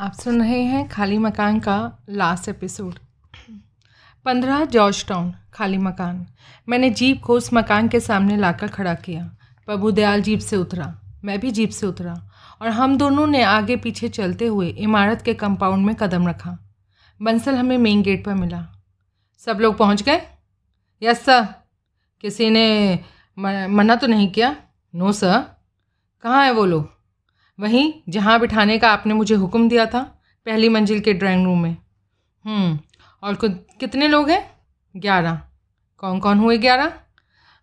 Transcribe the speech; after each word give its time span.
आप 0.00 0.12
सुन 0.12 0.42
रहे 0.42 0.62
हैं 0.62 0.88
खाली 0.88 1.18
मकान 1.18 1.58
का 1.60 2.04
लास्ट 2.08 2.48
एपिसोड 2.48 2.98
पंद्रह 4.24 4.64
जॉर्ज 4.64 5.06
टाउन, 5.06 5.34
खाली 5.52 5.78
मकान। 5.78 6.26
मैंने 6.68 6.90
जीप 6.90 7.22
को 7.22 7.34
उस 7.34 7.50
मकान 7.54 7.88
के 7.88 8.00
सामने 8.00 8.36
लाकर 8.36 8.68
खड़ा 8.68 8.94
किया। 8.94 9.24
प्रभु 9.66 9.90
दयाल 9.90 10.22
जीप 10.22 10.40
से 10.40 10.56
उतरा। 10.56 11.00
मैं 11.24 11.40
भी 11.40 11.50
जीप 11.50 11.70
से 11.70 11.86
उतरा 11.86 12.30
और 12.62 12.68
हम 12.68 12.96
दोनों 12.98 13.26
ने 13.26 13.42
आगे 13.42 13.76
पीछे 13.76 14.08
चलते 14.08 14.46
हुए 14.46 14.68
इमारत 14.68 15.22
के 15.22 15.34
कंपाउंड 15.34 15.86
में 15.86 15.94
कदम 15.94 16.28
रखा। 16.28 16.58
बंसल 17.22 17.54
हमें 17.54 17.78
मेन 17.78 18.02
गेट 18.02 18.24
पर 18.24 18.34
मिला। 18.34 18.66
सब 19.38 19.58
लोग 19.60 19.76
पहुँच 19.78 20.02
गए? 20.02 20.20
यस 21.02 21.24
सर 21.24 21.46
किसी 22.20 22.50
ने 22.50 22.98
मना 23.38 23.96
तो 23.96 24.06
नहीं 24.06 24.30
किया? 24.30 24.56
नो 24.94 25.12
सर 25.12 25.44
कहाँ 26.22 26.44
है 26.44 26.52
वो 26.52 26.66
लोग? 26.66 26.97
वहीं 27.58 27.92
जहाँ 28.08 28.38
बिठाने 28.40 28.78
का 28.78 28.90
आपने 28.90 29.14
मुझे 29.14 29.34
हुक्म 29.34 29.68
दिया 29.68 29.86
था 29.86 30.00
पहली 30.46 30.68
मंजिल 30.68 31.00
के 31.00 31.12
ड्राइंग 31.12 31.44
रूम 31.44 31.62
में। 31.62 31.76
हम्म, 32.44 32.78
और 33.22 33.38
कितने 33.80 34.08
लोग 34.08 34.30
हैं? 34.30 34.50
ग्यारह। 34.96 35.40
कौन 35.98 36.20
कौन 36.20 36.38
हुए 36.38 36.58
ग्यारह? 36.58 36.92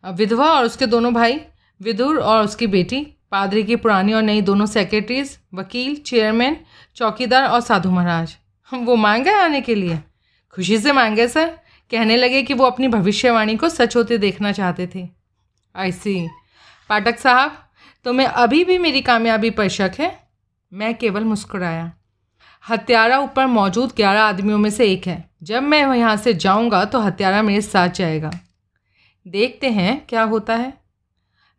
विधवा 0.05 0.45
और 0.45 0.65
उसके 0.65 0.85
दोनों 0.85 1.13
भाई 1.13 1.39
विदुर 1.81 2.19
और 2.19 2.43
उसकी 2.43 2.67
बेटी 2.67 3.01
पादरी 3.31 3.63
की 3.63 3.75
पुरानी 3.75 4.13
और 4.13 4.21
नई 4.21 4.41
दोनों 4.41 4.65
सेक्रेटरीज 4.65 5.37
वकील 5.53 5.95
चेयरमैन 5.95 6.57
चौकीदार 6.95 7.47
और 7.49 7.61
साधु 7.61 7.91
महाराज। 7.91 8.35
वो 8.73 8.95
मांगे 8.95 9.33
आने 9.33 9.61
के 9.61 9.75
लिए? 9.75 9.99
खुशी 10.53 10.77
से 10.77 10.91
मांगे 10.91 11.27
सर। 11.27 11.47
कहने 11.91 12.17
लगे 12.17 12.41
कि 12.43 12.53
वो 12.53 12.65
अपनी 12.65 12.87
भविष्यवाणी 12.87 13.55
को 13.57 13.69
सच 13.69 13.95
होते 13.95 14.17
देखना 14.17 14.51
चाहते 14.51 14.89
थे। 14.95 15.07
आई 15.75 15.91
सी 15.91 16.27
पाठक 16.89 17.19
साहब 17.19 17.64
तुम्हें 18.05 18.27
अभी 18.27 18.63
भी 18.63 18.77
मेरी 18.77 19.01
कामयाबी 19.01 19.49
पर 19.49 19.67
शक 19.67 19.91
है। 19.99 20.11
मैं 20.71 20.93
केवल 20.97 21.23
मुस्कुराया। 21.23 21.91
हत्यारा 22.69 23.19
ऊपर 23.19 23.45
मौजूद 23.45 23.93
ग्यारह 23.97 24.21
आदमियों 24.21 24.57
में 24.57 24.69
से 24.69 24.91
एक 24.91 25.07
है। 25.07 25.29
जब 25.43 25.63
मैं 25.63 25.97
यहाँ 25.97 26.17
से 26.17 26.33
जाऊँगा 26.33 26.85
तो 26.85 26.99
हत्यारा 26.99 27.41
मेरे 27.41 27.61
साथ 27.61 27.89
जाएगा। 27.89 28.31
देखते 29.27 29.69
हैं 29.69 30.05
क्या 30.09 30.23
होता 30.23 30.55
है। 30.55 30.73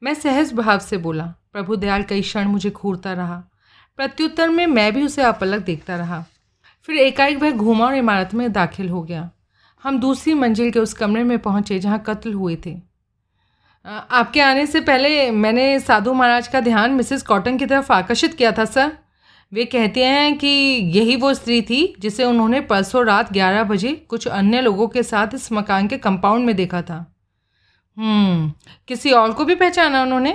मैं 0.03 0.15
सहज 0.15 0.53
भाव 0.53 0.79
से 0.79 0.97
बोला, 0.97 1.25
प्रभु 1.53 1.77
दयाल, 1.77 2.03
कई 2.03 2.23
क्षण 2.23 2.49
मुझे 2.49 2.71
घूरता 2.71 3.13
रहा। 3.13 3.43
प्रत्युत्तर 3.97 4.49
में 4.49 4.67
मैं 4.67 4.93
भी 4.95 5.05
उसे 5.05 5.23
अपलक 5.23 5.61
देखता 5.61 5.97
रहा। 5.97 6.25
फिर 6.83 6.97
एकाएक 6.97 7.39
वह 7.39 7.51
घूमा 7.51 7.87
और 7.87 7.95
इमारत 7.95 8.35
में 8.35 8.53
दाखिल 8.53 8.89
हो 8.89 9.03
गया। 9.03 9.31
हम 9.83 10.01
दूसरी 10.01 10.35
मंजिल 10.35 10.71
के 10.71 10.79
उस 10.79 10.93
कमरे 10.93 11.25
में 11.25 11.39
पहुँचे 11.39 11.79
जहाँ 11.79 12.03
कत्ल 12.07 12.33
हुए 12.33 12.57
थे। 12.67 12.81
आपके 13.87 14.41
आने 14.41 14.67
से 14.67 14.81
पहले 14.81 15.31
मैंने 15.31 15.81
साधु 15.81 16.15
महाराज 16.15 16.49
का 16.49 16.61
ध्यान 16.61 16.91
मिसेस 16.91 17.23
कॉटन 17.23 17.59
की 17.59 17.67
तरफ़ 17.67 17.93
आकर्षित 17.93 18.35
किया 18.35 18.53
था 18.53 18.65
सर। 18.65 18.99
वे 19.53 19.65
कहते 19.65 20.05
हैं 20.05 20.39
कि 20.39 20.47
यही 20.95 21.17
वो 21.17 21.35
स्त्री 21.35 21.63
थी 21.63 21.97
जिसे 22.01 22.25
उन्होंने 22.25 22.61
परसों 22.61 23.07
रात 23.07 23.33
ग्यारह 23.33 23.65
बजे 23.65 23.93
कुछ 23.93 24.29
अन्य 24.29 24.61
लोगों 24.61 24.89
के 24.89 25.03
साथ 25.03 25.29
इस 25.35 25.53
मकान 25.53 25.89
के 25.89 25.99
कंपाउंड 25.99 26.47
में 26.47 26.57
देखा 26.57 26.83
था। 26.83 27.17
हम्म, 27.97 28.53
किसी 28.89 29.11
और 29.11 29.33
को 29.33 29.45
भी 29.45 29.55
पहचाना 29.55 30.03
उन्होंने? 30.03 30.33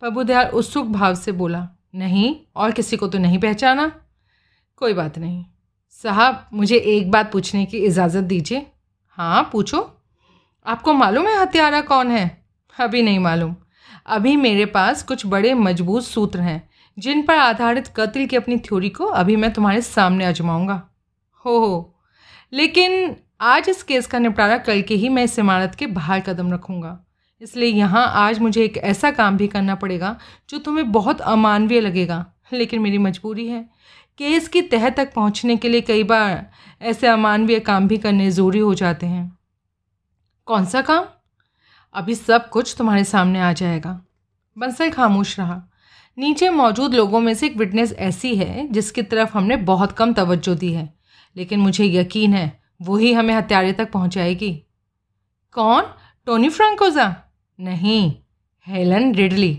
प्रभुदयाल 0.00 0.46
उत्सुक 0.46 0.86
भाव 0.86 1.14
से 1.14 1.32
बोला 1.32 1.68
नहीं 1.94 2.36
और 2.56 2.70
किसी 2.70 2.96
को 2.96 3.08
तो 3.08 3.18
नहीं 3.18 3.38
पहचाना? 3.38 3.92
कोई 4.76 4.94
बात 4.94 5.18
नहीं। 5.18 5.44
साहब 5.90 6.46
मुझे 6.52 6.76
एक 6.76 7.10
बात 7.10 7.32
पूछने 7.32 7.66
की 7.66 7.78
इजाज़त 7.78 8.24
दीजिए। 8.24 8.66
हाँ 9.08 9.48
पूछो। 9.52 9.96
आपको 10.66 10.92
मालूम 10.92 11.26
है 11.26 11.40
हत्यारा 11.40 11.80
कौन 11.80 12.10
है? 12.10 12.47
अभी 12.78 13.02
नहीं 13.02 13.18
मालूम। 13.18 13.54
अभी 14.06 14.36
मेरे 14.36 14.64
पास 14.66 15.02
कुछ 15.02 15.26
बड़े 15.26 15.54
मज़बूत 15.54 16.04
सूत्र 16.04 16.40
हैं, 16.40 16.68
जिन 16.98 17.22
पर 17.22 17.34
आधारित 17.34 17.88
कत्ल 17.96 18.26
की 18.26 18.36
अपनी 18.36 18.56
थ्योरी 18.58 18.88
को 18.88 19.04
अभी 19.04 19.36
मैं 19.36 19.52
तुम्हारे 19.52 19.80
सामने 19.82 20.24
आजमाऊँगा 20.24 20.82
हो 21.44 21.58
हो। 21.58 21.94
लेकिन 22.52 23.16
आज 23.40 23.68
इस 23.68 23.82
केस 23.82 24.06
का 24.06 24.18
निपटारा 24.18 24.56
कल 24.58 24.82
के 24.82 24.94
ही 24.94 25.08
मैं 25.08 25.24
इस 25.24 25.38
इमारत 25.38 25.74
के 25.74 25.86
बाहर 25.86 26.20
कदम 26.20 26.52
रखूँगा। 26.52 26.98
इसलिए 27.40 27.70
यहाँ 27.70 28.06
आज 28.16 28.38
मुझे 28.38 28.64
एक 28.64 28.76
ऐसा 28.76 29.10
काम 29.10 29.36
भी 29.36 29.46
करना 29.46 29.74
पड़ेगा, 29.74 30.16
जो 30.50 30.58
तुम्हें 30.58 30.90
बहुत 30.92 31.20
अमानवीय 31.20 31.80
लगेगा, 31.80 32.24
लेकिन 32.52 32.80
मेरी 32.80 32.98
मजबूरी 32.98 33.46
है। 33.48 33.62
केस 34.18 34.48
की 34.48 34.62
तह 34.62 34.88
तक 34.90 35.12
पहुँचने 35.14 35.56
के 35.56 35.68
लिए 35.68 35.80
कई 35.80 36.02
बार 36.04 36.50
ऐसे 36.82 37.06
अमानवीय 37.06 37.60
काम 37.60 37.88
भी 37.88 37.96
करने 37.96 38.30
ज़रूरी 38.30 38.58
हो 38.58 38.74
जाते 38.74 39.06
हैं। 39.06 39.38
कौन 40.46 40.64
सा 40.64 40.80
काम? 40.80 41.04
अभी 41.98 42.14
सब 42.14 42.48
कुछ 42.48 42.74
तुम्हारे 42.78 43.04
सामने 43.04 43.40
आ 43.40 43.52
जाएगा। 43.52 44.06
बंसल 44.58 44.90
खामोश 44.90 45.38
रहा। 45.38 45.70
नीचे 46.18 46.50
मौजूद 46.50 46.94
लोगों 46.94 47.20
में 47.20 47.34
से 47.34 47.46
एक 47.46 47.56
विटनेस 47.56 47.92
ऐसी 47.92 48.36
है, 48.36 48.68
जिसकी 48.68 49.02
तरफ़ 49.02 49.38
हमने 49.38 49.56
बहुत 49.56 49.92
कम 49.92 50.12
तवज्जो 50.12 50.54
दी 50.54 50.72
है। 50.72 50.94
लेकिन 51.36 51.60
मुझे 51.60 51.84
यकीन 51.84 52.34
है 52.34 52.60
वही 52.82 53.12
हमें 53.12 53.34
हत्यारे 53.34 53.72
तक 53.72 53.92
पहुंचाएगी। 53.92 54.62
कौन? 55.52 55.82
Tony 56.26 56.48
Francoza? 56.48 57.16
नहीं, 57.60 58.14
हेलन 58.66 59.14
रिडली। 59.14 59.54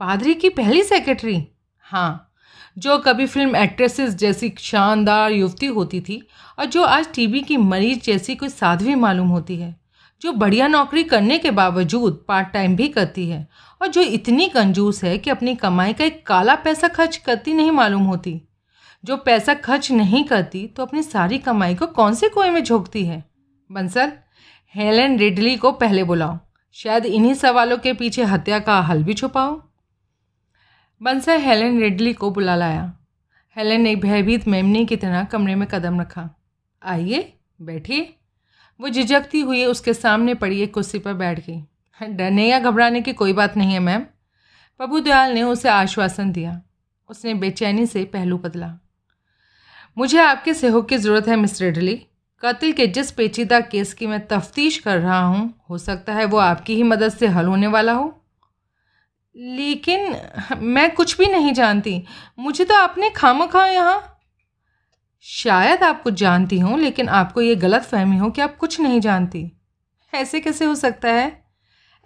पादरी 0.00 0.34
की 0.34 0.48
पहली 0.48 0.82
सेक्रेटरी 0.82 1.48
हाँ 1.78 2.32
जो 2.78 2.98
कभी 2.98 3.26
फ़िल्म 3.26 3.56
एक्ट्रेसेस 3.56 4.14
जैसी 4.14 4.54
शानदार 4.58 5.32
युवती 5.32 5.66
होती 5.66 6.00
थी, 6.00 6.28
और 6.58 6.64
जो 6.64 6.82
आज 6.82 7.12
टीबी 7.14 7.40
की 7.40 7.56
मरीज़ 7.56 8.00
जैसी 8.00 8.36
कोई 8.36 8.48
साध्वी 8.48 8.94
मालूम 8.94 9.28
होती 9.28 9.56
है। 9.56 9.77
जो 10.22 10.32
बढ़िया 10.32 10.68
नौकरी 10.68 11.04
करने 11.04 11.38
के 11.38 11.50
बावजूद 11.50 12.24
पार्ट 12.28 12.48
टाइम 12.48 12.76
भी 12.76 12.88
करती 12.88 13.28
है 13.28 13.48
और 13.82 13.88
जो 13.88 14.00
इतनी 14.00 14.48
कंजूस 14.48 15.04
है 15.04 15.18
कि 15.18 15.30
अपनी 15.30 15.54
कमाई 15.54 15.92
का 15.92 16.04
एक 16.04 16.26
काला 16.26 16.54
पैसा 16.54 16.88
खर्च 16.88 17.16
करती 17.16 17.54
नहीं 17.54 17.70
मालूम 17.70 18.02
होती। 18.02 18.42
जो 19.04 19.16
पैसा 19.16 19.54
खर्च 19.54 19.90
नहीं 19.90 20.24
करती 20.24 20.66
तो 20.66 20.82
अपनी 20.82 21.02
सारी 21.02 21.38
कमाई 21.38 21.74
को 21.74 21.86
कौन 21.86 22.14
से 22.14 22.28
कुएँ 22.28 22.50
में 22.50 22.64
झोंकती 22.64 23.06
है? 23.06 23.24
बंसल, 23.72 24.12
हेलन 24.74 25.18
रिडली 25.18 25.56
को 25.56 25.72
पहले 25.72 26.04
बुलाओ। 26.04 26.38
शायद 26.72 27.06
इन्हीं 27.06 27.34
सवालों 27.34 27.78
के 27.78 27.92
पीछे 27.92 28.24
हत्या 28.24 28.58
का 28.58 28.80
हल 28.80 29.04
भी 29.04 29.14
छुपाओ। 29.14 29.62
बंसल, 31.02 31.38
हेलन 31.38 31.80
रिडली 31.80 32.12
को 32.12 32.30
बुला 32.30 32.56
लाया। 32.56 32.98
हेलन 33.56 33.80
ने 33.80 33.96
भयभीत 33.96 34.48
मेमनी 34.48 34.86
की 34.86 34.96
तरह 34.96 35.24
कमरे 35.24 35.54
में 35.54 35.68
कदम 35.68 36.00
रखा। 36.00 36.30
आइए, 36.82 37.32
बैठिए। 37.62 38.14
वो 38.80 38.88
झिझकती 38.88 39.40
हुई 39.40 39.64
उसके 39.64 39.94
सामने 39.94 40.34
पड़ी 40.34 40.60
एक 40.60 40.74
कुर्सी 40.74 40.98
पर 40.98 41.14
बैठ 41.14 41.46
गई। 41.46 41.62
डरने 42.08 42.48
या 42.48 42.58
घबराने 42.58 43.00
की 43.00 43.12
कोई 43.12 43.32
बात 43.32 43.56
नहीं 43.56 43.72
है, 43.72 43.78
मैम। 43.78 44.00
प्रभु 44.80 45.00
दयाल 45.00 45.32
ने 45.32 45.42
उसे 45.42 45.68
आश्वासन 45.68 46.32
दिया। 46.32 46.62
उसने 47.08 47.34
बेचैनी 47.34 47.86
से 47.86 48.04
पहलू 48.04 48.38
बदला। 48.38 48.78
मुझे 49.98 50.18
आपके 50.18 50.54
सहयोग 50.54 50.88
की 50.88 50.96
ज़रूरत 50.96 51.28
है 51.28 51.36
मिस 51.36 51.62
रेडली 51.62 52.06
कत्ल 52.42 52.72
के 52.72 52.86
जिस 52.86 53.10
पेचीदा 53.10 53.60
केस 53.60 53.94
की 53.94 54.06
मैं 54.06 54.26
तफ्तीश 54.26 54.78
कर 54.78 54.98
रहा 54.98 55.20
हूँ, 55.20 55.54
हो 55.70 55.78
सकता 55.78 56.12
है 56.12 56.24
वो 56.24 56.38
आपकी 56.38 56.74
ही 56.74 56.82
मदद 56.82 57.08
से 57.08 57.26
हल 57.26 57.46
होने 57.46 57.66
वाला 57.66 57.92
हो। 57.92 58.14
लेकिन 59.36 60.16
मैं 60.58 60.94
कुछ 60.94 61.18
भी 61.18 61.26
नहीं 61.26 61.52
जानती। 61.52 62.02
मुझे 62.38 62.64
तो 62.64 62.74
आपने 62.74 63.10
खाम 63.10 63.46
खा 63.46 63.66
यहाँ 63.66 64.17
शायद 65.22 65.82
आप 65.82 66.02
कुछ 66.02 66.14
जानती 66.14 66.58
हों, 66.58 66.78
लेकिन 66.78 67.08
आपको 67.08 67.40
ये 67.40 67.56
गलत 67.56 67.82
फहमी 67.82 68.16
हो 68.16 68.30
कि 68.30 68.40
आप 68.40 68.56
कुछ 68.56 68.80
नहीं 68.80 69.00
जानती। 69.00 69.52
ऐसे 70.14 70.40
कैसे 70.40 70.64
हो 70.64 70.74
सकता 70.74 71.08
है? 71.08 71.42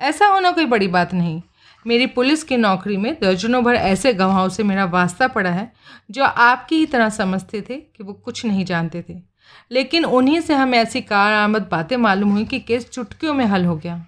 ऐसा 0.01 0.27
होना 0.27 0.51
कोई 0.51 0.67
बड़ी 0.67 0.89
बात 0.89 1.15
नहीं। 1.15 1.43
मेरी 1.87 2.07
पुलिस 2.07 2.45
की 2.45 2.57
नौकरी 2.57 2.97
में 2.97 3.21
दर्जनों 3.21 3.65
भर 3.65 3.75
ऐसे 3.75 4.15
गवाहों 4.15 4.49
से 4.49 4.63
मेरा 4.63 4.85
वास्ता 4.85 5.29
पड़ा 5.29 5.51
है, 5.51 5.73
जो 6.11 6.25
आपकी 6.25 6.77
ही 6.77 6.87
तरह 6.87 7.09
समझते 7.09 7.61
थे 7.61 7.77
कि 7.77 8.05
वो 8.05 8.13
कुछ 8.13 8.45
नहीं 8.45 8.65
जानते 8.65 9.05
थे। 9.09 9.23
लेकिन 9.71 10.05
उन्हीं 10.05 10.41
से 10.41 10.55
हमें 10.55 10.79
ऐसी 10.79 11.01
कार 11.01 11.33
आमद 11.33 11.69
बातें 11.71 11.97
मालूम 11.97 12.31
हुई 12.31 12.45
कि 12.45 12.61
केस 12.61 12.91
चुटकियों 12.91 13.35
में 13.35 13.45
हल 13.45 13.65
हो 13.65 13.77
गया। 13.77 14.07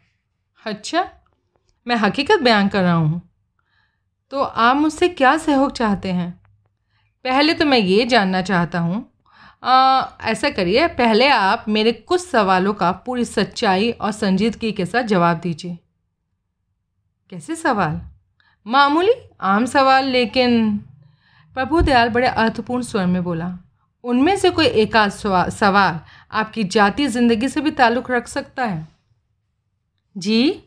अच्छा 0.67 1.09
मैं 1.87 1.97
हकीकत 1.97 2.41
बयान 2.43 2.69
कर 2.69 2.83
रहा 2.83 2.93
हूँ। 2.93 3.31
तो 4.31 4.43
आप 4.43 4.77
मुझसे 4.77 5.09
क्या 5.09 5.37
सहयोग 5.37 5.73
चाहते 5.73 6.13
हैं? 6.13 6.44
पहले 7.25 7.55
तो 7.55 7.65
मैं 7.65 7.79
ये 7.79 8.05
जानना 8.07 8.41
चाहता 8.43 8.79
हूँ 8.79 9.05
ऐसा 10.23 10.49
करिए, 10.51 10.87
पहले 10.89 11.29
आप 11.29 11.65
मेरे 11.69 11.93
कुछ 11.93 12.21
सवालों 12.23 12.73
का 12.75 12.91
पूरी 13.07 13.25
सच्चाई 13.25 13.91
और 13.93 14.11
संजीदगी 14.13 14.73
के 14.73 14.87
साथ 14.87 15.03
जवाब 15.05 15.41
दीजिए। 15.41 15.79
कैसे 17.33 17.55
सवाल? 17.57 18.01
मामूली, 18.67 19.13
आम 19.43 19.67
सवाल, 19.67 20.05
लेकिन 20.07 20.77
प्रभु 21.57 21.81
दयाल 21.81 22.09
बड़े 22.09 22.27
अर्थपूर्ण 22.29 22.83
स्वर 22.83 23.07
में 23.07 23.23
बोला। 23.25 23.53
उनमें 24.05 24.37
से 24.37 24.51
कोई 24.51 24.67
एक 24.67 24.97
सवाल 25.53 26.01
आपकी 26.33 26.65
जाति 26.67 27.07
ज़िंदगी 27.09 27.49
से 27.49 27.61
भी 27.61 27.71
ताल्लुक़ 27.73 28.13
रख 28.13 28.29
सकता 28.29 28.65
है? 28.65 28.87
जी 30.17 30.64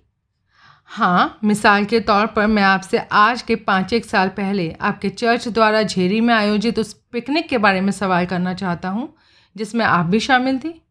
हाँ 0.90 1.40
मिसाल 1.44 1.86
के 1.86 2.00
तौर 2.00 2.28
पर 2.28 2.48
मैं 2.48 2.64
आपसे 2.64 2.98
आज 2.98 3.42
के 3.42 3.56
पाँच 3.56 3.94
एक 3.94 4.06
साल 4.06 4.30
पहले 4.30 4.76
आपके 4.82 5.10
चर्च 5.10 5.48
द्वारा 5.48 5.84
झेरी 5.84 6.22
में 6.22 6.34
आयोजित 6.34 6.80
उस 6.80 6.94
पिकनिक 6.94 7.50
के 7.50 7.58
बारे 7.58 7.82
में 7.82 7.92
सवाल 7.92 8.26
करना 8.26 8.54
चाहता 8.54 8.90
हूँ, 8.90 9.16
जिसमें 9.56 9.86
आप 9.86 10.06
भी 10.06 10.20
शामिल 10.20 10.60
थी। 10.60 10.86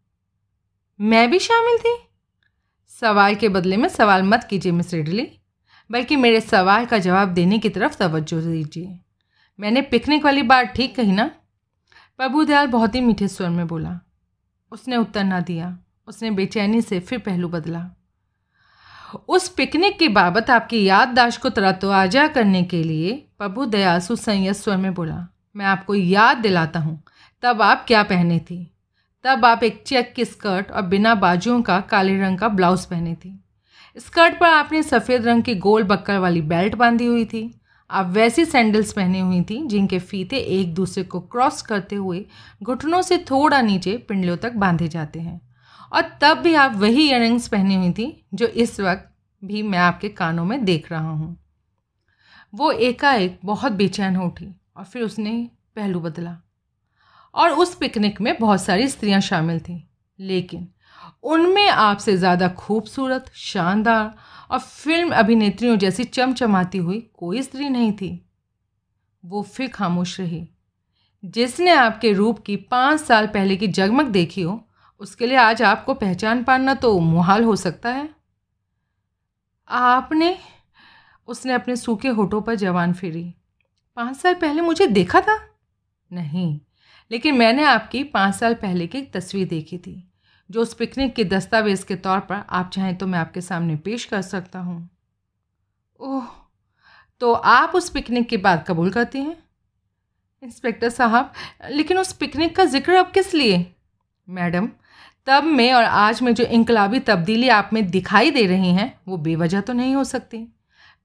मैं 1.01 1.31
भी 1.31 1.39
शामिल 1.39 1.79
थी? 1.79 1.97
सवाल 2.89 3.35
के 3.35 3.49
बदले 3.49 3.77
में 3.77 3.89
सवाल 3.89 4.23
मत 4.23 4.45
कीजिए, 4.51 4.73
मिस 4.73 4.95
रिडली, 4.95 5.29
बल्कि 5.91 6.17
मेरे 6.17 6.41
सवाल 6.41 6.87
का 6.87 6.99
जवाब 6.99 7.29
देने 7.29 7.59
की 7.59 7.69
तरफ़ 7.69 7.97
तवज्जो 7.97 8.41
दीजिए। 8.41 9.01
मैंने 9.61 9.83
पिकनिक 9.83 10.25
वाली 10.25 10.43
बात 10.43 10.67
ठीक 10.67 10.97
कही 10.97 11.13
ना? 11.13 11.31
प्रभु 12.17 12.45
दयाल 12.45 12.67
बहुत 12.67 12.95
ही 12.95 13.01
मीठे 13.01 13.29
स्वर 13.29 13.49
में 13.49 13.67
बोला। 13.67 14.01
उसने 14.73 14.97
उत्तर 14.97 15.25
ना 15.25 15.41
दिया। 15.41 15.79
उसने 16.07 16.31
बेचैनी 16.31 16.83
से 16.83 17.01
फिर 17.01 17.19
पहलू 17.19 17.49
बदला। 17.49 17.96
उस 19.29 19.49
पिकनिक 19.49 19.99
की 19.99 20.09
बाबत 20.09 20.51
आपकी 20.51 20.85
याददाश्त 20.85 21.43
को 21.43 21.49
तरतवाजा 21.49 22.27
करने 22.29 22.63
के 22.63 22.83
लिए 22.83 23.27
प्रभु 23.39 23.67
दयासु 23.67 24.17
सुसंयत 24.17 24.57
स्वर 24.57 24.77
में 24.77 24.95
बोला, 24.95 25.27
मैं 25.57 25.67
आपको 25.67 25.95
याद 25.95 26.37
दिलाता 26.37 26.81
हूँ, 26.81 27.03
तब 27.43 27.63
आप 27.63 27.85
क्या 27.87 28.03
पहने 28.03 28.39
थी? 28.39 28.73
तब 29.25 29.45
आप 29.45 29.63
एक 29.63 29.83
चेक 29.87 30.13
की 30.17 30.25
स्कर्ट 30.25 30.71
और 30.71 30.83
बिना 30.83 31.15
बाजुओं 31.15 31.63
का 31.63 31.81
काले 31.81 32.21
रंग 32.21 32.39
का 32.39 32.49
ब्लाउज 32.49 32.85
पहने 32.85 33.15
थी। 33.15 33.45
स्कर्ट 33.97 34.39
पर 34.39 34.47
आपने 34.47 34.83
सफ़ेद 34.83 35.27
रंग 35.27 35.43
की 35.43 35.55
गोल 35.55 35.83
बक्कर 35.83 36.19
वाली 36.19 36.43
बेल्ट 36.43 36.75
बांधी 36.75 37.07
हुई 37.07 37.25
थी। 37.25 37.61
आप 37.91 38.07
वैसी 38.07 38.45
सैंडल्स 38.45 38.93
पहनी 38.93 39.21
हुई 39.21 39.43
थी, 39.43 39.67
जिनके 39.67 39.99
फीते 39.99 40.37
एक 40.37 40.75
दूसरे 40.75 41.05
को 41.05 41.21
क्रॉस 41.21 41.63
करते 41.63 41.97
हुए 41.97 42.25
घुटनों 42.63 43.03
से 43.03 43.19
थोड़ा 43.19 43.61
नीचे 43.61 43.97
पिंडलियों 43.99 44.37
तक 44.37 44.53
बांधे 44.53 44.89
जाते 44.89 45.21
हैं। 45.21 45.41
और 45.97 46.03
तब 46.03 46.39
भी 46.39 46.55
आप 46.55 46.75
वही 46.75 47.09
इयर 47.11 47.39
पहनी 47.51 47.75
हुई 47.75 47.93
थी 47.93 48.27
जो 48.35 48.47
इस 48.47 48.81
वक्त 48.81 49.11
भी 49.45 49.63
मैं 49.63 49.79
आपके 49.79 50.09
कानों 50.09 50.45
में 50.45 50.65
देख 50.65 50.93
रहा 50.93 51.11
हूँ। 51.11 51.37
वो 52.55 52.73
एकाएक 52.73 53.39
बहुत 53.45 53.73
बेचैन 53.73 54.17
हो 54.17 54.27
उठी 54.27 54.55
और 54.77 54.85
फिर 54.85 55.03
उसने 55.03 55.51
पहलू 55.77 56.01
बदला। 56.01 56.37
और 57.35 57.51
उस 57.51 57.75
पिकनिक 57.75 58.21
में 58.21 58.39
बहुत 58.39 58.63
सारी 58.63 58.89
स्त्रियाँ 58.89 59.21
शामिल 59.21 59.61
थीं, 59.61 59.83
लेकिन 60.19 60.69
उनमें 61.23 61.69
आपसे 61.69 62.17
ज़्यादा 62.17 62.49
खूबसूरत, 62.49 63.31
शानदार 63.35 64.15
और 64.51 64.59
फ़िल्म 64.59 65.11
अभिनेत्रियों 65.11 65.77
जैसी 65.77 66.05
चमचमाती 66.05 66.79
हुई 66.79 67.11
कोई 67.15 67.43
स्त्री 67.43 67.69
नहीं 67.69 67.93
थी। 67.93 68.29
वो 69.25 69.43
फिर 69.43 69.69
खामोश 69.69 70.21
रही। 70.21 70.49
जिसने 71.25 71.71
आपके 71.71 72.13
रूप 72.13 72.39
की 72.39 72.57
पाँच 72.57 73.01
साल 73.01 73.27
पहले 73.27 73.57
की 73.57 73.69
जगमग 73.69 74.09
देखी 74.09 74.43
हो 74.43 74.66
उसके 75.01 75.27
लिए 75.27 75.37
आज 75.37 75.63
आपको 75.63 75.95
पहचान 75.95 76.43
पाना 76.45 76.75
तो 76.75 76.99
मुहाल 76.99 77.45
हो 77.45 77.57
सकता 77.57 77.91
है। 77.91 78.09
आपने, 79.71 80.37
उसने 81.29 81.53
अपने 81.53 81.77
सूखे 81.77 82.09
होठों 82.09 82.41
पर 82.43 82.55
जवान 82.55 82.93
फेरी। 82.93 83.25
पाँच 83.97 84.17
साल 84.17 84.35
पहले 84.35 84.61
मुझे 84.61 84.87
देखा 84.87 85.21
था? 85.21 85.39
नहीं, 86.11 86.59
लेकिन 87.11 87.35
मैंने 87.35 87.65
आपकी 87.65 88.03
पाँच 88.05 88.35
साल 88.35 88.55
पहले 88.55 88.87
की 88.87 89.03
तस्वीर 89.05 89.47
देखी 89.49 89.79
थी, 89.79 90.03
जो 90.51 90.63
उस 90.63 90.75
पिकनिक 90.75 91.15
के 91.15 91.25
दस्तावेज़ 91.25 91.85
के 91.87 91.97
तौर 91.97 92.21
पर 92.21 92.43
आप 92.51 92.71
चाहें 92.71 92.97
तो 92.97 93.07
मैं 93.07 93.19
आपके 93.19 93.41
सामने 93.41 93.77
पेश 93.77 94.05
कर 94.05 94.23
सकता 94.23 94.59
हूँ। 94.59 94.89
ओह 96.01 96.27
तो 97.21 97.33
आप 97.33 97.73
उस 97.75 97.89
पिकनिक 97.91 98.29
की 98.29 98.37
बात 98.37 98.65
कबूल 98.69 98.91
करती 98.91 99.19
हैं? 99.19 99.37
इंस्पेक्टर 100.43 100.89
साहब, 100.89 101.33
लेकिन 101.71 101.99
उस 101.99 102.13
पिकनिक 102.13 102.57
का 102.57 102.65
ज़िक्र 102.65 102.95
अब 102.95 103.11
किस 103.11 103.33
लिए? 103.35 103.65
मैडम 104.29 104.69
तब 105.27 105.45
में 105.45 105.73
और 105.73 105.85
आज 105.85 106.23
में 106.23 106.35
जो 106.35 106.45
इनकलाबी 106.45 106.99
तब्दीली 106.99 107.49
आप 107.49 107.71
में 107.73 107.91
दिखाई 107.91 108.31
दे 108.31 108.47
रही 108.47 108.71
हैं, 108.71 109.01
वो 109.09 109.17
बेवजह 109.17 109.61
तो 109.61 109.73
नहीं 109.73 109.95
हो 109.95 110.05
सकती। 110.05 110.39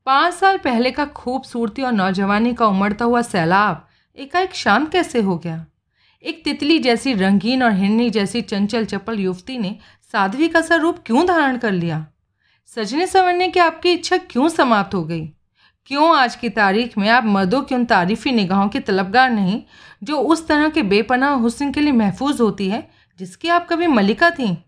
पाँच 0.05 0.33
साल 0.33 0.57
पहले 0.57 0.91
का 0.91 1.05
खूबसूरती 1.05 1.81
और 1.81 1.91
नौजवानी 1.91 2.53
का 2.53 2.65
उमड़ता 2.65 3.05
हुआ 3.05 3.21
सैलाब 3.21 3.87
एकाएक 4.17 4.55
शांत 4.55 4.91
कैसे 4.91 5.21
हो 5.21 5.37
गया? 5.37 5.65
एक 6.23 6.43
तितली 6.43 6.79
जैसी 6.79 7.13
रंगीन 7.13 7.63
और 7.63 7.71
हिरनी 7.71 8.09
जैसी 8.09 8.41
चंचल 8.41 8.85
चपल 8.85 9.19
युवती 9.19 9.57
ने 9.57 9.75
साध्वी 10.11 10.47
का 10.47 10.61
सा 10.61 10.75
रूप 10.75 10.97
क्यों 11.05 11.25
धारण 11.25 11.57
कर 11.57 11.71
लिया? 11.71 12.07
सजने 12.65 13.07
संवरने 13.07 13.47
की 13.47 13.59
आपकी 13.59 13.91
इच्छा 13.91 14.17
क्यों 14.17 14.49
समाप्त 14.49 14.93
हो 14.93 15.03
गई? 15.03 15.25
क्यों 15.85 16.17
आज 16.17 16.35
की 16.35 16.49
तारीख 16.49 16.97
में 16.97 17.09
आप 17.09 17.25
मर्दों 17.25 17.61
की 17.61 17.75
उन 17.75 17.85
तारीफ़ी 17.85 18.31
निगाहों 18.31 18.69
के 18.69 18.79
तलबगार 18.79 19.29
नहीं, 19.29 19.61
जो 20.03 20.17
उस 20.17 20.47
तरह 20.47 20.69
के 20.69 20.83
बेपनाह 20.83 21.31
हुस्न 21.31 21.71
के 21.71 21.81
लिए 21.81 21.91
महफूज 21.91 22.41
होती 22.41 22.69
है 22.69 22.90
जिसकी 23.21 23.47
आप 23.47 23.67
कभी 23.69 23.87
मलिका 23.87 24.29
थी। 24.29 24.65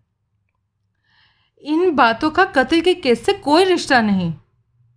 इन 1.62 1.96
बातों 1.96 2.30
का 2.30 2.46
कत्ल 2.46 2.82
के 2.82 2.94
केस 2.94 3.26
से 3.26 3.34
कोई 3.34 3.64
रिश्ता 3.64 4.02
नहीं। 4.02 4.34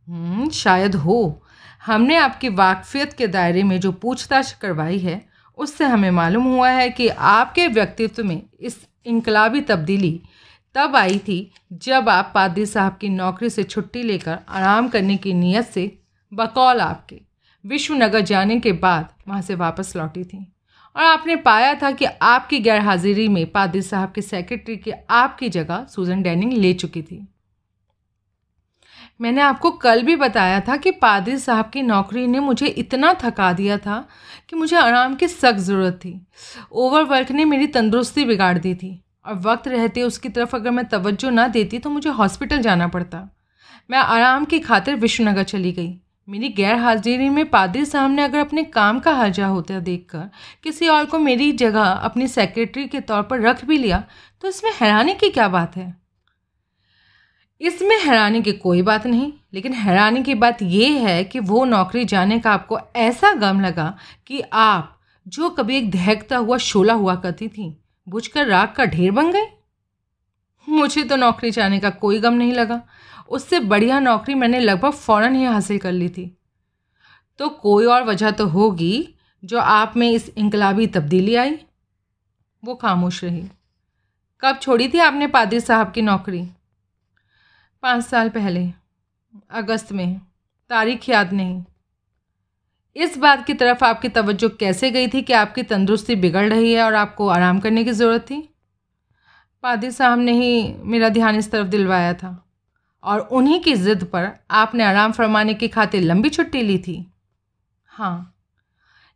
हम्म, 0.08 0.50
शायद 0.50 0.94
हो। 0.94 1.43
हमने 1.87 2.17
आपकी 2.17 2.49
वाकफियत 2.49 3.12
के 3.12 3.26
दायरे 3.26 3.62
में 3.62 3.81
जो 3.81 3.93
पूछताछ 3.93 4.53
करवाई 4.53 4.99
है 4.99 5.29
उससे 5.58 5.85
हमें 5.85 6.11
मालूम 6.11 6.44
हुआ 6.44 6.70
है 6.70 6.91
कि 6.91 7.08
आपके 7.08 7.69
व्यक्तित्व 7.69 8.25
में 8.25 8.43
इस 8.61 8.87
इनकलाबी 9.06 9.61
तब्दीली 9.61 10.23
तब 10.75 10.97
आई 10.97 11.19
थी 11.19 11.52
जब 11.73 12.09
आप 12.09 12.32
पादरी 12.35 12.67
साहब 12.67 12.99
की 13.00 13.09
नौकरी 13.09 13.50
से 13.50 13.64
छुट्टी 13.64 14.02
लेकर 14.02 14.38
आराम 14.49 14.88
करने 14.88 15.17
की 15.17 15.35
नीयत 15.35 15.64
से 15.64 15.99
बकौल 16.35 16.81
आपके 16.81 17.20
विश्वनगर 17.67 18.20
जाने 18.20 18.61
के 18.61 18.73
बाद 18.73 19.09
वहाँ 19.29 19.43
से 19.43 19.55
वापस 19.55 19.97
लौटी 19.97 20.25
थी। 20.25 20.56
और 20.97 21.05
आपने 21.05 21.37
पाया 21.37 21.75
था 21.75 21.91
कि 21.91 22.05
आपकी 22.05 22.59
गैर 22.59 22.81
हाजिरी 22.81 23.29
में 23.29 23.47
पादरी 23.47 23.83
साहब 23.83 24.13
के 24.13 24.23
सेक्रेटरी 24.23 24.77
की 24.77 24.93
आपकी 25.11 25.49
जगह 25.49 25.87
सूजन 25.91 26.23
डैनिंग 26.23 26.53
ले 26.53 26.73
चुकी 26.75 27.03
थी। 27.03 27.27
मैंने 29.21 29.41
आपको 29.41 29.71
कल 29.73 30.03
भी 30.03 30.17
बताया 30.17 30.61
था 30.61 30.77
कि 30.77 30.91
पादरी 30.93 31.37
साहब 31.39 31.71
की 31.71 31.83
नौकरी 31.83 32.27
ने 32.27 32.41
मुझे 32.41 32.67
इतना 32.67 33.13
थका 33.15 33.53
दिया 33.53 33.77
था 33.79 34.07
कि 34.49 34.57
मुझे 34.57 34.77
आराम 34.77 35.15
की 35.15 35.29
सख्त 35.29 35.59
ज़रूरत 35.59 35.95
थी। 35.95 36.21
ओवरवर्क 36.73 37.31
ने 37.31 37.45
मेरी 37.45 37.67
तंदुरुस्ती 37.67 38.25
बिगाड़ 38.25 38.57
दी 38.59 38.75
थी 38.75 39.01
और 39.27 39.35
वक्त 39.41 39.69
रहते 39.69 40.03
उसकी 40.03 40.29
तरफ़ 40.29 40.57
अगर 40.57 40.71
मैं 40.71 40.85
तवज्जो 40.85 41.31
ना 41.31 41.47
देती 41.49 41.79
तो 41.79 41.91
मुझे 41.91 42.11
हॉस्पिटल 42.11 42.63
जाना 42.63 42.89
पड़ता। 42.89 43.29
मैं 43.91 43.99
आराम 43.99 44.45
की 44.45 44.59
खातिर 44.61 44.97
विश्वनगर 44.97 45.43
चली 45.45 45.73
गई। 45.73 45.93
मेरी 46.28 46.49
गैर 46.49 46.75
हाजिरी 46.75 47.28
में 47.28 47.44
पादरी 47.50 47.84
साहब 47.84 48.11
ने 48.11 48.23
अगर 48.23 48.38
अपने 48.38 48.62
काम 48.62 48.99
का 49.00 49.12
हर्जा 49.14 49.46
होता 49.46 49.78
देखकर 49.81 50.31
किसी 50.62 50.88
और 50.88 51.05
को 51.05 51.19
मेरी 51.19 51.52
जगह 51.52 51.82
अपनी 51.82 52.26
सेक्रेटरी 52.28 52.87
के 52.87 53.00
तौर 53.00 53.23
पर 53.23 53.40
रख 53.40 53.64
भी 53.64 53.78
लिया 53.78 54.02
तो 54.40 54.49
इसमें 54.49 54.70
हैरानी 54.81 55.14
की 55.14 55.31
क्या 55.31 55.49
बात 55.49 55.76
है? 55.76 55.94
इसमें 57.61 57.96
हैरानी 57.99 58.43
की 58.43 58.52
कोई 58.52 58.82
बात 58.82 59.06
नहीं, 59.06 59.32
लेकिन 59.55 59.73
हैरानी 59.73 60.23
की 60.23 60.34
बात 60.34 60.62
यह 60.62 61.06
है 61.08 61.23
कि 61.25 61.40
वो 61.40 61.64
नौकरी 61.64 62.05
जाने 62.05 62.38
का 62.38 62.52
आपको 62.52 62.78
ऐसा 62.96 63.32
गम 63.32 63.61
लगा 63.61 63.96
कि 64.26 64.40
आप 64.52 64.99
जो 65.26 65.49
कभी 65.50 65.76
एक 65.76 65.90
दहकता 65.90 66.37
हुआ 66.37 66.56
शोला 66.58 66.94
हुआ 66.94 67.14
करती 67.14 67.49
थी, 67.49 67.76
बुझकर 68.06 68.46
राग 68.46 68.73
का 68.76 68.84
ढेर 68.84 69.11
बन 69.11 69.31
गई। 69.32 69.46
मुझे 70.69 71.02
तो 71.02 71.17
नौकरी 71.17 71.50
जाने 71.50 71.78
का 71.81 71.90
कोई 71.90 72.19
गम 72.19 72.34
नहीं 72.34 72.52
लगा। 72.52 72.81
उससे 73.31 73.61
बढ़िया 73.61 74.00
नौकरी 74.00 74.34
मैंने 74.34 74.61
लगभग 74.61 74.90
फ़ौरन 74.90 75.34
ही 75.34 75.44
हासिल 75.44 75.78
कर 75.78 75.93
ली 75.93 76.08
थी। 76.08 76.38
तो 77.38 77.49
कोई 77.49 77.84
और 77.84 78.05
वजह 78.05 78.31
तो 78.31 78.46
होगी 78.46 79.14
जो 79.44 79.58
आप 79.58 79.96
में 79.96 80.11
इस 80.11 80.28
इनकलाबी 80.28 80.87
तब्दीली 80.87 81.34
आई। 81.34 81.58
वो 82.64 82.75
खामोश 82.75 83.25
रही। 83.25 83.49
कब 84.40 84.59
छोड़ी 84.62 84.88
थी 84.88 84.99
आपने 84.99 85.26
पादरी 85.26 85.61
साहब 85.61 85.92
की 85.92 86.02
नौकरी? 86.02 86.49
पाँच 87.83 88.04
साल 88.04 88.28
पहले, 88.28 88.73
अगस्त 89.50 89.92
में। 89.92 90.21
तारीख 90.68 91.09
याद 91.09 91.33
नहीं। 91.33 91.64
इस 92.97 93.18
बात 93.18 93.47
की 93.47 93.54
तरफ़ 93.54 93.85
आपकी 93.85 94.09
तवज्जो 94.09 94.49
कैसे 94.49 94.90
गई 94.90 95.09
थी 95.09 95.23
कि 95.23 95.33
आपकी 95.33 95.62
तंदुरुस्ती 95.62 96.14
बिगड़ 96.14 96.49
रही 96.49 96.73
है 96.73 96.83
और 96.83 96.95
आपको 96.95 97.28
आराम 97.28 97.61
करने 97.61 97.85
की 97.85 97.92
ज़रूरत 97.92 98.21
थी? 98.21 98.54
पादी 99.62 99.90
साहब 99.90 100.18
ने 100.18 100.33
ही 100.33 100.75
मेरा 100.78 101.09
ध्यान 101.09 101.37
इस 101.37 101.50
तरफ़ 101.50 101.66
दिलवाया 101.66 102.14
था। 102.14 102.46
और 103.07 103.21
उन्हीं 103.21 103.61
की 103.61 103.75
ज़िद 103.75 104.05
पर 104.05 104.29
आपने 104.53 104.85
आराम 104.85 105.13
फरमाने 105.13 105.55
की 105.55 105.69
खातिर 105.69 106.03
लंबी 106.03 106.29
छुट्टी 106.31 106.63
ली 106.63 106.79
थी। 106.79 107.05
हाँ 107.91 108.33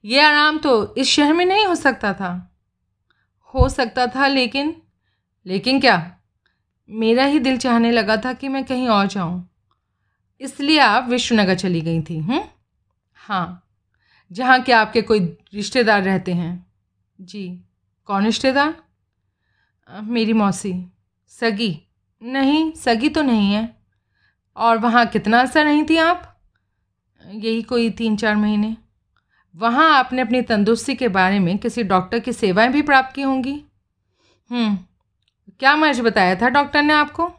ये 0.04 0.20
आराम 0.20 0.58
तो 0.58 0.94
इस 0.94 1.08
शहर 1.08 1.32
में 1.32 1.44
नहीं 1.44 1.66
हो 1.66 1.74
सकता 1.74 2.12
था। 2.14 2.30
हो 3.54 3.68
सकता 3.68 4.06
था 4.06 4.26
लेकिन 4.26 4.74
लेकिन 5.46 5.80
क्या? 5.80 6.16
मेरा 6.88 7.24
ही 7.24 7.38
दिल 7.38 7.56
चाहने 7.58 7.90
लगा 7.90 8.16
था 8.16 8.32
कि 8.32 8.48
मैं 8.48 8.64
कहीं 8.64 8.88
और 8.88 9.06
जाऊँ। 9.06 9.48
इसलिए 10.40 10.78
आप 10.78 11.08
विश्वनगर 11.08 11.54
चली 11.54 11.80
गई 11.80 12.00
थी 12.02 12.18
हूँ 12.18 12.42
हाँ 13.16 13.66
जहाँ 14.30 14.60
के 14.62 14.72
आपके 14.72 15.02
कोई 15.02 15.20
रिश्तेदार 15.54 16.02
रहते 16.02 16.32
हैं। 16.32 16.66
जी, 17.18 17.48
कौन 18.08 18.24
रिश्तेदार? 18.24 18.74
मेरी 19.88 20.32
मौसी। 20.32 20.72
सगी। 21.32 21.76
नहीं, 22.22 22.72
सगी 22.72 23.08
तो 23.08 23.22
नहीं 23.22 23.52
है। 23.52 23.79
और 24.60 24.78
वहाँ 24.78 25.06
कितना 25.06 25.40
असर 25.40 25.64
नहीं 25.64 25.84
थी 25.90 25.96
आप? 25.96 26.36
यही 27.26 27.62
कोई 27.62 27.90
तीन 27.90 28.16
चार 28.16 28.36
महीने। 28.36 28.76
वहाँ 29.56 29.98
आपने 29.98 30.22
अपनी 30.22 30.42
तंदुरुस्ती 30.42 30.94
के 30.94 31.08
बारे 31.08 31.38
में 31.38 31.58
किसी 31.58 31.82
डॉक्टर 31.82 32.18
की 32.18 32.32
सेवाएँ 32.32 32.68
भी 32.68 32.82
प्राप्त 32.82 33.14
की 33.14 33.22
होंगी? 33.22 33.64
हम्म, 34.50 34.78
क्या 35.60 35.76
मर्ज 35.76 36.00
बताया 36.00 36.34
था 36.34 36.48
डॉक्टर 36.48 36.82
ने 36.82 36.94
आपको? 36.94 37.32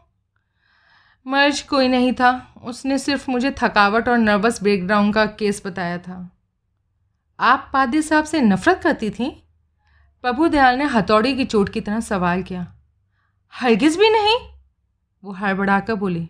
मर्ज 1.26 1.62
कोई 1.62 1.88
नहीं 1.88 2.12
था। 2.12 2.54
उसने 2.64 2.98
सिर्फ़ 2.98 3.30
मुझे 3.30 3.50
थकावट 3.50 4.08
और 4.08 4.18
नर्वस 4.18 4.62
ब्रेकडाउन 4.62 5.12
का 5.12 5.26
केस 5.26 5.62
बताया 5.66 5.98
था। 5.98 6.36
आप 7.40 7.70
पादी 7.72 8.02
साहब 8.02 8.24
से 8.24 8.40
नफ़रत 8.40 8.80
करती 8.82 9.10
थी? 9.10 9.48
प्रभु 10.22 10.48
दयाल 10.48 10.78
ने 10.78 10.84
हथौड़ी 10.84 11.36
की 11.36 11.44
चोट 11.44 11.68
की 11.68 11.80
तरह 11.80 12.00
सवाल 12.00 12.42
किया। 12.42 12.74
हरगिज़ 13.52 13.98
भी 13.98 14.10
नहीं? 14.10 14.58
वो 15.24 15.32
हड़बड़ाकर 15.32 15.94
बोली 15.94 16.28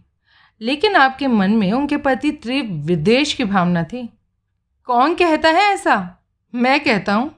लेकिन 0.63 0.97
आपके 0.97 1.27
मन 1.27 1.51
में 1.51 1.73
उनके 1.73 1.97
प्रति 1.97 2.31
तीव्र 2.33 2.73
विदेश 2.87 3.33
की 3.33 3.45
भावना 3.45 3.85
थी। 3.85 4.09
कौन 4.85 5.15
कहता 5.15 5.49
है 5.49 5.73
ऐसा? 5.75 6.25
मैं 6.55 6.85
कहता 6.85 7.15
हूँ, 7.15 7.35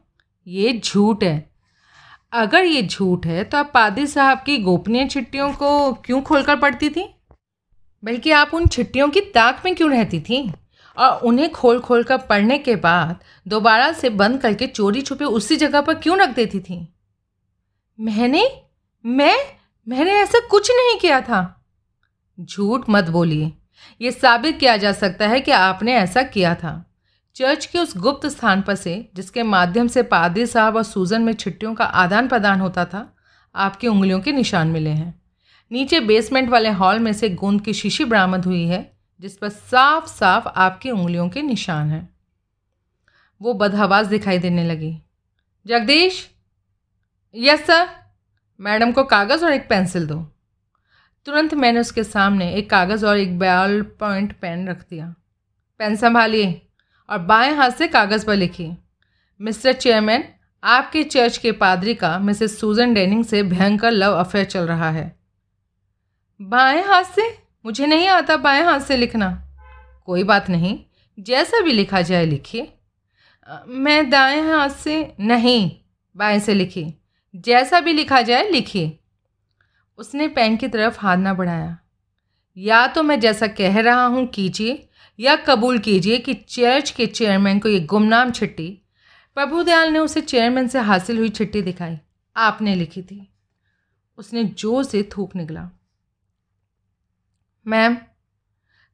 ये 0.47 0.81
झूठ 0.85 1.25
है। 1.25 1.51
अगर 2.33 2.65
ये 2.65 2.83
झूठ 2.83 3.27
है 3.27 3.45
तो 3.45 3.59
आप 3.59 3.71
पादी 3.75 4.07
साहब 4.07 4.43
की 4.47 4.59
गोपनीय 4.59 5.07
चिट्ठियों 5.07 5.53
को 5.53 5.93
क्यों 5.93 6.23
खोलकर 6.23 6.57
पढ़ती 6.57 6.91
थी? 6.91 7.15
बल्कि 8.05 8.31
आप 8.31 8.55
उन 8.55 8.67
चिट्ठियों 8.67 9.09
की 9.09 9.21
ताक 9.21 9.63
में 9.65 9.75
क्यों 9.75 9.91
रहती 9.91 10.21
थी? 10.21 10.53
और 10.99 11.21
उन्हें 11.21 11.51
खोल 11.53 11.81
खोल 11.81 12.03
कर 12.03 12.19
पढ़ने 12.19 12.59
के 12.59 12.77
बाद 12.77 13.19
दोबारा 13.49 13.93
से 13.93 14.11
बंद 14.11 14.41
करके 14.41 14.67
चोरी 14.67 15.03
छुपे 15.03 15.25
उसी 15.25 15.57
जगह 15.57 15.81
पर 15.81 15.95
क्यों 15.95 16.19
रख 16.19 16.29
देती 16.29 16.61
थी? 16.61 16.95
मैंने? 18.01 18.49
मैं? 19.07 19.37
मैंने 19.89 20.13
ऐसा 20.13 20.47
कुछ 20.49 20.71
नहीं 20.71 20.99
किया 21.01 21.21
था। 21.21 21.64
झूठ 22.41 22.85
मत 22.89 23.05
बोलिए। 23.05 23.53
यह 24.01 24.11
साबित 24.11 24.59
किया 24.59 24.77
जा 24.77 24.93
सकता 24.93 25.29
है 25.29 25.41
कि 25.41 25.51
आपने 25.51 25.95
ऐसा 25.95 26.23
किया 26.23 26.55
था। 26.55 26.91
चर्च 27.35 27.67
के 27.67 27.79
उस 27.79 27.97
गुप्त 27.97 28.27
स्थान 28.27 28.63
पर 28.63 28.75
से, 28.75 29.11
जिसके 29.15 29.43
माध्यम 29.43 29.89
से 29.89 30.03
पादरी 30.03 30.47
साहब 30.47 30.77
और 30.77 30.83
सूजन 30.83 31.23
में 31.23 31.33
छिट्टियों 31.33 31.75
का 31.75 31.85
आदान 31.85 32.29
प्रदान 32.29 32.61
होता 32.61 32.85
था, 32.85 33.17
आपकी 33.55 33.89
उंगलियों 33.89 34.21
के 34.21 34.33
निशान 34.33 34.69
मिले 34.69 34.91
हैं। 34.91 35.23
नीचे 35.73 36.01
बेसमेंट 36.01 36.49
वाले 36.49 36.71
हॉल 36.71 36.99
में 36.99 37.13
से 37.13 37.31
गोंद 37.31 37.63
की 37.63 37.73
शीशी 37.73 38.05
बरामद 38.05 38.45
हुई 38.45 38.67
है, 38.67 38.99
जिस 39.21 39.37
पर 39.37 39.49
साफ़ 39.49 40.07
साफ़ 40.07 40.49
आपकी 40.49 40.91
उंगलियों 40.91 41.29
के 41.29 41.43
निशान 41.43 41.91
हैं। 41.91 42.17
वो 43.43 43.55
बदहवास 43.55 44.07
दिखाई 44.07 44.39
देने 44.39 44.65
लगी। 44.65 44.99
जगदीश? 45.67 46.31
Yes, 47.35 47.67
sir. 47.67 47.89
मैडम 48.61 48.93
को 48.93 49.05
कागज़ 49.05 49.45
और 49.45 49.53
एक 49.53 49.69
पेंसिल 49.69 50.07
दो। 50.07 50.34
तुरंत 51.27 51.55
मैंने 51.55 51.81
उसके 51.81 52.05
सामने 52.05 52.51
एक 52.55 52.69
कागज़ 52.71 53.07
और 53.07 53.19
एक 53.19 53.39
बॉल 53.39 53.83
पॉइंट 54.01 54.33
पेन 54.33 54.69
रख 54.69 54.81
दिया। 54.81 55.15
पेन 55.79 55.97
संभालिए 55.97 56.61
और 57.09 57.19
बाएँ 57.19 57.55
हाथ 57.55 57.71
से 57.71 57.87
कागज़ 57.89 58.27
पर 58.27 58.37
लिखिए। 58.37 58.77
मिस्टर 59.41 59.73
चेयरमैन, 59.73 60.25
आपके 60.63 61.03
चर्च 61.05 61.39
के 61.39 61.53
पादरी 61.53 61.95
का 61.95 62.19
मिसेस 62.19 62.59
सूजन 62.61 62.95
डेनिंग 62.95 63.25
से 63.25 63.43
भयंकर 63.43 63.91
लव 63.91 64.13
अफेयर 64.13 64.45
चल 64.45 64.67
रहा 64.67 64.91
है। 64.91 65.17
बाएँ 66.41 66.83
हाथ 66.83 67.05
से? 67.05 67.29
मुझे 67.67 67.87
नहीं 67.87 68.09
आता 68.09 68.37
बाएँ 68.37 68.63
हाथ 68.63 68.81
से 68.81 68.97
लिखना। 68.97 69.31
कोई 70.07 70.23
बात 70.23 70.51
नहीं, 70.51 70.79
जैसा 71.19 71.61
भी 71.61 71.73
लिखा 71.73 72.01
जाए 72.01 72.27
लिखिए। 72.27 72.73
मैं 73.67 74.11
दाएँ 74.11 74.43
हाथ 74.43 74.69
से 74.69 75.15
नहीं, 75.21 75.71
बाएँ 76.17 76.41
से 76.41 76.55
लिखिए। 76.55 76.95
जैसा 77.37 77.81
भी 77.81 77.93
लिखा 77.93 78.23
जाए 78.23 78.51
लिखिए। 78.51 78.99
उसने 79.99 80.29
पेन 80.29 80.57
की 80.57 80.69
तरफ़ 80.69 80.99
हाथ 81.01 81.17
ना 81.17 81.35
बढ़ाया। 81.35 81.79
या 82.57 82.87
तो 82.87 83.03
मैं 83.03 83.19
जैसा 83.21 83.47
कह 83.47 83.81
रहा 83.81 84.05
हूँ 84.05 84.27
कीजिए, 84.27 84.89
या 85.19 85.37
कबूल 85.37 85.79
कीजिए 85.79 86.19
कि 86.19 86.35
चर्च 86.35 86.91
के 86.91 87.07
चेयरमैन 87.07 87.59
को 87.59 87.69
ये 87.69 87.81
गुमनाम 87.81 88.31
चिट्ठी 88.31 88.69
प्रभुदयाल 89.37 89.93
ने 89.93 89.99
उसे 89.99 90.21
चेयरमैन 90.21 90.69
से 90.69 90.79
हासिल 90.79 91.19
हुई 91.19 91.29
चिट्ठी 91.29 91.63
दिखाई। 91.63 91.99
आपने 92.37 92.75
लिखी 92.75 93.03
थी। 93.03 93.27
उसने 94.19 94.45
ज़ोर 94.45 94.85
से 94.85 95.03
थूक 95.17 95.37
निकला। 95.37 95.69
मैम, 97.67 97.97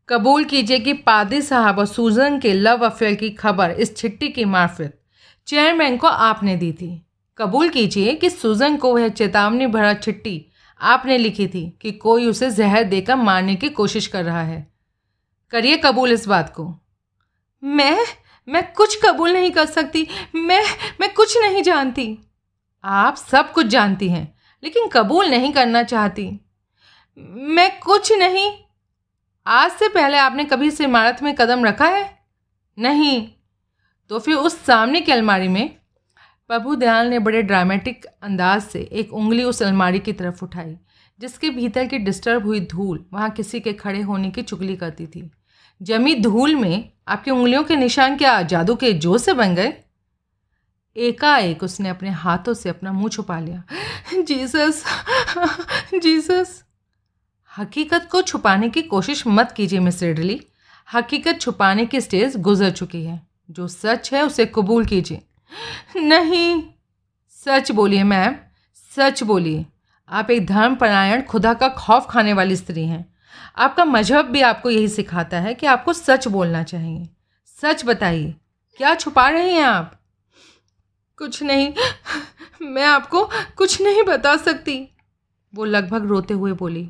कबूल 0.09 0.45
कीजिए 0.45 0.79
कि 0.79 0.93
पादी 0.93 1.41
साहब 1.43 1.79
और 1.79 1.87
सूजन 1.87 2.39
के 2.41 2.53
लव 2.55 2.85
अफेयर 2.87 3.15
की 3.15 3.31
खबर 3.31 3.71
इस 3.71 3.97
छिट्टी 3.97 4.29
की 4.29 4.45
मार्फत 4.45 4.99
चेयरमैन 5.49 5.97
को 5.97 6.07
आपने 6.07 6.57
दी 6.57 6.73
थी। 6.73 6.91
कबूल 7.39 7.69
कीजिए 7.69 8.15
कि 8.15 8.31
सूजन 8.31 8.77
को 8.77 8.95
वह 8.95 9.09
चेतावनी 9.09 9.67
भरा 9.67 9.93
चिट्ठी 9.95 10.47
आपने 10.81 11.19
लिखी 11.19 11.49
थी 11.49 11.79
कि 11.83 11.93
कोई 11.93 12.27
उसे 12.27 12.51
जहर 12.51 12.85
देकर 12.85 13.17
मारने 13.17 13.57
की 13.57 13.69
कोशिश 13.69 14.07
कर 14.07 14.25
रहा 14.25 14.43
है। 14.43 14.75
करिए 15.51 15.77
कबूल 15.77 16.13
इस 16.13 16.29
बात 16.29 16.55
को। 16.57 16.75
मैं 17.65 18.07
मैं 18.49 18.73
कुछ 18.73 18.99
कबूल 19.05 19.33
नहीं 19.33 19.51
कर 19.51 19.67
सकती। 19.67 20.09
मैं 20.35 20.65
मैं 21.01 21.15
कुछ 21.15 21.39
नहीं 21.39 21.63
जानती। 21.63 22.19
आप 22.85 23.17
सब 23.17 23.53
कुछ 23.53 23.67
जानती 23.67 24.09
हैं, 24.09 24.35
लेकिन 24.65 24.89
कबूल 24.89 25.27
नहीं 25.27 25.53
करना 25.53 25.83
चाहती। 25.83 26.41
मैं 27.33 27.81
कुछ 27.81 28.13
नहीं। 28.13 28.53
आज 29.47 29.71
से 29.71 29.89
पहले 29.89 30.17
आपने 30.17 30.45
कभी 30.45 30.67
इस 30.67 30.81
इमारत 30.81 31.23
में 31.23 31.35
कदम 31.35 31.65
रखा 31.65 31.87
है? 31.87 32.25
नहीं। 32.79 33.29
तो 34.09 34.19
फिर 34.19 34.35
उस 34.35 34.65
सामने 34.65 35.01
की 35.01 35.13
अलमारी 35.13 35.49
में 35.49 35.80
प्रभु 36.51 36.75
दयाल 36.75 37.07
ने 37.07 37.19
बड़े 37.19 37.43
ड्रामेटिक 37.43 38.07
अंदाज 38.23 38.63
से 38.63 38.81
एक 38.93 39.13
उंगली 39.13 39.45
उस 39.45 39.63
अलमारी 39.63 39.99
की 39.99 40.13
तरफ़ 40.13 40.45
उठाई, 40.45 40.77
जिसके 41.19 41.51
भीतर 41.51 41.87
की 41.87 41.99
डिस्टर्ब 41.99 42.47
हुई 42.47 42.61
धूल 42.61 43.05
वहाँ 43.13 43.31
किसी 43.31 43.61
के 43.61 43.73
खड़े 43.73 44.01
होने 44.01 44.31
की 44.31 44.43
चुगली 44.43 44.77
करती 44.77 45.07
थी। 45.07 45.31
जमी 45.83 46.15
धूल 46.15 46.55
में 46.55 46.93
आपकी 47.09 47.31
उंगलियों 47.31 47.65
के 47.65 47.77
निशान 47.77 48.17
क्या 48.17 48.43
जादू 48.43 48.75
के 48.75 48.93
जो 48.93 49.19
से 49.19 49.33
बन 49.33 49.55
गए? 49.55 49.73
एकाएक 50.97 51.63
उसने 51.63 51.89
अपने 51.89 52.11
हाथों 52.11 52.55
से 52.55 52.69
अपना 52.69 52.93
मुँह 52.93 53.09
छुपा 53.09 53.41
लिया। 53.41 53.63
Jesus 54.23 54.85
Jesus. 55.95 56.65
हकीकत 57.59 58.09
को 58.13 58.23
छुपाने 58.23 58.69
की 58.69 58.83
कोशिश 58.83 59.27
मत 59.27 59.53
कीजिए 59.53 59.81
मिस 59.81 60.03
रिडली। 60.03 60.41
हकीकत 60.95 61.41
छुपाने 61.41 61.87
की 61.87 62.01
स्टेज 62.01 62.37
गुजर 62.37 62.71
चुकी 62.71 63.05
है। 63.05 63.27
जो 63.51 63.69
सच 63.69 64.15
है 64.15 64.27
उसे 64.27 64.47
कबूल 64.47 64.85
कीजिए। 64.85 65.23
नहीं। 65.97 66.63
सच 67.47 67.71
बोलिए, 67.71 68.03
मैम, 68.03 68.35
सच 68.97 69.23
बोलिए। 69.23 69.67
आप 70.09 70.31
एक 70.31 70.47
धर्मपरायण, 70.47 71.23
खुदा 71.23 71.55
का 71.55 71.69
खौफ 71.69 72.07
खाने 72.11 72.33
वाली 72.33 72.57
स्त्री 72.57 72.85
हैं। 72.87 73.15
आपका 73.57 73.85
मज़हब 73.85 74.27
भी 74.27 74.41
आपको 74.41 74.71
यही 74.71 74.89
सिखाता 74.89 75.41
है 75.41 75.55
कि 75.55 75.67
आपको 75.67 75.93
सच 75.93 76.29
बोलना 76.29 76.63
चाहिए। 76.63 77.09
सच 77.63 77.85
बताइए, 77.85 78.35
क्या 78.77 78.95
छुपा 78.95 79.29
रहे 79.29 79.53
हैं 79.53 79.63
आप? 79.63 79.95
कुछ 81.19 81.43
नहीं, 81.43 81.73
मैं 82.63 82.85
आपको 82.85 83.25
कुछ 83.57 83.81
नहीं 83.81 84.03
बता 84.03 84.37
सकती। 84.37 84.89
वो 85.55 85.65
लगभग 85.65 86.07
रोते 86.07 86.35
हुए 86.35 86.53
बोली, 86.53 86.89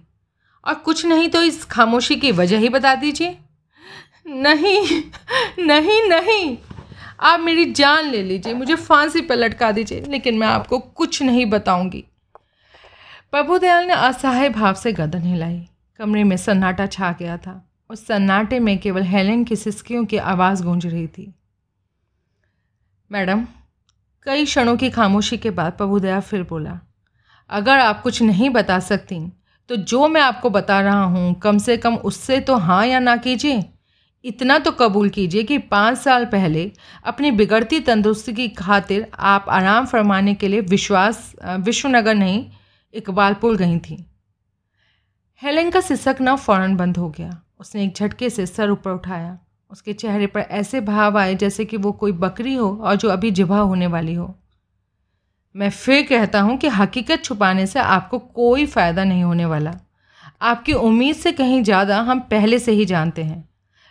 और 0.64 0.74
कुछ 0.74 1.04
नहीं 1.06 1.28
तो 1.28 1.42
इस 1.42 1.64
खामोशी 1.64 2.16
की 2.16 2.32
वजह 2.32 2.58
ही 2.58 2.68
बता 2.68 2.94
दीजिए। 2.94 3.38
नहीं 4.26 5.02
नहीं 5.58 6.02
नहीं। 6.08 6.56
आप 7.20 7.40
मेरी 7.40 7.64
जान 7.72 8.10
ले 8.10 8.22
लीजिए, 8.22 8.54
मुझे 8.54 8.74
फांसी 8.76 9.20
पर 9.20 9.36
लटका 9.36 9.70
दीजिए, 9.72 10.00
लेकिन 10.02 10.38
मैं 10.38 10.46
आपको 10.48 10.78
कुछ 10.78 11.22
नहीं 11.22 11.46
बताऊँगी। 11.46 12.04
प्रभुदयाल 13.32 13.86
ने 13.86 13.94
असहाय 13.94 14.48
भाव 14.50 14.74
से 14.74 14.92
गदन 14.92 15.22
हिलाई। 15.22 15.60
कमरे 16.00 16.22
में 16.24 16.36
सन्नाटा 16.36 16.86
छा 16.86 17.10
गया 17.18 17.36
था 17.36 17.62
उस 17.90 18.06
सन्नाटे 18.06 18.58
में 18.60 18.78
केवल 18.78 19.02
हेलेन 19.04 19.44
की 19.44 19.56
सिस्कियों 19.56 20.04
की 20.04 20.16
आवाज़ 20.16 20.62
गूंज 20.64 20.86
रही 20.86 21.06
थी। 21.08 21.32
मैडम, 23.10 23.44
कई 24.26 24.44
क्षणों 24.44 24.76
की 24.76 24.90
खामोशी 24.90 25.36
के 25.36 25.50
बाद 25.50 25.72
प्रभुदया 25.72 26.20
फिर 26.20 26.42
बोला, 26.42 26.78
अगर 27.50 27.78
आप 27.78 28.02
कुछ 28.02 28.22
नहीं 28.22 28.50
बता 28.50 28.78
सकती 28.80 29.20
तो 29.70 29.76
जो 29.76 30.06
मैं 30.08 30.20
आपको 30.20 30.50
बता 30.50 30.80
रहा 30.80 31.02
हूँ, 31.04 31.34
कम 31.34 31.58
से 31.58 31.76
कम 31.76 31.96
उससे 31.96 32.38
तो 32.40 32.56
हाँ 32.56 32.86
या 32.86 32.98
ना 32.98 33.16
कीजिए। 33.18 33.62
इतना 34.24 34.58
तो 34.58 34.70
कबूल 34.70 35.08
कीजिए 35.08 35.42
कि 35.42 35.58
पाँच 35.58 35.98
साल 35.98 36.24
पहले 36.24 36.70
अपनी 37.04 37.30
बिगड़ती 37.30 37.80
तंदुरुस्ती 37.80 38.32
की 38.32 38.48
खातिर 38.48 39.06
आप 39.18 39.46
आराम 39.48 39.86
फरमाने 39.86 40.34
के 40.34 40.48
लिए 40.48 40.60
विश्वास 40.60 41.32
विश्वनगर 41.44 42.14
नहीं 42.14 42.44
इकबालपुर 42.94 43.56
गई 43.56 43.78
थी। 43.78 44.04
हेलेन 45.42 45.70
का 45.70 45.80
सिसकना 45.80 46.34
फ़ौरन 46.36 46.76
बंद 46.76 46.96
हो 46.96 47.08
गया। 47.10 47.30
उसने 47.60 47.84
एक 47.84 47.94
झटके 47.94 48.30
से 48.30 48.46
सर 48.46 48.70
ऊपर 48.70 48.90
उठाया। 48.90 49.38
उसके 49.70 49.92
चेहरे 49.92 50.26
पर 50.26 50.40
ऐसे 50.40 50.80
भाव 50.80 51.18
आए 51.18 51.34
जैसे 51.34 51.64
कि 51.64 51.76
वो 51.76 51.92
कोई 51.92 52.12
बकरी 52.14 52.54
हो 52.54 52.70
और 52.76 52.96
जो 52.96 53.08
अभी 53.08 53.30
जिभा 53.30 53.58
होने 53.58 53.86
वाली 53.86 54.14
हो। 54.14 54.34
मैं 55.54 55.70
फिर 55.70 56.02
कहता 56.06 56.40
हूँ 56.40 56.56
कि 56.56 56.68
हकीकत 56.68 57.24
छुपाने 57.24 57.66
से 57.66 57.78
आपको 57.80 58.18
कोई 58.18 58.66
फ़ायदा 58.66 59.04
नहीं 59.04 59.22
होने 59.22 59.46
वाला। 59.46 59.74
आपकी 60.42 60.72
उम्मीद 60.72 61.16
से 61.16 61.32
कहीं 61.32 61.62
ज़्यादा 61.62 62.00
हम 62.00 62.20
पहले 62.20 62.58
से 62.58 62.72
ही 62.72 62.84
जानते 62.84 63.22
हैं। 63.22 63.48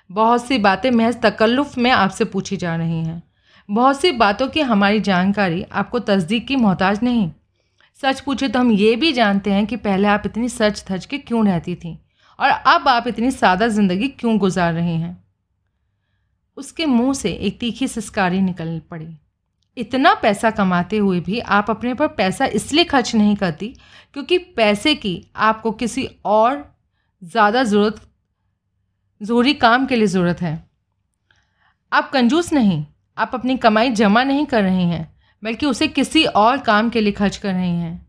बहुत 0.09 0.45
सी 0.45 0.57
बातें 0.57 0.89
महज 0.91 1.21
तकल्लुफ़ 1.21 1.79
में 1.79 1.89
आपसे 1.91 2.25
पूछी 2.25 2.57
जा 2.57 2.75
रही 2.75 2.97
हैं। 2.97 3.21
बहुत 3.69 3.99
सी 4.01 4.11
बातों 4.11 4.47
की 4.47 4.61
हमारी 4.61 4.99
जानकारी 4.99 5.63
आपको 5.63 5.99
तस्दीक 5.99 6.47
की 6.47 6.55
मोहताज 6.55 6.99
नहीं। 7.03 7.31
सच 7.97 8.19
पूछे 8.21 8.47
तो 8.47 8.59
हम 8.59 8.71
ये 8.71 8.95
भी 8.95 9.11
जानते 9.13 9.51
हैं 9.51 9.65
कि 9.65 9.75
पहले 9.77 10.07
आप 10.07 10.23
इतनी 10.25 10.49
सच 10.49 10.83
थच 10.89 11.05
के 11.05 11.17
क्यों 11.17 11.45
रहती 11.47 11.75
थी 11.75 11.97
और 12.39 12.49
अब 12.49 12.87
आप 12.87 13.07
इतनी 13.07 13.31
सादा 13.31 13.67
ज़िंदगी 13.67 14.07
क्यों 14.09 14.37
गुजार 14.37 14.73
रही 14.73 14.95
हैं? 14.95 15.17
उसके 16.57 16.85
मुँह 16.85 17.13
से 17.13 17.31
एक 17.31 17.59
तीखी 17.59 17.87
सिस्कारी 17.87 18.41
निकल 18.41 18.79
पड़ी। 18.91 19.07
इतना 19.77 20.13
पैसा 20.13 20.49
कमाते 20.51 20.97
हुए 20.97 21.19
भी 21.19 21.39
आप 21.39 21.69
अपने 21.69 21.93
पर 21.93 22.07
पैसा 22.07 22.45
इसलिए 22.45 22.83
खर्च 22.83 23.15
नहीं 23.15 23.35
करती 23.35 23.67
क्योंकि 24.13 24.37
पैसे 24.37 24.95
की 24.95 25.21
आपको 25.37 25.71
किसी 25.71 26.09
और 26.25 26.63
ज़्यादा 27.21 27.63
ज़रूरत 27.63 28.01
ज़रूरी 29.21 29.53
काम 29.53 29.85
के 29.85 29.95
लिए 29.95 30.07
ज़रूरत 30.07 30.41
है। 30.41 30.63
आप 31.91 32.09
कंजूस 32.11 32.51
नहीं, 32.53 32.85
आप 33.17 33.31
अपनी 33.33 33.57
कमाई 33.57 33.89
जमा 33.91 34.23
नहीं 34.23 34.45
कर 34.45 34.63
रही 34.63 34.83
हैं, 34.83 35.17
बल्कि 35.43 35.65
उसे 35.65 35.87
किसी 35.87 36.23
और 36.25 36.57
काम 36.59 36.89
के 36.89 37.01
लिए 37.01 37.11
खर्च 37.11 37.37
कर 37.37 37.53
रही 37.53 37.69
हैं। 37.71 38.07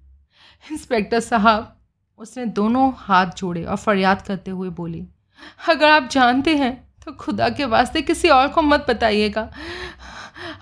इंस्पेक्टर 0.64 1.20
साहब, 1.20 1.76
उसने 2.18 2.44
दोनों 2.46 2.92
हाथ 2.96 3.26
जोड़े 3.36 3.64
और 3.64 3.76
फरियाद 3.76 4.22
करते 4.22 4.50
हुए 4.50 4.68
बोली, 4.70 5.06
अगर 5.68 5.90
आप 5.90 6.08
जानते 6.10 6.56
हैं 6.56 6.72
तो 7.06 7.12
खुदा 7.14 7.48
के 7.48 7.64
वास्ते 7.66 8.02
किसी 8.02 8.28
और 8.28 8.48
को 8.48 8.62
मत 8.62 8.84
बताइएगा। 8.88 9.48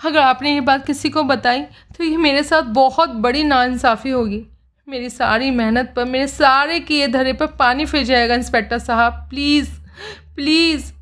अगर 0.04 0.18
आपने 0.18 0.52
ये 0.54 0.60
बात 0.60 0.86
किसी 0.86 1.10
को 1.10 1.22
बताई 1.24 1.62
तो 1.96 2.04
ये 2.04 2.16
मेरे 2.16 2.42
साथ 2.42 2.62
बहुत 2.74 3.10
बड़ी 3.18 3.42
नाइंसाफ़ी 3.44 4.10
होगी। 4.10 4.44
मेरी 4.86 5.10
सारी 5.10 5.50
मेहनत 5.50 5.92
पर, 5.96 6.04
मेरे 6.04 6.26
सारे 6.28 6.78
किए 6.80 7.08
धरे 7.08 7.32
पर 7.32 7.46
पानी 7.48 7.84
फिर 7.86 8.04
जाएगा, 8.04 8.34
इंस्पेक्टर 8.34 8.78
साहब। 8.80 9.12
Please 9.30 9.70
please. 10.38 10.92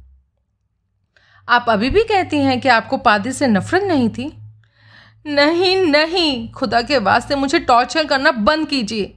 आप 1.49 1.67
अभी 1.69 1.91
भी 1.91 2.03
कहती 2.03 2.37
हैं 2.37 2.61
कि 2.61 2.69
आपको 2.69 2.97
पादी 2.97 3.33
से 3.33 3.47
नफरत 3.47 3.83
नहीं 3.83 4.09
थी? 4.09 4.39
नहीं 5.27 5.77
नहीं। 5.77 6.53
खुदा 6.53 6.81
के 6.83 6.99
वास्ते 6.99 7.35
मुझे 7.35 7.59
टॉर्चर 7.59 8.07
करना 8.07 8.33
बंद 8.33 8.69
कीजिए। 8.69 9.15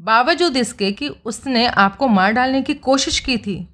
बावजूद 0.00 0.56
इसके 0.56 0.92
कि 0.92 1.08
उसने 1.08 1.66
आपको 1.66 2.08
मार 2.08 2.32
डालने 2.32 2.62
की 2.62 2.74
कोशिश 2.74 3.20
की 3.20 3.36
थी। 3.38 3.68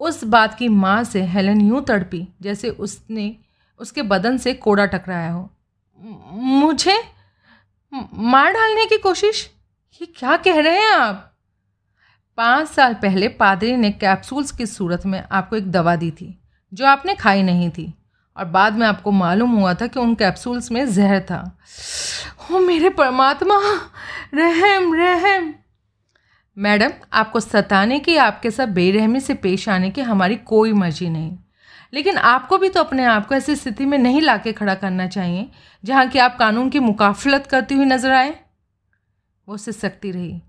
उस 0.00 0.24
बात 0.24 0.54
की 0.54 0.68
माँ 0.68 1.04
से 1.04 1.22
हेलन 1.22 1.60
यूँ 1.60 1.84
तड़पी 1.84 2.28
जैसे 2.42 2.70
उसने 2.70 3.36
उसके 3.78 4.02
बदन 4.02 4.38
से 4.38 4.54
कोड़ा 4.54 4.86
टकराया 4.86 5.32
हो। 5.32 5.50
मुझे 6.32 7.00
मार 8.14 8.52
डालने 8.52 8.86
की 8.86 8.98
कोशिश? 8.98 9.50
ये 10.02 10.06
क्या 10.06 10.36
कह 10.36 10.60
रहे 10.60 10.78
हैं 10.78 10.90
आप? 10.90 11.29
पाँच 12.40 12.68
साल 12.68 12.94
पहले 12.94 13.28
पादरी 13.28 13.76
ने 13.76 13.90
कैप्सूल्स 13.90 14.50
की 14.50 14.66
सूरत 14.66 15.06
में 15.06 15.24
आपको 15.32 15.56
एक 15.56 15.70
दवा 15.70 15.96
दी 15.96 16.10
थी, 16.10 16.42
जो 16.74 16.86
आपने 16.86 17.14
खाई 17.14 17.42
नहीं 17.42 17.70
थी। 17.70 17.94
और 18.36 18.44
बाद 18.44 18.72
में 18.72 18.86
आपको 18.86 19.10
मालूम 19.10 19.50
हुआ 19.50 19.74
था 19.74 19.86
कि 19.86 20.00
उन 20.00 20.14
कैप्सूल्स 20.14 20.72
में 20.72 20.92
जहर 20.92 21.20
था। 21.20 21.58
ओ 22.52 22.58
मेरे 22.58 22.90
परमात्मा! 22.90 23.56
रहम 24.34 24.94
रहम! 24.94 25.54
मैडम, 26.58 26.90
आपको 27.12 27.40
सताने 27.40 27.98
की, 27.98 28.16
आपके 28.16 28.50
साथ 28.50 28.66
बेरहमी 28.66 29.20
से 29.20 29.34
पेश 29.34 29.68
आने 29.68 29.90
की 29.90 30.00
हमारी 30.00 30.36
कोई 30.36 30.72
मर्ज़ी 30.72 31.10
नहीं। 31.10 31.38
लेकिन 31.94 32.16
आपको 32.16 32.58
भी 32.58 32.68
तो 32.68 32.80
अपने 32.80 33.04
आप 33.04 33.26
को 33.26 33.34
ऐसी 33.34 33.56
स्थिति 33.56 33.86
में 33.86 33.98
नहीं 33.98 34.22
ला 34.22 34.36
के 34.36 34.52
खड़ा 34.52 34.74
करना 34.74 35.06
चाहिए, 35.06 35.50
जहाँ 35.84 36.08
कि 36.08 36.18
आप 36.18 36.38
कानून 36.38 36.70
की 36.70 36.78
मुकाफलत 36.78 37.46
करती 37.46 37.74
हुई 37.74 37.84
नज़र 37.84 38.10
आए। 38.10 38.40
वो 39.48 39.56
सिसकती 39.56 40.10
रही। 40.10 40.42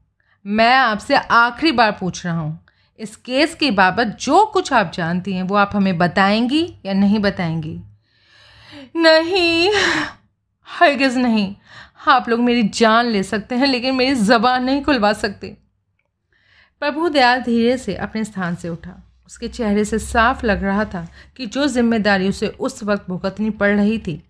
मैं 0.45 0.73
आपसे 0.75 1.15
आखिरी 1.15 1.71
बार 1.71 1.91
पूछ 1.91 2.25
रहा 2.25 2.39
हूँ। 2.39 2.59
इस 2.99 3.15
केस 3.15 3.53
की 3.55 3.69
बाबत 3.71 4.17
जो 4.21 4.45
कुछ 4.45 4.71
आप 4.73 4.91
जानती 4.93 5.33
हैं, 5.33 5.43
वो 5.43 5.55
आप 5.55 5.71
हमें 5.73 5.97
बताएँगी 5.97 6.63
या 6.85 6.93
नहीं 6.93 7.19
बताएँगी? 7.19 7.79
नहीं 8.95 9.71
हरगिज़ 10.67 11.17
नहीं। 11.17 11.55
आप 12.07 12.29
लोग 12.29 12.39
मेरी 12.39 12.63
जान 12.63 13.05
ले 13.05 13.23
सकते 13.23 13.55
हैं, 13.55 13.67
लेकिन 13.67 13.95
मेरी 13.95 14.15
ज़बान 14.15 14.63
नहीं 14.63 14.81
खुलवा 14.83 15.13
सकते। 15.13 15.55
प्रभु 16.81 17.09
दयाल 17.09 17.41
धीरे 17.41 17.77
से 17.77 17.95
अपने 17.95 18.23
स्थान 18.23 18.55
से 18.55 18.69
उठा। 18.69 19.01
उसके 19.27 19.47
चेहरे 19.47 19.85
से 19.85 19.99
साफ़ 19.99 20.45
लग 20.45 20.63
रहा 20.63 20.85
था 20.85 21.07
कि 21.37 21.45
जो 21.45 21.67
ज़िम्मेदारी 21.67 22.29
उसे 22.29 22.47
उस 22.47 22.83
वक्त 22.83 23.05
भुगतनी 23.09 23.49
पड़ 23.49 23.75
रही 23.75 23.97
थी, 23.97 24.21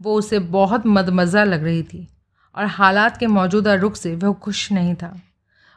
वो 0.00 0.14
उसे 0.14 0.38
बहुत 0.38 0.86
मदमज़ा 0.86 1.44
लग 1.44 1.64
रही 1.64 1.82
थी, 1.82 2.06
और 2.54 2.66
हालात 2.66 3.16
के 3.16 3.26
मौजूदा 3.26 3.74
रुख 3.74 3.96
से 3.96 4.14
वह 4.14 4.32
खुश 4.32 4.70
नहीं 4.72 4.94
था। 4.94 5.20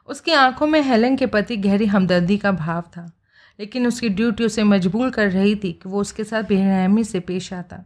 उसकी 0.07 0.31
आँखों 0.31 0.67
में 0.67 0.81
हेलन 0.81 1.15
के 1.15 1.25
प्रति 1.25 1.57
गहरी 1.57 1.85
हमदर्दी 1.85 2.37
का 2.37 2.51
भाव 2.51 2.81
था, 2.81 3.11
लेकिन 3.59 3.87
उसकी 3.87 4.09
ड्यूटी 4.09 4.45
उसे 4.45 4.63
मजबूर 4.63 5.09
कर 5.09 5.31
रही 5.31 5.55
थी 5.55 5.71
कि 5.73 5.89
वो 5.89 6.01
उसके 6.01 6.23
साथ 6.23 6.43
बेरहमी 6.43 7.03
से 7.03 7.19
पेश 7.19 7.53
आता। 7.53 7.83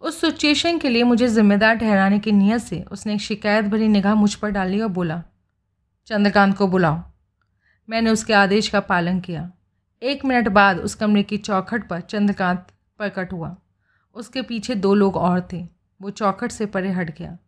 उस 0.00 0.20
सिचुएशन 0.20 0.78
के 0.78 0.88
लिए 0.88 1.02
मुझे 1.02 1.28
जिम्मेदार 1.28 1.74
ठहराने 1.74 2.18
की 2.18 2.32
नीयत 2.32 2.60
से 2.60 2.82
उसने 2.82 3.14
एक 3.14 3.20
शिकायत 3.20 3.64
भरी 3.64 3.88
निगाह 3.88 4.14
मुझ 4.14 4.34
पर 4.34 4.50
डाली 4.50 4.80
और 4.80 4.88
बोला, 4.88 5.22
चंद्रकांत 6.06 6.56
को 6.56 6.66
बुलाओ। 6.66 7.02
मैंने 7.88 8.10
उसके 8.10 8.32
आदेश 8.32 8.68
का 8.68 8.80
पालन 8.80 9.20
किया। 9.20 9.50
एक 10.02 10.24
मिनट 10.24 10.48
बाद 10.48 10.78
उस 10.78 10.94
कमरे 10.94 11.22
की 11.22 11.36
चौखट 11.36 11.88
पर 11.88 12.00
चंद्रकांत 12.00 12.66
प्रकट 12.98 13.32
हुआ। 13.32 13.56
उसके 14.14 14.42
पीछे 14.42 14.74
दो 14.74 14.94
लोग 14.94 15.16
और 15.16 15.48
थे। 15.52 15.68
वो 16.02 16.10
चौखट 16.10 16.52
से 16.52 16.66
परे 16.66 16.90
हट 16.90 17.18
गया। 17.18 17.38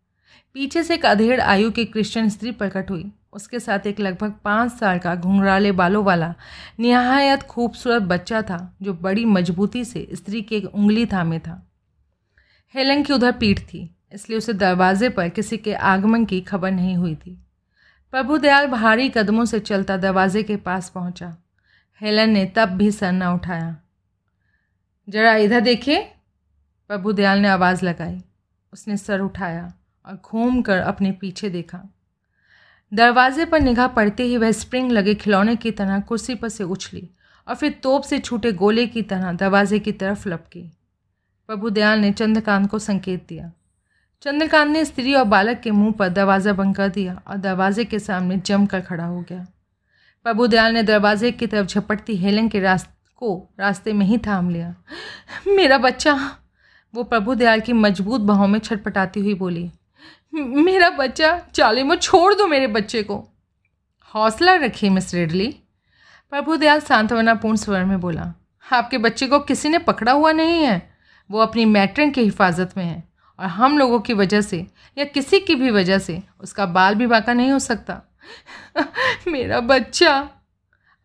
पीछे 0.55 0.83
से 0.83 0.95
एक 0.95 1.07
अधेड़ 1.07 1.41
आयु 1.41 1.71
की 1.71 1.85
क्रिश्चियन 1.85 2.29
स्त्री 2.29 2.53
प्रकट 2.53 2.91
हुई। 2.91 3.13
उसके 3.33 3.61
साथ 3.61 3.87
एक 3.87 4.01
लगभग 4.01 4.35
पाँच 4.45 4.73
साल 4.73 4.99
का 4.99 5.15
घुंघराले 5.15 5.73
बालों 5.73 6.05
वाला 6.05 6.35
निहायत 6.81 7.43
खूबसूरत 7.43 8.03
बच्चा 8.03 8.43
था, 8.43 8.77
जो 8.83 8.95
बड़ी 8.95 9.25
मजबूती 9.25 9.85
से 9.85 10.09
स्त्री 10.13 10.43
की 10.43 10.57
एक 10.57 10.65
उंगली 10.65 11.07
थामे 11.07 11.39
था। 11.39 11.71
हेलन 12.75 13.03
की 13.03 13.13
उधर 13.13 13.33
पीठ 13.33 13.61
थी, 13.61 13.95
इसलिए 14.13 14.39
उसे 14.39 14.53
दरवाजे 14.53 15.09
पर 15.09 15.29
किसी 15.29 15.57
के 15.57 15.75
आगमन 15.75 16.25
की 16.25 16.41
खबर 16.41 16.71
नहीं 16.71 16.97
हुई 16.97 17.15
थी। 17.15 17.39
प्रभुदयाल 18.11 18.67
भारी 18.67 19.09
कदमों 19.09 19.45
से 19.45 19.61
चलता 19.61 19.97
दरवाजे 19.97 20.43
के 20.43 20.57
पास 20.57 20.89
पहुँचा। 20.89 21.37
हेलन 22.01 22.31
ने 22.31 22.53
तब 22.57 22.69
भी 22.69 22.91
सर 22.91 23.13
न 23.13 23.23
उठाया। 23.23 23.77
जरा 25.09 25.35
इधर 25.35 25.61
देखिए। 25.61 26.03
प्रभु 26.89 27.13
दयाल 27.13 27.39
ने 27.39 27.49
आवाज़ 27.49 27.85
लगाई। 27.85 28.23
उसने 28.73 28.97
सर 28.97 29.21
उठाया 29.21 29.73
और 30.07 30.23
घूम 30.25 30.63
कर 30.63 30.79
अपने 30.79 31.13
पीछे 31.13 31.51
देखा। 31.51 31.89
दरवाजे 32.95 33.45
पर 33.45 33.61
निगाह 33.61 33.87
पड़ते 33.87 34.23
ही 34.23 34.37
वह 34.37 34.53
स्प्रिंग 34.53 34.93
लगे 34.93 35.15
खिलौने 35.15 35.57
की 35.57 35.71
तरह 35.71 36.01
कुर्सी 36.01 36.35
पर 36.35 36.49
से 36.49 36.65
उछली 36.65 37.09
और 37.49 37.55
फिर 37.55 37.81
तोप 37.83 38.03
से 38.03 38.19
छूटे 38.19 38.53
गोले 38.53 38.87
की 38.87 39.03
तरह 39.03 39.33
दरवाजे 39.33 39.79
की 39.79 39.93
तरफ़ 39.93 40.29
लपकी। 40.29 40.61
प्रभु 41.47 41.71
दयाल 41.71 41.99
ने 41.99 42.13
चंद्रकांत 42.13 42.71
को 42.71 42.79
संकेत 42.79 43.27
दिया। 43.29 43.53
चंद्रकांत 44.23 44.71
ने 44.71 44.85
स्त्री 44.85 45.15
और 45.15 45.25
बालक 45.25 45.61
के 45.61 45.71
मुँह 45.71 45.93
पर 45.93 46.09
दरवाज़ा 46.09 46.53
बंद 46.53 46.77
कर 46.77 46.89
दिया 46.89 47.23
और 47.29 47.37
दरवाजे 47.37 47.85
के 47.85 47.99
सामने 47.99 48.37
जमकर 48.37 48.81
खड़ा 48.81 49.05
हो 49.05 49.21
गया। 49.21 49.47
प्रभु 50.25 50.47
दयाल 50.47 50.73
ने 50.73 50.83
दरवाजे 50.83 51.33
की 51.33 51.47
तरफ़ 51.47 51.67
झपटती 51.67 52.17
हेलन 52.17 52.49
के 52.49 52.61
रास्त, 52.61 52.91
को 53.17 53.49
रास्ते 53.61 53.93
में 53.93 54.07
ही 54.07 54.19
थाम 54.19 54.51
लिया। 54.51 54.75
मेरा 55.49 55.79
बच्चा, 55.79 56.37
वो 56.95 57.03
प्रभु 57.03 57.35
दयाल 57.35 57.61
की 57.61 57.73
मज़बूत 57.73 58.21
बाहों 58.21 58.49
में 58.49 58.59
छटपटाती 58.59 59.21
हुई 59.21 59.35
बोली 59.35 59.71
मेरा 60.35 60.91
बच्चा, 60.91 61.43
चाली 61.55 61.83
में 61.83 61.97
छोड़ 61.97 62.35
दो 62.35 62.47
मेरे 62.47 62.67
बच्चे 62.67 63.03
को। 63.03 63.29
हौसला 64.15 64.55
रखिए, 64.55 64.91
मिस 64.91 65.15
रेडली। 65.15 65.59
प्रभु 66.31 66.57
दयाल 66.57 66.81
सांत्वनापूर्ण 66.81 67.57
स्वर 67.57 67.85
में 67.85 68.01
बोला, 68.01 68.33
आपके 68.73 68.99
बच्चे 68.99 69.27
को 69.27 69.39
किसी 69.39 69.69
ने 69.69 69.79
पकड़ा 69.79 70.13
हुआ 70.13 70.33
नहीं 70.33 70.63
है। 70.63 70.97
वो 71.31 71.39
अपनी 71.39 71.65
मैट्रन 71.65 72.11
की 72.11 72.21
हिफाजत 72.21 72.71
में 72.77 72.85
है। 72.85 73.05
और 73.41 73.47
हम 73.47 73.79
लोगों 73.79 74.01
की 74.01 74.13
वजह 74.13 74.41
से, 74.41 74.67
या 74.99 75.05
किसी 75.05 75.41
की 75.41 75.55
भी 75.55 75.71
वजह 75.71 75.99
से, 75.99 76.23
उसका 76.41 76.67
बाल 76.67 76.95
भी 76.95 77.07
बाका 77.07 77.33
नहीं 77.33 77.51
हो 77.51 77.59
सकता। 77.59 78.01
मेरा 79.29 79.61
बच्चा। 79.61 80.31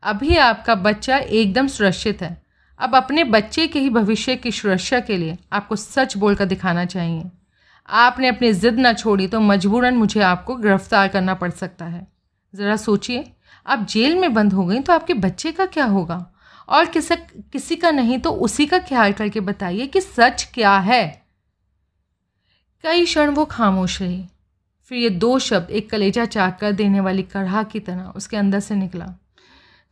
अभी 0.04 0.38
आपका 0.38 0.76
बच्चा 0.76 1.18
एकदम 1.18 1.68
सुरक्षित 1.68 2.22
है। 2.22 2.44
अब 2.80 2.96
अपने 2.96 3.24
बच्चे 3.24 3.68
के 3.68 3.80
ही 3.80 3.90
भविष्य 3.90 4.36
की 4.36 4.52
सुरक्षा 4.52 5.00
के 5.00 5.18
लिए 5.18 5.38
आपको 5.52 5.76
सच 5.76 6.18
बोलकर 6.18 6.46
दिखाना 6.46 6.86
चाहिए। 6.86 7.32
आपने 7.90 8.28
अपनी 8.28 8.52
ज़िद 8.54 8.80
ना 8.80 8.94
छोड़ी 8.94 9.28
तो 9.28 9.40
मजबूरन 9.42 9.98
मुझे 9.98 10.22
आपको 10.22 10.56
गिरफ़्तार 10.56 11.08
करना 11.08 11.34
पड़ 11.34 11.50
सकता 11.52 11.86
है। 11.86 12.08
ज़रा 12.54 12.76
सोचिए, 12.78 13.26
आप 13.66 13.86
जेल 13.90 14.18
में 14.18 14.34
बंद 14.34 14.54
हो 14.54 14.66
गई 14.66 14.80
तो 14.80 14.94
आपके 14.94 15.14
बच्चे 15.16 15.52
का 15.52 15.66
क्या 15.68 15.86
होगा? 15.86 16.26
और 16.70 16.86
किसी 16.86 17.16
किसी 17.52 17.76
का 17.76 17.92
नहीं 17.92 18.18
तो 18.20 18.32
उसी 18.32 18.66
का 18.66 18.80
ख्याल 18.80 19.14
करके 19.14 19.40
बताइए 19.42 19.86
कि 19.88 20.02
सच 20.02 20.44
क्या 20.54 20.78
है। 20.80 21.06
कई 22.84 23.06
क्षण 23.06 23.30
वो 23.30 23.46
खामोश 23.46 24.02
रही। 24.02 24.26
फिर 24.92 24.98
ये 24.98 25.10
दो 25.12 25.38
शब्द 25.40 25.70
एक 25.70 25.90
कलेजा 25.90 26.26
चाक 26.26 26.60
कर 26.60 26.72
देने 26.72 27.00
वाली 27.00 27.24
कढ़ा 27.26 27.64
की 27.64 27.80
तरह 27.80 28.12
उसके 28.16 28.38
अंदर 28.38 28.60
से 28.60 28.76
निकला। 28.76 29.06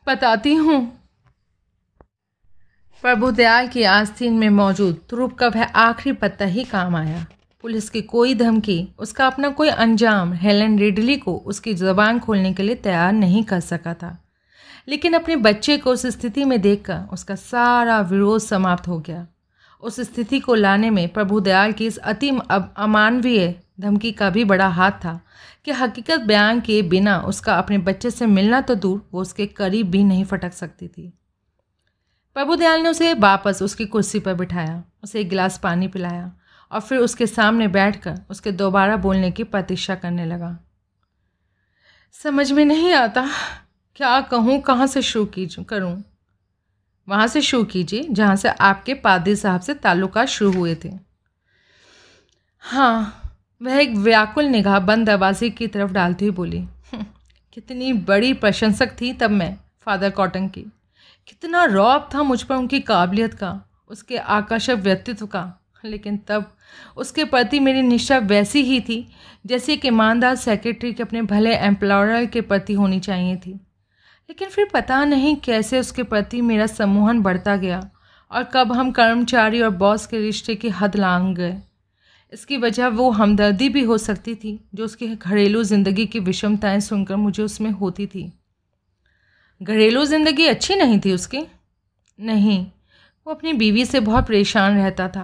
बताती 0.08 0.54
हूँ। 0.56 0.82
प्रभु 3.04 3.32
दयाल 3.32 3.68
की 3.68 3.84
आस्तीन 3.84 4.34
में 4.34 4.50
मौजूद 4.52 5.00
तुरुप 5.10 5.34
का 5.34 5.48
वह 5.48 5.64
आखिरी 5.64 6.14
पत्ता 6.16 6.46
ही 6.46 6.64
काम 6.66 6.96
आया। 6.96 7.26
पुलिस 7.66 7.90
की 7.90 8.02
कोई 8.02 8.34
धमकी, 8.34 8.90
उसका 9.00 9.28
अपना 9.28 9.50
कोई 9.50 9.68
अंजाम 9.68 10.34
हेलन 10.34 10.80
रिडली 10.80 11.18
को 11.18 11.36
उसकी 11.36 11.74
ज़बान 11.74 12.20
खोलने 12.20 12.54
के 12.54 12.64
लिए 12.64 12.76
तैयार 12.76 13.14
नहीं 13.14 13.44
कर 13.44 13.60
सका 13.60 13.94
था। 13.94 14.26
लेकिन 14.88 15.14
अपने 15.14 15.36
बच्चे 15.36 15.78
को 15.78 15.92
उस 15.92 16.06
स्थिति 16.06 16.46
में 16.46 16.62
देखकर 16.62 17.00
उसका 17.14 17.36
सारा 17.36 18.00
विरोध 18.02 18.42
समाप्त 18.42 18.88
हो 18.88 19.00
गया। 19.00 19.28
उस 19.82 20.00
स्थिति 20.00 20.40
को 20.40 20.56
लाने 20.56 20.90
में 20.90 21.10
प्रभु 21.10 21.40
दयाल 21.40 21.72
की 21.72 21.86
इस 21.86 21.98
अति 21.98 22.30
अमानवीय 22.78 23.56
धमकी 23.80 24.12
का 24.12 24.30
भी 24.30 24.44
बड़ा 24.44 24.68
हाथ 24.68 24.92
था 24.92 25.20
कि 25.66 25.72
हकीकत 25.72 26.20
बयान 26.20 26.62
किए 26.62 26.82
बिना 26.82 27.20
उसका 27.20 27.56
अपने 27.56 27.78
बच्चे 27.78 28.12
से 28.12 28.26
मिलना 28.26 28.62
तो 28.62 28.76
दूर, 28.76 29.10
वो 29.14 29.22
उसके 29.22 29.46
करीब 29.46 29.92
भी 29.92 30.04
नहीं 30.04 30.24
फटक 30.24 30.54
सकती 30.54 30.88
थी। 30.88 31.14
प्रभुदयाल 32.34 32.82
ने 32.82 32.90
उसे 32.90 33.14
वापस 33.14 33.60
उसकी 33.62 33.86
कुर्सी 33.86 34.20
पर 34.20 34.34
बिठाया, 34.34 34.84
उसे 35.04 35.22
एक 35.22 35.30
गिलास 35.30 35.58
पानी 35.58 35.88
पिलाया 35.88 36.32
और 36.72 36.82
फिर 36.82 37.00
उसके 37.00 37.28
सामने 37.28 37.68
बैठकर 37.68 38.20
उसके 38.30 38.52
दोबारा 38.52 38.98
बोलने 38.98 39.32
की 39.32 39.44
प्रतीक्षा 39.44 39.96
करने 39.96 40.26
लगा। 40.26 40.58
समझ 42.16 42.52
में 42.52 42.64
नहीं 42.66 42.94
आता 42.94 43.28
क्या 43.96 44.20
कहूँ 44.22 44.60
कहाँ 44.62 44.88
से 44.88 45.02
शुरू 45.02 45.26
कीज 45.26 45.56
करूँ? 45.70 46.04
वहाँ 47.08 47.28
से 47.28 47.42
शुरू 47.42 47.64
कीजिए 47.64 48.08
जहाँ 48.10 48.36
से 48.36 48.50
आपके 48.50 48.94
पादी 48.94 49.36
साहब 49.36 49.62
से 49.62 49.74
ताल्लुकात 49.74 50.28
शुरू 50.28 50.52
हुए 50.52 50.76
थे। 50.76 50.92
हाँ 52.64 53.22
वह 53.62 53.80
एक 53.82 53.96
व्याकुल 53.96 54.46
निगाह 54.46 54.80
बंद 54.80 55.06
दरवाजे 55.08 55.50
की 55.50 55.68
तरफ़ 55.68 55.92
डालती 55.92 56.26
हुई 56.26 56.36
बोली 56.36 56.58
हम्म, 56.58 57.06
कितनी 57.54 57.92
बड़ी 57.94 58.34
प्रशंसक 58.34 58.96
थी 59.02 59.12
तब 59.14 59.32
मैं 59.32 59.56
फादर 59.86 60.10
कॉटन 60.10 60.48
की। 60.48 60.66
कितना 61.28 61.64
रौब 61.66 62.10
था 62.14 62.24
मुझ 62.24 62.42
पर 62.44 62.56
उनकी 62.56 62.80
काबिलियत 62.80 63.34
का 63.34 63.60
उसके 63.90 64.18
आकर्षक 64.18 64.76
व्यक्तित्व 64.80 65.26
का। 65.26 65.44
लेकिन 65.86 66.18
तब 66.18 66.52
उसके 66.98 67.24
प्रति 67.24 67.60
मेरी 67.60 67.82
निष्ठा 67.82 68.18
वैसी 68.18 68.62
ही 68.62 68.80
थी, 68.82 69.08
जैसे 69.46 69.74
एक 69.74 69.86
ईमानदार 69.86 70.36
सेक्रेटरी 70.36 70.94
के 70.94 71.04
अपने 71.04 71.22
भले 71.22 71.56
एम्प्लॉयर 71.56 72.26
के 72.26 72.42
प्रति 72.42 72.74
होनी 72.74 73.00
चाहिए 73.00 73.36
थी। 73.36 73.52
लेकिन 74.30 74.50
फिर 74.50 74.70
पता 74.74 75.04
नहीं 75.06 75.36
कैसे 75.36 75.80
उसके 75.80 76.04
प्रति 76.04 76.42
मेरा 76.42 76.66
सम्मोहन 76.68 77.22
बढ़ता 77.22 77.56
गया 77.56 77.90
और 78.32 78.44
कब 78.44 78.72
हम 78.72 78.92
कर्मचारी 78.92 79.62
और 79.62 79.70
बॉस 79.70 80.08
के 80.08 80.20
रिश्ते 80.20 80.56
की 80.56 80.70
हद 80.70 80.96
लांग 80.96 81.36
गए। 81.36 81.56
इसकी 82.34 82.58
वजह 82.58 82.88
वो 82.88 83.10
हमदर्दी 83.10 83.70
भी 83.70 83.82
हो 83.84 83.98
सकती 83.98 84.36
थी, 84.36 84.60
जो 84.76 84.86
उसकी 84.86 85.08
घरेलू 85.08 85.64
ज़िंदगी 85.64 86.06
की 86.06 86.20
विषमताएँ 86.20 86.80
सुनकर 86.80 87.16
मुझे 87.16 87.44
उसमें 87.44 87.72
होती 87.72 88.08
थी। 88.08 88.32
घरेलू 89.62 90.06
ज़िंदगी 90.06 90.46
अच्छी 90.46 90.76
नहीं 90.76 91.00
थी 91.00 91.12
उसकी? 91.14 91.46
नहीं, 92.20 92.66
वो 93.28 93.34
अपनी 93.34 93.54
बीवी 93.54 93.86
से 93.86 94.00
बहुत 94.00 94.28
परेशान 94.28 94.78
रहता 94.78 95.08
था। 95.08 95.24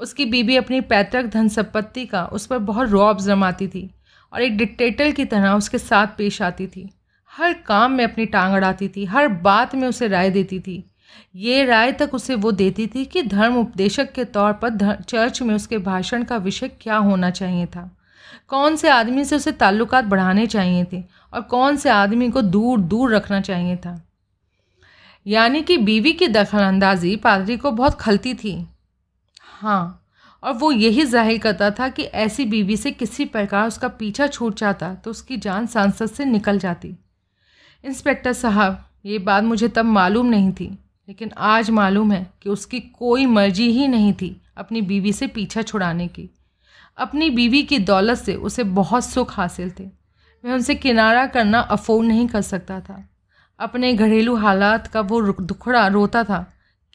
उसकी 0.00 0.24
बीवी 0.24 0.56
अपनी 0.56 0.80
पैतृक 0.80 1.26
धन 1.26 1.48
संपत्ति 1.48 2.06
का 2.06 2.24
उस 2.24 2.46
पर 2.46 2.58
बहुत 2.58 2.88
रौब 2.88 3.18
जमाती 3.18 3.68
थी 3.68 3.90
और 4.32 4.42
एक 4.42 4.56
डिक्टेटर 4.56 5.10
की 5.10 5.24
तरह 5.24 5.52
उसके 5.52 5.78
साथ 5.78 6.06
पेश 6.18 6.42
आती 6.42 6.66
थी। 6.66 6.90
हर 7.30 7.52
काम 7.52 7.92
में 7.92 8.04
अपनी 8.04 8.26
टांग 8.26 8.54
अड़ाती 8.54 8.88
थी, 8.88 9.04
हर 9.04 9.28
बात 9.28 9.74
में 9.74 9.88
उसे 9.88 10.08
राय 10.08 10.30
देती 10.30 10.60
थी। 10.60 10.84
ये 11.36 11.64
राय 11.64 11.92
तक 11.92 12.14
उसे 12.14 12.34
वो 12.34 12.52
देती 12.52 12.86
थी 12.86 13.04
कि 13.04 13.22
धर्म 13.22 13.56
उपदेशक 13.56 14.12
के 14.12 14.24
तौर 14.24 14.52
पर 14.52 15.02
चर्च 15.08 15.42
में 15.42 15.54
उसके 15.54 15.78
भाषण 15.78 16.24
का 16.24 16.36
विषय 16.36 16.68
क्या 16.68 16.96
होना 16.96 17.30
चाहिए 17.30 17.66
था। 17.66 17.90
कौन 18.48 18.76
से 18.76 18.88
आदमी 18.88 19.24
से 19.24 19.36
उसे 19.36 19.52
ताल्लुकात 19.52 20.04
बढ़ाने 20.04 20.46
चाहिए 20.46 20.86
थे 20.92 21.02
और 21.32 21.40
कौन 21.40 21.76
से 21.76 21.90
आदमी 21.90 22.30
को 22.30 22.42
दूर 22.42 22.80
दूर 22.80 23.14
रखना 23.14 23.40
चाहिए 23.40 23.76
था। 23.76 24.00
यानी 25.26 25.62
कि 25.62 25.76
बीवी 25.78 26.12
की 26.12 26.28
दखलंदाजी 26.28 27.16
पादरी 27.16 27.56
को 27.56 27.70
बहुत 27.70 27.94
खलती 27.94 28.34
थी। 28.34 28.66
हाँ 29.56 30.02
और 30.42 30.52
वो 30.54 30.70
यही 30.72 31.04
ज़ाहिर 31.04 31.38
करता 31.38 31.70
था 31.70 31.88
कि 31.88 32.02
ऐसी 32.02 32.44
बीवी 32.46 32.76
से 32.76 32.90
किसी 32.92 33.24
प्रकार 33.26 33.66
उसका 33.68 33.88
पीछा 33.90 34.26
छूट 34.28 34.58
जाता 34.58 34.94
तो 34.94 35.10
उसकी 35.10 35.36
जान 35.38 35.66
सांसद 35.66 36.06
से 36.08 36.24
निकल 36.24 36.58
जाती। 36.58 36.94
इंस्पेक्टर 37.84 38.32
साहब, 38.32 38.84
ये 39.04 39.18
बात 39.20 39.44
मुझे 39.44 39.68
तब 39.68 39.84
मालूम 39.86 40.26
नहीं 40.26 40.52
थी, 40.52 40.66
लेकिन 41.08 41.30
आज 41.38 41.70
मालूम 41.70 42.12
है 42.12 42.26
कि 42.42 42.50
उसकी 42.50 42.80
कोई 42.80 43.26
मर्ज़ी 43.28 43.70
ही 43.72 43.88
नहीं 43.88 44.12
थी 44.12 44.36
अपनी 44.56 44.82
बीवी 44.82 45.12
से 45.12 45.26
पीछा 45.28 45.62
छुड़ाने 45.62 46.08
की। 46.08 46.28
अपनी 46.98 47.30
बीवी 47.30 47.62
की 47.62 47.78
दौलत 47.80 48.18
से 48.18 48.34
उसे 48.36 48.64
बहुत 48.74 49.04
सुख 49.04 49.32
हासिल 49.32 49.70
थे। 49.70 49.84
मैं 50.44 50.52
उनसे 50.52 50.74
किनारा 50.76 51.26
करना 51.28 51.60
अफोर्ड 51.60 52.06
नहीं 52.08 52.26
कर 52.28 52.42
सकता 52.42 52.80
था। 52.80 53.02
अपने 53.60 53.92
घरेलू 53.94 54.36
हालात 54.36 54.86
का 54.86 55.00
वो 55.02 55.20
दुखड़ा 55.32 55.86
रोता 55.88 56.24
था 56.24 56.44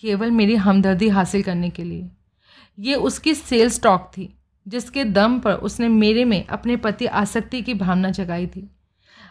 केवल 0.03 0.31
मेरी 0.31 0.55
हमदर्दी 0.57 1.09
हासिल 1.09 1.43
करने 1.43 1.69
के 1.69 1.83
लिए। 1.83 2.09
ये 2.77 2.95
उसकी 2.95 3.33
सेल्स 3.35 3.75
स्टॉक 3.75 4.11
थी, 4.17 4.29
जिसके 4.65 5.03
दम 5.05 5.39
पर 5.39 5.53
उसने 5.53 5.87
मेरे 5.87 6.25
में 6.25 6.45
अपने 6.45 6.75
पति 6.77 7.05
आसक्ति 7.05 7.61
की 7.61 7.73
भावना 7.73 8.09
जगाई 8.11 8.47
थी। 8.47 8.69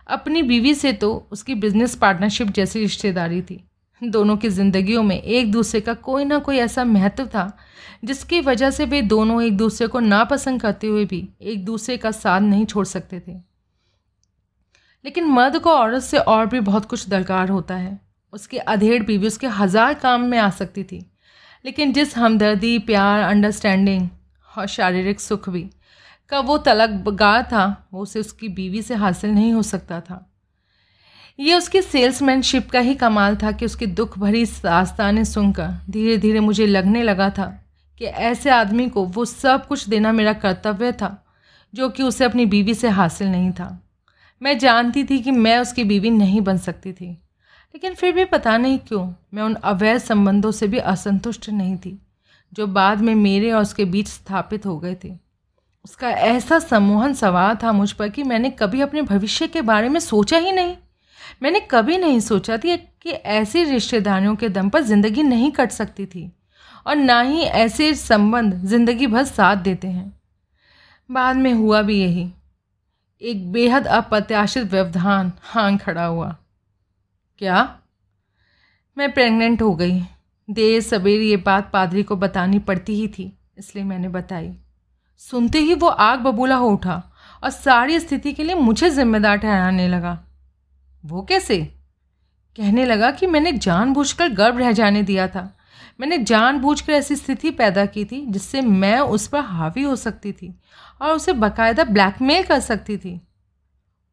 अपनी 0.08 0.42
बीवी 0.42 0.74
से 0.74 0.92
तो 0.92 1.14
उसकी 1.32 1.54
बिज़नेस 1.54 1.94
पार्टनरशिप 1.94 2.48
जैसी 2.48 2.80
रिश्तेदारी 2.80 3.42
थी। 3.42 3.64
दोनों 4.02 4.36
की 4.36 4.48
ज़िंदगियों 4.48 5.02
में 5.02 5.20
एक 5.20 5.50
दूसरे 5.52 5.80
का 5.80 5.94
कोई 5.94 6.24
ना 6.24 6.38
कोई 6.38 6.56
ऐसा 6.56 6.84
महत्व 6.84 7.26
था, 7.26 7.50
जिसकी 8.04 8.40
वजह 8.40 8.70
से 8.70 8.84
वे 8.84 9.02
दोनों 9.02 9.42
एक 9.42 9.56
दूसरे 9.56 9.86
को 9.86 10.00
नापसंद 10.00 10.60
करते 10.62 10.86
हुए 10.86 11.04
भी 11.04 11.28
एक 11.42 11.64
दूसरे 11.64 11.96
का 11.96 12.10
साथ 12.10 12.40
नहीं 12.40 12.64
छोड़ 12.66 12.86
सकते 12.86 13.20
थे। 13.20 13.32
लेकिन 15.04 15.24
मर्द 15.26 15.58
को 15.58 15.70
औरत 15.70 16.02
से 16.02 16.18
और 16.18 16.46
भी 16.46 16.60
बहुत 16.60 16.84
कुछ 16.84 17.08
दरकार 17.08 17.48
होता 17.48 17.74
है। 17.74 17.98
उसकी 18.32 18.56
अधेड़ 18.58 19.02
बीवी 19.02 19.26
उसके 19.26 19.46
हज़ार 19.48 19.94
काम 19.94 20.20
में 20.20 20.38
आ 20.38 20.48
सकती 20.50 20.84
थी। 20.84 21.04
लेकिन 21.64 21.92
जिस 21.92 22.16
हमदर्दी, 22.16 22.78
प्यार 22.78 23.22
अंडरस्टैंडिंग 23.22 24.08
और 24.58 24.66
शारीरिक 24.66 25.20
सुख 25.20 25.48
भी, 25.48 25.70
का 26.28 26.40
वो 26.40 26.58
तलकगार 26.58 27.42
था, 27.42 27.88
वो 27.92 28.02
उसे 28.02 28.20
उसकी 28.20 28.48
बीवी 28.48 28.82
से 28.82 28.94
हासिल 28.94 29.30
नहीं 29.30 29.52
हो 29.52 29.62
सकता 29.62 30.00
था। 30.00 30.26
ये 31.40 31.54
उसकी 31.54 31.82
सेल्समैनशिप 31.82 32.70
का 32.70 32.80
ही 32.80 32.94
कमाल 32.94 33.36
था 33.36 33.52
कि 33.52 33.64
उसकी 33.64 33.86
दुख 33.86 34.18
भरी 34.18 34.44
दास्तानें 34.44 35.24
सुनकर 35.24 35.68
धीरे 35.90 36.18
धीरे 36.18 36.40
मुझे 36.40 36.66
लगने 36.66 37.02
लगा 37.02 37.30
था 37.30 37.64
कि 37.98 38.04
ऐसे 38.04 38.50
आदमी 38.50 38.88
को 38.88 39.04
वो 39.04 39.24
सब 39.24 39.66
कुछ 39.66 39.88
देना 39.88 40.12
मेरा 40.12 40.32
कर्तव्य 40.32 40.92
था, 40.92 41.24
जो 41.74 41.88
कि 41.88 42.02
उसे 42.02 42.24
अपनी 42.24 42.46
बीवी 42.46 42.74
से 42.74 42.88
हासिल 42.88 43.28
नहीं 43.28 43.52
था। 43.52 43.86
मैं 44.42 44.58
जानती 44.58 45.04
थी 45.04 45.18
कि 45.18 45.30
मैं 45.30 45.58
उसकी 45.58 45.84
बीवी 45.84 46.10
नहीं 46.10 46.40
बन 46.40 46.58
सकती 46.58 46.92
थी। 46.92 47.22
लेकिन 47.74 47.94
फिर 47.94 48.12
भी 48.12 48.24
पता 48.26 48.56
नहीं 48.58 48.78
क्यों, 48.78 49.06
मैं 49.34 49.42
उन 49.42 49.54
अवैध 49.54 49.98
संबंधों 49.98 50.50
से 50.50 50.66
भी 50.68 50.78
असंतुष्ट 50.78 51.48
नहीं 51.50 51.76
थी, 51.76 51.98
जो 52.52 52.66
बाद 52.68 53.00
में 53.00 53.14
मेरे 53.14 53.50
और 53.52 53.62
उसके 53.62 53.84
बीच 53.86 54.08
स्थापित 54.08 54.66
हो 54.66 54.78
गए 54.78 54.96
थे। 55.04 55.12
उसका 55.84 56.10
ऐसा 56.10 56.58
सम्मोहन 56.58 57.14
सवाल 57.14 57.56
था 57.56 57.72
मुझ 57.72 57.90
पर 57.92 58.08
कि 58.08 58.22
मैंने 58.22 58.50
कभी 58.52 58.80
अपने 58.80 59.02
भविष्य 59.02 59.46
के 59.48 59.60
बारे 59.62 59.88
में 59.88 60.00
सोचा 60.00 60.38
ही 60.38 60.52
नहीं। 60.52 60.76
मैंने 61.42 61.60
कभी 61.70 61.96
नहीं 61.98 62.18
सोचा 62.20 62.56
थी 62.56 62.76
कि 62.76 63.10
ऐसी 63.10 63.62
रिश्तेदारियों 63.64 64.34
के 64.36 64.48
दम 64.48 64.68
पर 64.68 64.82
ज़िंदगी 64.82 65.22
नहीं 65.22 65.50
कट 65.52 65.70
सकती 65.70 66.06
थी, 66.06 66.30
और 66.86 66.96
ना 66.96 67.20
ही 67.20 67.40
ऐसे 67.42 67.94
संबंध 67.94 68.54
ज़िंदगी 68.64 69.06
भर 69.06 69.24
साथ 69.24 69.56
देते 69.58 69.88
हैं। 69.88 70.12
बाद 71.10 71.36
में 71.36 71.52
हुआ 71.52 71.82
भी 71.82 72.00
यही। 72.00 72.30
एक 73.22 73.50
बेहद 73.52 73.86
अप्रत्याशित 73.88 74.64
व्यवधान 74.64 75.32
हांग 75.44 75.78
खड़ा 75.78 76.04
हुआ। 76.04 76.36
क्या? 77.40 77.60
मैं 78.96 79.10
प्रेग्नेंट 79.12 79.62
हो 79.62 79.74
गई। 79.74 80.00
देर 80.48 80.80
सवेर 80.80 81.20
ये 81.20 81.36
बात 81.36 81.70
पादरी 81.72 82.02
को 82.02 82.16
बतानी 82.16 82.58
पड़ती 82.58 82.94
ही 82.94 83.06
थी, 83.08 83.32
इसलिए 83.58 83.84
मैंने 83.84 84.08
बताई। 84.08 84.50
सुनते 85.20 85.58
ही 85.58 85.74
वो 85.74 85.88
आग 85.88 86.18
बबूला 86.18 86.56
हो 86.56 86.68
उठा 86.68 87.02
और 87.42 87.50
सारी 87.50 87.98
स्थिति 88.00 88.32
के 88.32 88.44
लिए 88.44 88.54
मुझे 88.54 88.90
जिम्मेदार 88.90 89.36
ठहराने 89.36 89.88
लगा। 89.88 90.18
वो 91.04 91.22
कैसे? 91.22 91.58
कहने 92.56 92.84
लगा 92.84 93.10
कि 93.10 93.26
मैंने 93.26 93.52
जानबूझकर 93.52 94.28
गर्भ 94.28 94.58
रह 94.58 94.72
जाने 94.72 95.02
दिया 95.02 95.28
था। 95.28 95.48
मैंने 96.00 96.18
जानबूझकर 96.18 96.92
ऐसी 96.92 97.16
स्थिति 97.16 97.50
पैदा 97.50 97.86
की 97.86 98.04
थी 98.04 98.24
जिससे 98.26 98.60
मैं 98.60 98.98
उस 98.98 99.26
पर 99.28 99.40
हावी 99.40 99.82
हो 99.82 99.96
सकती 99.96 100.32
थी 100.32 100.54
और 101.02 101.14
उसे 101.14 101.32
बाकायदा 101.32 101.84
ब्लैकमेल 101.84 102.42
कर 102.42 102.60
सकती 102.60 102.96
थी। 102.96 103.20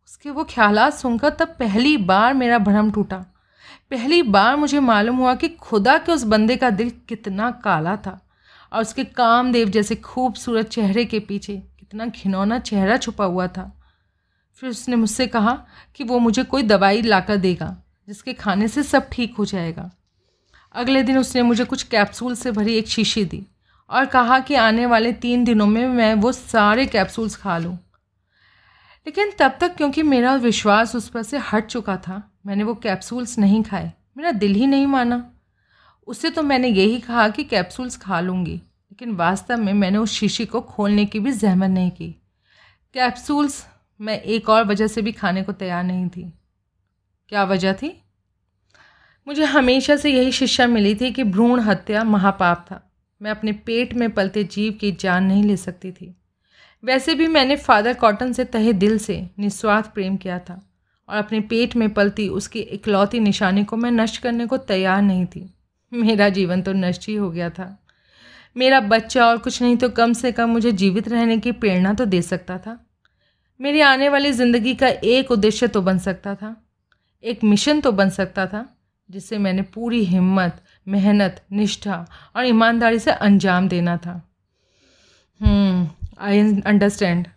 उसके 0.08 0.30
वो 0.30 0.44
ख्याल 0.44 0.90
सुनकर 0.92 1.30
तब 1.30 1.48
पहली 1.60 1.96
बार 2.00 2.34
मेरा 2.34 2.58
भ्रम 2.60 2.92
टूटा। 2.92 3.18
पहली 3.92 4.22
बार 4.24 4.56
मुझे 4.56 4.80
मालूम 4.80 5.18
हुआ 5.18 5.34
कि 5.36 5.48
खुदा 5.50 5.98
के 5.98 6.12
उस 6.12 6.24
बंदे 6.24 6.56
का 6.58 6.70
दिल 6.70 6.92
कितना 7.10 7.50
काला 7.64 7.96
था 7.98 8.20
और 8.72 8.82
उसके 8.82 9.04
कामदेव 9.04 9.70
जैसे 9.70 9.96
खूबसूरत 9.96 10.70
चेहरे 10.70 11.04
के 11.06 11.20
पीछे 11.20 11.56
कितना 11.80 12.06
घिनौना 12.06 12.60
चेहरा 12.60 12.98
छुपा 12.98 13.26
हुआ 13.26 13.48
था। 13.48 13.72
फिर 14.62 14.70
उसने 14.70 14.96
मुझसे 14.96 15.28
कहा 15.28 15.58
कि 15.96 16.04
वो 16.04 16.20
मुझे 16.20 16.44
कोई 16.44 16.64
दवाई 16.64 17.02
लाकर 17.02 17.38
देगा, 17.38 17.76
जिसके 18.08 18.34
खाने 18.34 18.68
से 18.68 18.84
सब 18.84 19.10
ठीक 19.12 19.36
हो 19.38 19.46
जाएगा। 19.46 19.90
अगले 20.76 21.04
दिन 21.04 21.18
उसने 21.18 21.42
मुझे 21.42 21.66
कुछ 21.66 21.84
कैप्सूल 21.84 22.36
से 22.36 22.52
भरी 22.52 22.76
एक 22.76 22.88
शीशी 22.88 23.26
दी 23.26 23.46
और 23.90 24.06
कहा 24.06 24.40
कि 24.40 24.56
आने 24.56 24.86
वाले 24.86 25.12
तीन 25.16 25.44
दिनों 25.44 25.68
में 25.68 25.88
मैं 25.88 26.14
वो 26.14 26.32
सारे 26.32 26.86
कैप्सूल्स 26.86 27.36
खा 27.36 27.58
लूँ। 27.58 27.78
लेकिन 29.08 29.32
तब 29.40 29.58
तक 29.62 29.76
क्योंकि 29.76 30.04
मेरा 30.04 30.36
विश्वास 30.36 30.96
उस 30.96 31.10
पर 31.10 31.24
से 31.24 31.38
हट 31.38 31.66
चुका 31.66 31.98
था, 31.98 32.32
मैंने 32.46 32.64
वो 32.64 32.76
कैप्सूल्स 32.76 33.40
नहीं 33.40 33.64
खाए। 33.64 33.94
मेरा 34.18 34.32
दिल 34.32 34.54
ही 34.54 34.68
नहीं 34.68 34.88
माना। 34.88 35.34
उससे 36.08 36.30
तो 36.30 36.44
मैंने 36.44 36.68
यही 36.68 37.00
कहा 37.00 37.30
कि 37.30 37.44
कैप्सूल्स 37.44 37.98
खा 37.98 38.20
लूँगी, 38.20 38.56
लेकिन 38.56 39.12
वास्तव 39.12 39.58
में 39.58 39.74
मैंने 39.74 39.98
उस 39.98 40.12
शीशी 40.12 40.46
को 40.46 40.62
खोलने 40.62 41.06
की 41.06 41.20
भी 41.20 41.32
जहमत 41.32 41.70
नहीं 41.70 41.92
की। 41.92 42.22
कैप्सूल्स 42.94 43.66
मैं 44.02 44.22
एक 44.22 44.50
और 44.50 44.66
वजह 44.66 44.88
से 44.88 45.02
भी 45.02 45.12
खाने 45.12 45.44
को 45.44 45.52
तैयार 45.52 45.84
नहीं 45.84 46.10
थी। 46.10 46.34
क्या 47.30 47.44
वजह 47.44 47.74
थी? 47.74 48.04
मुझे 49.28 49.44
हमेशा 49.44 49.96
से 49.96 50.10
यही 50.10 50.32
शिक्षा 50.32 50.68
मिली 50.68 50.96
थी 50.96 51.12
कि 51.12 51.24
भ्रूण 51.24 51.60
हत्या 51.60 52.04
महापाप 52.04 52.66
था। 52.72 52.92
मैं 53.22 53.32
अपने 53.32 53.52
पेट 53.52 53.94
में 53.94 54.12
पलते 54.12 54.44
जीव 54.44 54.74
की 54.74 54.92
जान 54.92 55.24
नहीं 55.24 55.44
ले 55.44 55.58
सकती 55.58 55.92
थी। 55.92 56.17
वैसे 56.88 57.14
भी 57.16 57.28
मैंने 57.28 57.56
फादर 57.56 57.94
कॉटन 57.94 58.32
से 58.34 58.44
तहे 58.46 58.74
दिल 58.74 58.98
से 58.98 59.16
निस्वार्थ 59.40 59.94
प्रेम 59.94 60.16
किया 60.18 60.38
था 60.40 60.62
और 61.10 61.18
अपने 61.18 61.40
पेट 61.40 61.76
में 61.76 61.90
पलती 61.94 62.28
उसकी 62.30 62.60
इकलौती 62.60 63.20
निशानी 63.20 63.64
को 63.64 63.78
मैं 63.78 63.92
नष्ट 63.92 64.22
करने 64.22 64.46
को 64.46 64.58
तैयार 64.58 65.02
नहीं 65.02 65.26
थी। 65.26 65.50
मेरा 65.92 66.30
जीवन 66.30 66.62
तो 66.62 66.74
नष्ट 66.74 67.08
ही 67.08 67.16
हो 67.16 67.30
गया 67.32 67.50
था। 67.50 67.78
मेरा 68.56 68.80
बच्चा 68.80 69.26
और 69.26 69.38
कुछ 69.38 69.62
नहीं 69.62 69.76
तो 69.78 69.90
कम 69.90 70.14
से 70.14 70.32
कम 70.32 70.50
मुझे 70.50 70.72
जीवित 70.72 71.08
रहने 71.08 71.38
की 71.38 71.52
प्रेरणा 71.52 71.94
तो 71.94 72.06
दे 72.06 72.22
सकता 72.22 72.58
था। 72.58 72.80
मेरी 73.60 73.82
आने 73.82 74.10
वाली 74.10 74.32
ज़िंदगी 74.32 74.74
का 74.76 74.88
एक 74.88 75.32
उद्देश्य 75.32 75.68
तो 75.68 75.82
बन 75.82 75.98
सकता 75.98 76.36
था। 76.36 76.56
एक 77.24 77.44
मिशन 77.44 77.82
तो 77.82 77.92
बन 77.92 78.10
सकता 78.10 78.46
था 78.46 78.68
जिसे 79.10 79.38
मैंने 79.38 79.62
पूरी 79.62 80.04
हिम्मत, 80.06 80.64
मेहनत, 80.88 81.44
निष्ठा 81.52 82.06
और 82.36 82.46
ईमानदारी 82.46 83.00
से 83.00 83.12
अंजाम 83.12 83.68
देना 83.68 83.98
था। 83.98 84.22
हम्म 85.42 85.88
आई 86.18 86.40
अंडरस्टैंड 86.62 87.28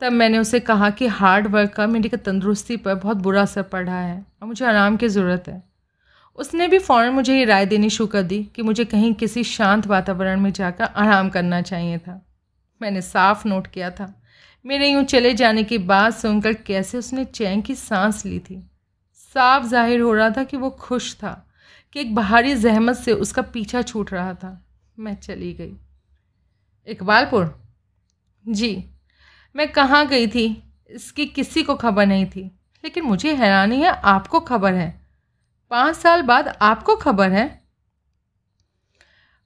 तब 0.00 0.12
मैंने 0.12 0.38
उसे 0.38 0.60
कहा 0.60 0.88
कि 0.90 1.06
हार्ड 1.06 1.46
वर्क 1.46 1.72
का 1.72 1.86
मेरी 1.86 2.08
तंदुरुस्ती 2.08 2.76
पर 2.76 2.94
बहुत 2.94 3.16
बुरा 3.16 3.42
असर 3.42 3.62
पड़ 3.62 3.88
है 3.88 4.14
और 4.42 4.48
मुझे 4.48 4.64
आराम 4.66 4.96
की 4.96 5.08
ज़रूरत 5.08 5.44
है। 5.48 5.62
उसने 6.38 6.66
भी 6.68 6.78
फ़ौरन 6.78 7.12
मुझे 7.12 7.36
ये 7.38 7.44
राय 7.44 7.66
देनी 7.66 7.90
शुरू 7.90 8.06
कर 8.06 8.22
दी 8.22 8.42
कि 8.56 8.62
मुझे 8.62 8.84
कहीं 8.84 9.12
किसी 9.14 9.44
शांत 9.44 9.86
वातावरण 9.86 10.40
में 10.40 10.50
जाकर 10.52 10.84
आराम 10.84 11.28
करना 11.28 11.60
चाहिए 11.62 11.98
था। 11.98 12.20
मैंने 12.80 13.02
साफ़ 13.02 13.46
नोट 13.48 13.66
किया 13.66 13.90
था। 13.90 14.12
मेरे 14.64 14.88
यूँ 14.88 15.04
चले 15.04 15.32
जाने 15.34 15.64
की 15.64 15.78
बात 15.78 16.14
सुनकर 16.14 16.52
कैसे 16.52 16.98
उसने 16.98 17.24
चैन 17.24 17.60
की 17.60 17.74
सांस 17.74 18.24
ली 18.26 18.38
थी। 18.40 18.62
साफ़ 19.34 19.66
ज़ाहिर 19.66 20.00
हो 20.00 20.12
रहा 20.12 20.30
था 20.30 20.44
कि 20.44 20.56
वो 20.56 20.70
खुश 20.70 21.14
था, 21.14 21.32
कि 21.92 22.00
एक 22.00 22.14
बाहरी 22.14 22.54
जहमत 22.56 22.96
से 22.96 23.12
उसका 23.14 23.42
पीछा 23.44 23.82
छूट 23.82 24.12
रहा 24.12 24.34
था। 24.34 24.58
मैं 24.98 25.14
चली 25.16 25.52
गई। 25.52 25.72
इकबालपुर? 26.88 27.67
जी, 28.48 28.84
मैं 29.56 29.72
कहाँ 29.72 30.06
गई 30.06 30.26
थी? 30.26 30.62
इसकी 30.90 31.26
किसी 31.26 31.62
को 31.62 31.74
खबर 31.74 32.06
नहीं 32.06 32.26
थी। 32.26 32.42
लेकिन 32.84 33.04
मुझे 33.04 33.34
हैरानी 33.34 33.80
है, 33.82 33.88
आपको 33.88 34.40
खबर 34.40 34.74
है। 34.74 35.06
पाँच 35.70 35.96
साल 35.96 36.22
बाद 36.22 36.48
आपको 36.48 36.96
खबर 36.96 37.30
है? 37.30 37.62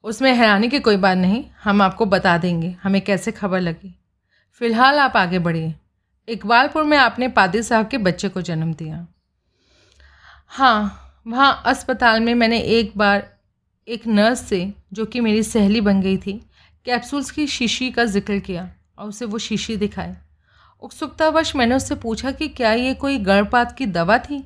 उसमें 0.04 0.32
हैरानी 0.32 0.68
की 0.68 0.80
कोई 0.80 0.96
बात 0.96 1.18
नहीं, 1.18 1.44
हम 1.62 1.82
आपको 1.82 2.06
बता 2.06 2.38
देंगे, 2.38 2.76
हमें 2.82 3.00
कैसे 3.00 3.32
खबर 3.32 3.60
लगी। 3.60 3.98
फ़िलहाल 4.52 4.98
आप 4.98 5.16
आगे 5.16 5.38
बढ़िए। 5.38 5.74
इकबालपुर 6.28 6.84
में 6.84 6.98
आपने 6.98 7.28
पादिर 7.28 7.62
साहब 7.62 7.88
के 7.88 7.98
बच्चे 7.98 8.28
को 8.28 8.42
जन्म 8.42 8.74
दिया। 8.74 9.06
हाँ 10.46 10.98
वहाँ 11.26 11.62
अस्पताल 11.66 12.20
में 12.20 12.34
मैंने 12.34 12.58
एक 12.60 12.92
बार 12.96 13.38
एक 13.88 14.06
नर्स 14.06 14.40
से, 14.40 14.72
जो 14.92 15.06
कि 15.06 15.20
मेरी 15.20 15.42
सहेली 15.42 15.80
बन 15.80 16.00
गई 16.00 16.16
थी, 16.16 16.32
कैप्सूल्स 16.84 17.30
की 17.30 17.46
शीशी 17.46 17.90
का 17.90 18.04
ज़िक्र 18.04 18.38
किया। 18.38 18.70
और 18.98 19.08
उसे 19.08 19.24
वो 19.24 19.38
शीशी 19.38 19.76
दिखाए। 19.76 20.16
उत्सुकतावश 20.82 21.54
मैंने 21.56 21.74
उससे 21.74 21.94
पूछा 21.94 22.30
कि 22.30 22.48
क्या 22.50 22.72
ये 22.72 22.94
कोई 22.94 23.18
गर्भपात 23.20 23.72
की 23.72 23.86
दवा 23.88 24.18
थी? 24.18 24.44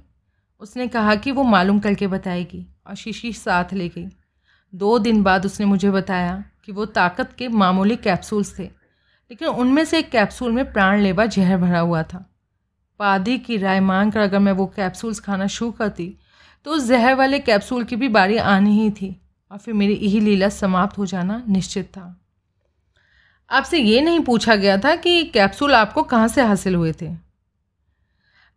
उसने 0.62 0.86
कहा 0.88 1.14
कि 1.14 1.30
वो 1.30 1.42
मालूम 1.44 1.78
करके 1.78 2.06
बताएगी 2.06 2.66
और 2.86 2.94
शीशी 2.94 3.32
साथ 3.32 3.72
ले 3.72 3.88
गई। 3.88 4.06
दो 4.72 4.98
दिन 4.98 5.22
बाद 5.22 5.46
उसने 5.46 5.66
मुझे 5.66 5.90
बताया 5.90 6.44
कि 6.64 6.72
वो 6.72 6.84
ताकत 6.86 7.32
के 7.38 7.48
मामूली 7.48 7.96
कैप्सूल्स 7.96 8.58
थे, 8.58 8.64
लेकिन 8.64 9.48
उनमें 9.48 9.84
से 9.84 9.98
एक 9.98 10.10
कैप्सूल 10.10 10.52
में 10.52 10.72
प्राण 10.72 11.00
लेवा 11.00 11.26
जहर 11.26 11.56
भरा 11.56 11.80
हुआ 11.80 12.02
था। 12.02 12.24
पादी 13.00 13.38
की 13.38 13.56
राय 13.56 13.80
मांग 13.80 14.12
कर 14.12 14.20
अगर 14.20 14.38
मैं 14.38 14.52
वो 14.52 14.66
कैप्सूल्स 14.66 15.20
खाना 15.20 15.46
शुरू 15.46 15.70
करती 15.72 16.14
तो 16.66 16.70
उस 16.70 16.86
जहर 16.86 17.14
वाले 17.14 17.38
कैप्सूल 17.38 17.84
की 17.84 17.96
भी 17.96 18.08
बारी 18.08 18.36
आनी 18.36 18.70
ही 18.72 18.90
थी 18.90 19.10
और 19.50 19.58
फिर 19.58 19.74
मेरी 19.74 19.94
यही 19.94 20.20
लीला 20.20 20.48
समाप्त 20.48 20.98
हो 20.98 21.06
जाना 21.06 21.42
निश्चित 21.48 21.86
था। 21.86 22.06
आपसे 23.50 23.78
ये 23.78 24.00
नहीं 24.00 24.20
पूछा 24.20 24.54
गया 24.56 24.76
था 24.78 24.94
कि 24.96 25.22
कैप्सूल 25.24 25.74
आपको 25.74 26.02
कहाँ 26.02 26.28
से 26.28 26.42
हासिल 26.42 26.74
हुए 26.74 26.92
थे। 26.92 27.10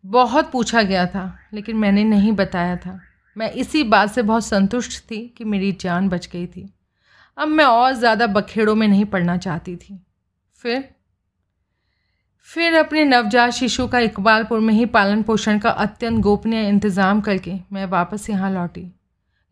बहुत 0.04 0.50
पूछा 0.52 0.82
गया 0.82 1.06
था, 1.06 1.38
लेकिन 1.54 1.76
मैंने 1.76 2.04
नहीं 2.04 2.32
बताया 2.32 2.76
था। 2.76 2.98
मैं 3.36 3.50
इसी 3.52 3.82
बात 3.84 4.10
से 4.10 4.22
बहुत 4.22 4.44
संतुष्ट 4.44 5.00
थी 5.10 5.26
कि 5.38 5.44
मेरी 5.44 5.72
जान 5.72 6.08
बच 6.08 6.28
गई 6.32 6.46
थी। 6.46 6.68
अब 7.38 7.48
मैं 7.48 7.64
और 7.64 7.92
ज़्यादा 7.92 8.26
बखेड़ों 8.26 8.74
में 8.74 8.86
नहीं 8.88 9.04
पड़ना 9.04 9.36
चाहती 9.36 9.76
थी। 9.76 9.98
फिर? 10.64 10.88
फिर 12.48 12.74
अपने 12.74 13.04
नवजात 13.04 13.50
शिशु 13.50 13.86
का 13.88 13.98
इकबालपुर 13.98 14.60
में 14.60 14.72
ही 14.74 14.86
पालन 14.86 15.22
पोषण 15.22 15.58
का 15.58 15.70
अत्यंत 15.70 16.22
गोपनीय 16.22 16.68
इंतज़ाम 16.68 17.20
करके 17.20 17.54
मैं 17.72 17.86
वापस 17.86 18.28
यहाँ 18.30 18.50
लौटी। 18.50 18.86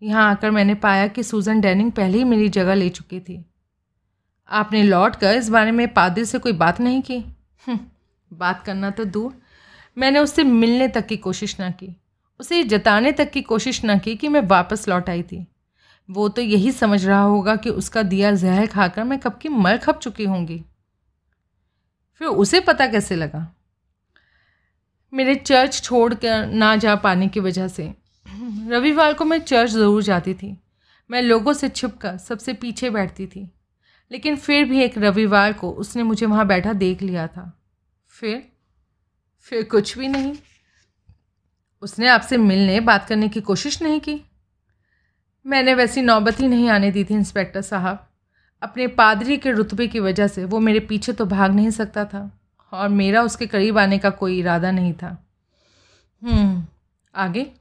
यहाँ 0.02 0.30
आकर 0.30 0.50
मैंने 0.50 0.74
पाया 0.74 1.06
कि 1.06 1.22
सूजन 1.22 1.60
डैनिंग 1.60 1.92
पहले 1.92 2.18
ही 2.18 2.24
मेरी 2.24 2.48
जगह 2.48 2.74
ले 2.74 2.88
चुकी 2.88 3.20
थी। 3.20 3.44
आपने 4.48 4.82
लौट 4.82 5.16
कर 5.16 5.34
इस 5.34 5.48
बारे 5.48 5.70
में 5.70 5.94
पादिर 5.94 6.24
से 6.24 6.38
कोई 6.38 6.52
बात 6.52 6.80
नहीं 6.80 7.02
की? 7.02 7.18
हम्म, 7.66 7.78
बात 8.32 8.62
करना 8.62 8.90
तो 8.90 9.04
दूर। 9.04 9.42
मैंने 9.98 10.18
उससे 10.18 10.44
मिलने 10.44 10.88
तक 10.88 11.06
की 11.06 11.16
कोशिश 11.16 11.60
ना 11.60 11.70
की। 11.70 11.96
उसे 12.40 12.62
जताने 12.62 13.12
तक 13.12 13.30
की 13.30 13.42
कोशिश 13.42 13.84
ना 13.84 13.98
की 13.98 14.16
कि 14.16 14.28
मैं 14.28 14.40
वापस 14.40 14.88
लौट 14.88 15.10
आई 15.10 15.22
थी। 15.22 15.46
वो 16.10 16.28
तो 16.28 16.42
यही 16.42 16.72
समझ 16.72 17.06
रहा 17.06 17.20
होगा 17.20 17.56
कि 17.56 17.70
उसका 17.70 18.02
दिया 18.02 18.32
जहर 18.32 18.66
खाकर 18.66 19.04
मैं 19.04 19.18
कब 19.18 19.38
की 19.38 19.48
मर 19.48 19.76
खप 19.76 19.98
चुकी 19.98 20.24
होंगी। 20.24 20.64
फिर 22.14 22.28
उसे 22.28 22.60
पता 22.60 22.86
कैसे 22.86 23.16
लगा? 23.16 23.54
मेरे 25.12 25.34
चर्च 25.34 25.82
छोड़ 25.82 26.14
कर 26.14 26.46
ना 26.46 26.76
जा 26.76 26.94
पाने 26.94 27.28
की 27.28 27.40
वजह 27.40 27.68
से। 27.68 27.94
रविवार 28.68 29.14
को 29.14 29.24
मैं 29.24 29.38
चर्च 29.38 29.70
ज़रूर 29.70 30.02
जाती 30.02 30.34
थी। 30.34 30.56
मैं 31.10 31.22
लोगों 31.22 31.52
से 31.52 31.68
छिपकर 31.68 32.16
सबसे 32.16 32.52
पीछे 32.52 32.90
बैठती 32.90 33.26
थी। 33.26 33.50
लेकिन 34.12 34.36
फिर 34.36 34.64
भी 34.64 34.82
एक 34.82 34.98
रविवार 34.98 35.52
को 35.52 35.70
उसने 35.70 36.02
मुझे 36.02 36.26
वहाँ 36.26 36.46
बैठा 36.46 36.72
देख 36.72 37.02
लिया 37.02 37.26
था। 37.26 37.58
फिर 38.08 38.48
फिर 39.40 39.62
कुछ 39.62 39.98
भी 39.98 40.08
नहीं। 40.08 40.36
उसने 41.82 42.08
आपसे 42.08 42.36
मिलने 42.36 42.80
बात 42.80 43.06
करने 43.08 43.28
की 43.28 43.40
कोशिश 43.40 43.82
नहीं 43.82 44.00
की। 44.00 44.20
मैंने 45.46 45.74
वैसी 45.74 46.02
नौबत 46.02 46.40
ही 46.40 46.48
नहीं 46.48 46.68
आने 46.68 46.90
दी 46.90 47.04
थी 47.04 47.14
इंस्पेक्टर 47.14 47.60
साहब। 47.60 48.08
अपने 48.62 48.86
पादरी 48.86 49.36
के 49.36 49.50
रुतबे 49.50 49.86
की 49.86 50.00
वजह 50.00 50.26
से 50.26 50.44
वो 50.44 50.60
मेरे 50.60 50.80
पीछे 50.80 51.12
तो 51.12 51.26
भाग 51.26 51.52
नहीं 51.52 51.70
सकता 51.70 52.04
था 52.04 52.40
और 52.72 52.88
मेरा 52.88 53.22
उसके 53.22 53.46
करीब 53.46 53.78
आने 53.78 53.98
का 53.98 54.10
कोई 54.10 54.38
इरादा 54.38 54.70
नहीं 54.70 54.92
था। 54.92 55.28
हम्म, 56.22 56.66
आगे। 57.14 57.52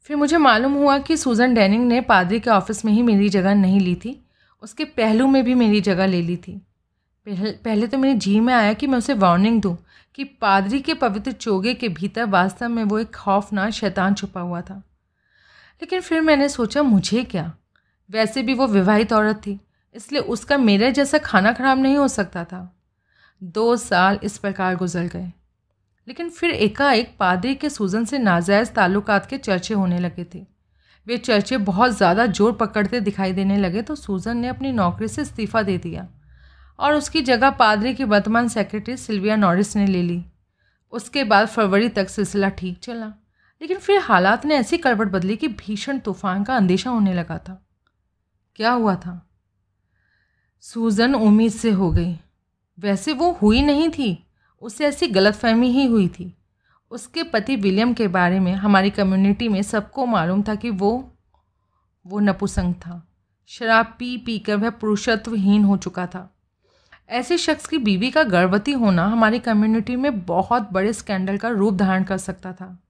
फिर 0.00 0.16
मुझे 0.16 0.36
मालूम 0.36 0.72
हुआ 0.72 0.98
कि 0.98 1.16
सूजन 1.16 1.54
डैनिंग 1.54 1.86
ने 1.86 2.00
पादरी 2.00 2.40
के 2.40 2.50
ऑफ़िस 2.50 2.84
में 2.84 2.92
ही 2.92 3.02
मेरी 3.02 3.28
जगह 3.28 3.54
नहीं 3.54 3.80
ली 3.80 3.94
थी। 3.94 4.24
उसके 4.62 4.84
पहलू 4.84 5.26
में 5.26 5.44
भी 5.44 5.54
मेरी 5.54 5.80
जगह 5.80 6.06
ले 6.06 6.22
ली 6.22 6.36
थी। 6.36 6.60
पहले 7.28 7.86
तो 7.86 7.98
मेरे 7.98 8.14
जी 8.14 8.40
में 8.40 8.54
आया 8.54 8.72
कि 8.72 8.86
मैं 8.86 8.98
उसे 8.98 9.14
वार्निंग 9.14 9.60
दूँ 9.62 9.76
कि 10.14 10.24
पादरी 10.24 10.80
के 10.80 10.94
पवित्र 10.94 11.32
चोगे 11.32 11.74
के 11.74 11.88
भीतर 11.88 12.24
वास्तव 12.24 12.68
में 12.68 12.84
वो 12.84 12.98
एक 12.98 13.14
खौफनाक 13.14 13.70
शैतान 13.70 14.14
छुपा 14.14 14.40
हुआ 14.40 14.60
था। 14.60 14.76
लेकिन 15.82 16.00
फिर 16.00 16.20
मैंने 16.20 16.48
सोचा, 16.48 16.82
मुझे 16.82 17.24
क्या? 17.24 17.52
वैसे 18.10 18.42
भी 18.42 18.54
वो 18.54 18.66
विवाहित 18.66 19.12
औरत 19.12 19.36
थी, 19.36 19.60
इसलिए 19.94 20.22
उसका 20.22 20.58
मेरे 20.58 20.92
जैसा 20.92 21.18
खाना 21.18 21.52
खराब 21.52 21.78
नहीं 21.78 21.96
हो 21.96 22.08
सकता 22.08 22.44
था। 22.44 22.76
दो 23.42 23.76
साल 23.76 24.18
इस 24.22 24.38
प्रकार 24.38 24.76
गुजर 24.76 25.04
गए। 25.04 25.32
लेकिन 26.08 26.28
फिर 26.30 26.50
एकाएक 26.50 27.16
पादरी 27.18 27.54
के 27.54 27.70
सूजन 27.70 28.04
से 28.04 28.18
नाजायज़ 28.18 28.70
ताल्लुकात 28.70 29.26
के 29.26 29.38
चर्चे 29.38 29.74
होने 29.74 29.98
लगे 29.98 30.26
थे। 30.34 30.46
वे 31.08 31.16
चर्चे 31.18 31.56
बहुत 31.58 31.96
ज़्यादा 31.96 32.26
ज़ोर 32.28 32.52
पकड़ते 32.52 33.00
दिखाई 33.00 33.32
देने 33.32 33.56
लगे 33.56 33.82
तो 33.82 33.94
सूजन 33.94 34.36
ने 34.36 34.48
अपनी 34.48 34.72
नौकरी 34.72 35.08
से 35.08 35.22
इस्तीफ़ा 35.22 35.62
दे 35.62 35.76
दिया 35.78 36.06
और 36.78 36.94
उसकी 36.94 37.20
जगह 37.22 37.50
पादरी 37.50 37.94
की 37.94 38.04
वर्तमान 38.04 38.48
सेक्रेटरी 38.48 38.96
सिल्विया 38.96 39.36
नॉरिस 39.36 39.74
ने 39.76 39.86
ले 39.86 40.02
ली। 40.02 40.24
उसके 40.92 41.24
बाद 41.24 41.46
फरवरी 41.48 41.88
तक 41.88 42.08
सिलसिला 42.08 42.48
ठीक 42.50 42.78
चला, 42.78 43.06
लेकिन 43.60 43.78
फिर 43.78 44.00
हालात 44.00 44.44
ने 44.46 44.56
ऐसी 44.56 44.78
करवट 44.78 45.08
बदली 45.08 45.36
कि 45.36 45.48
भीषण 45.48 45.98
तूफ़ान 45.98 46.44
का 46.44 46.56
अंदेशा 46.56 46.90
होने 46.90 47.14
लगा 47.14 47.38
था। 47.38 47.60
क्या 48.58 48.70
हुआ 48.70 48.94
था? 48.96 49.20
सूजन 50.64 51.14
उम्मीद 51.14 51.52
से 51.52 51.70
हो 51.70 51.90
गई। 51.90 52.16
वैसे 52.78 53.12
वो 53.12 53.30
हुई 53.32 53.62
नहीं 53.62 53.88
थी, 53.88 54.26
उसे 54.62 54.86
ऐसी 54.86 55.06
गलतफहमी 55.08 55.70
ही 55.70 55.86
हुई 55.86 56.08
थी। 56.08 56.34
उसके 56.90 57.22
पति 57.22 57.56
विलियम 57.56 57.94
के 57.94 58.08
बारे 58.08 58.40
में 58.40 58.52
हमारी 58.52 58.90
कम्युनिटी 58.90 59.48
में 59.48 59.62
सबको 59.62 60.06
मालूम 60.06 60.42
था 60.42 60.54
कि 60.54 60.70
वो 60.70 61.12
वो 62.06 62.20
नपुसंग 62.20 62.74
था। 62.74 63.08
शराब 63.46 63.96
पी 63.98 64.16
पी 64.16 64.38
कर 64.38 64.56
वह 64.56 64.70
पुरुषत्वहीन 64.70 65.64
हो 65.64 65.76
चुका 65.76 66.06
था। 66.06 66.34
ऐसे 67.08 67.38
शख्स 67.38 67.66
की 67.66 67.78
बीवी 67.78 68.10
का 68.10 68.22
गर्भवती 68.22 68.72
होना 68.72 69.06
हमारी 69.06 69.38
कम्युनिटी 69.38 69.96
में 69.96 70.20
बहुत 70.24 70.72
बड़े 70.72 70.92
स्कैंडल 70.92 71.36
का 71.36 71.48
रूप 71.48 71.74
धारण 71.74 72.04
कर 72.04 72.18
सकता 72.18 72.52
था। 72.52 72.82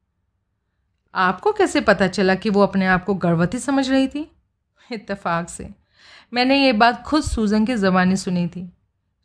आपको 1.15 1.53
कैसे 1.53 1.81
पता 1.81 2.07
चला 2.07 2.35
कि 2.35 2.51
वो 2.51 2.63
अपने 2.63 2.87
आप 2.87 3.05
को 3.05 3.15
गर्भवती 3.15 3.59
समझ 3.59 3.91
रही 3.91 4.09
थी? 4.09 4.33
इत्तेफाक 4.93 5.49
से। 5.49 5.75
मैंने 6.35 6.65
ये 6.65 6.73
बात 6.73 7.03
खुद 7.03 7.23
सूजन 7.23 7.65
की 7.65 7.75
ज़बानी 7.75 8.17
सुनी 8.17 8.49
थी। 8.49 8.73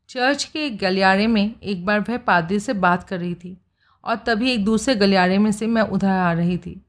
चर्च 0.10 0.44
के 0.44 0.66
एक 0.66 0.78
गलियारे 0.78 1.28
में 1.28 1.60
एक 1.64 1.86
बार 1.86 2.00
वह 2.00 2.18
पादरी 2.18 2.60
से 2.60 2.74
बात 2.74 3.04
कर 3.04 3.20
रही 3.20 3.36
थी। 3.36 3.63
और 4.06 4.16
तभी 4.16 4.52
एक 4.52 4.66
दूसरे 4.66 4.96
गलियारे 4.96 5.38
में 5.38 5.52
से 5.52 5.68
मैं 5.68 5.82
उधर 5.82 6.08
आ 6.08 6.32
रही 6.34 6.58
थी। 6.58 6.82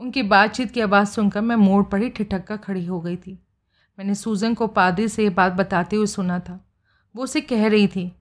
उनकी 0.00 0.22
बातचीत 0.22 0.70
की 0.70 0.80
आवाज़ 0.80 1.08
सुनकर 1.08 1.40
मैं 1.40 1.56
मोड़ 1.56 1.82
पर 1.84 2.02
ही 2.02 2.08
ठिठक 2.08 2.44
कर 2.44 2.56
खड़ी 2.56 2.84
हो 2.86 3.00
गई 3.00 3.16
थी। 3.16 3.38
मैंने 3.98 4.14
सूजन 4.14 4.54
को 4.54 4.66
पादरी 4.66 5.08
से 5.08 5.22
ये 5.22 5.30
बात 5.30 5.52
बताते 5.52 5.96
हुए 5.96 6.06
सुना 6.06 6.38
था। 6.38 6.60
वो 7.14 7.24
उसे 7.24 7.40
कह 7.40 7.66
रही 7.68 7.86
थी 7.86 8.12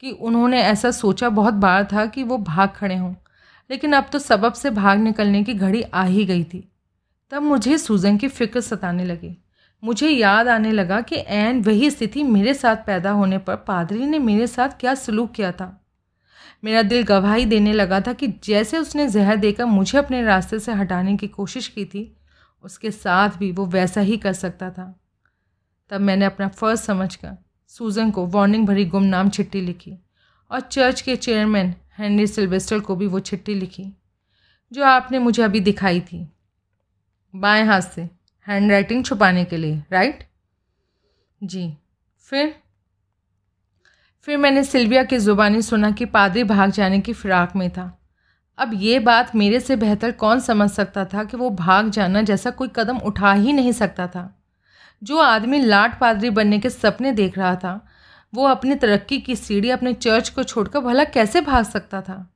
कि 0.00 0.10
उन्होंने 0.10 0.60
ऐसा 0.62 0.90
सोचा 0.90 1.28
बहुत 1.28 1.54
बार 1.54 1.84
था 1.84 2.06
कि 2.06 2.22
वो 2.22 2.38
भाग 2.38 2.68
खड़े 2.68 2.96
हों, 2.96 3.14
लेकिन 3.70 3.92
अब 3.92 4.08
तो 4.12 4.18
सबब 4.18 4.52
से 4.52 4.70
भाग 4.70 4.98
निकलने 4.98 5.42
की 5.44 5.54
घड़ी 5.54 5.82
आ 5.82 6.04
ही 6.04 6.24
गई 6.24 6.44
थी। 6.44 6.68
तब 7.30 7.42
मुझे 7.42 7.78
सूजन 7.78 8.16
की 8.16 8.28
फ़िक्र 8.28 8.60
सताने 8.60 9.04
लगी। 9.04 9.36
मुझे 9.82 10.08
याद 10.08 10.48
आने 10.48 10.72
लगा 10.72 11.00
कि 11.00 11.16
एन 11.26 11.62
वही 11.62 11.90
स्थिति 11.90 12.22
मेरे 12.22 12.54
साथ 12.54 12.76
पैदा 12.76 13.10
होने 13.10 13.38
पर 13.38 13.56
पादरी 13.56 14.06
ने 14.06 14.18
मेरे 14.18 14.46
साथ 14.46 14.68
क्या 14.80 14.94
सलूक 14.94 15.32
किया 15.32 15.52
था। 15.52 15.83
मेरा 16.64 16.82
दिल 16.82 17.02
गवाही 17.02 17.44
देने 17.44 17.72
लगा 17.72 18.00
था 18.00 18.12
कि 18.12 18.28
जैसे 18.44 18.78
उसने 18.78 19.08
जहर 19.08 19.36
देकर 19.36 19.64
मुझे 19.64 19.98
अपने 19.98 20.22
रास्ते 20.22 20.58
से 20.58 20.72
हटाने 20.72 21.16
की 21.16 21.28
कोशिश 21.28 21.68
की 21.68 21.84
थी, 21.84 22.16
उसके 22.62 22.90
साथ 22.90 23.30
भी 23.30 23.52
वो 23.52 23.66
वैसा 23.66 24.00
ही 24.00 24.16
कर 24.16 24.32
सकता 24.32 24.70
था। 24.70 25.00
तब 25.90 26.00
मैंने 26.00 26.24
अपना 26.24 26.48
फ़र्ज़ 26.48 26.80
समझकर 26.80 27.36
सूजन 27.68 28.10
को 28.10 28.26
वार्निंग 28.26 28.66
भरी 28.66 28.84
गुमनाम 28.84 29.28
चिट्ठी 29.28 29.60
लिखी 29.60 29.94
और 30.50 30.60
चर्च 30.60 31.00
के 31.00 31.16
चेयरमैन 31.16 31.74
हेनरी 31.98 32.26
सिल्वेस्टर 32.26 32.80
को 32.80 32.96
भी 32.96 33.06
वो 33.06 33.20
चिट्ठी 33.20 33.54
लिखी, 33.54 33.86
जो 34.72 34.84
आपने 34.84 35.18
मुझे 35.18 35.42
अभी 35.42 35.60
दिखाई 35.60 36.00
थी। 36.00 36.28
बाएँ 37.34 37.64
हाथ 37.64 37.80
से 37.80 38.02
हैंड 38.46 38.70
राइटिंग 38.70 39.04
छुपाने 39.04 39.44
के 39.44 39.56
लिए, 39.56 39.82
राइट? 39.92 40.28
जी, 41.42 41.76
फिर? 42.18 42.63
फिर 44.28 44.36
मैंने 44.36 44.62
सिल्विया 44.64 45.02
की 45.04 45.16
ज़ुबानी 45.18 45.60
सुना 45.62 45.90
कि 45.90 46.04
पादरी 46.04 46.44
भाग 46.44 46.70
जाने 46.70 47.00
की 47.00 47.12
फिराक 47.12 47.56
में 47.56 47.68
था। 47.70 47.82
अब 48.58 48.70
ये 48.74 48.98
बात 48.98 49.34
मेरे 49.36 49.58
से 49.60 49.76
बेहतर 49.76 50.12
कौन 50.12 50.40
समझ 50.40 50.70
सकता 50.70 51.04
था 51.04 51.24
कि 51.24 51.36
वो 51.36 51.50
भाग 51.50 51.88
जाना 51.88 52.22
जैसा 52.22 52.50
कोई 52.50 52.68
कदम 52.76 52.98
उठा 52.98 53.32
ही 53.32 53.52
नहीं 53.52 53.72
सकता 53.72 54.06
था। 54.06 54.42
जो 55.02 55.18
आदमी 55.18 55.58
लाट 55.58 55.98
पादरी 56.00 56.30
बनने 56.30 56.58
के 56.58 56.70
सपने 56.70 57.12
देख 57.12 57.36
रहा 57.38 57.54
था, 57.54 57.80
वो 58.32 58.46
अपनी 58.46 58.74
तरक्की 58.74 59.18
की 59.20 59.36
सीढ़ी 59.36 59.70
अपने 59.70 59.92
चर्च 59.92 60.28
को 60.28 60.42
छोड़कर 60.42 60.80
भला 60.80 61.04
कैसे 61.04 61.40
भाग 61.40 61.64
सकता 61.64 62.00
था? 62.00 62.34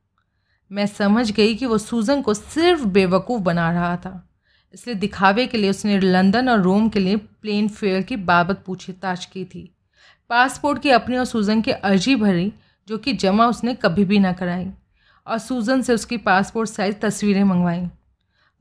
मैं 0.71 0.85
समझ 0.85 1.31
गई 1.31 1.55
कि 1.55 1.65
वो 1.65 1.77
सूजन 1.77 2.21
को 2.21 2.33
सिर्फ़ 2.33 2.85
बेवकूफ़ 2.85 3.41
बना 3.41 3.71
रहा 3.71 3.95
था, 3.95 4.29
इसलिए 4.73 4.95
दिखावे 4.95 5.47
के 5.47 5.57
लिए 5.57 5.69
उसने 5.69 5.99
लंदन 5.99 6.49
और 6.49 6.61
रोम 6.61 6.89
के 6.89 6.99
लिए 6.99 7.15
प्लेन 7.15 7.67
फेयर 7.67 8.01
की 8.01 8.15
बाबत 8.15 8.63
पूछताछ 8.65 9.25
की 9.25 9.45
थी। 9.45 9.69
पासपोर्ट 10.29 10.81
की 10.81 10.89
अपनी 10.89 11.17
और 11.17 11.25
सूजन 11.25 11.61
की 11.61 11.71
अर्जी 11.71 12.15
भरी, 12.15 12.51
जो 12.87 12.97
कि 12.97 13.13
जमा 13.13 13.47
उसने 13.47 13.73
कभी 13.75 14.05
भी 14.05 14.19
ना 14.19 14.33
कराई, 14.33 14.67
और 15.27 15.37
सूजन 15.37 15.81
से 15.81 15.93
उसकी 15.93 16.17
पासपोर्ट 16.17 16.69
साइज़ 16.69 16.95
तस्वीरें 16.95 17.43
मंगवाई। 17.43 17.85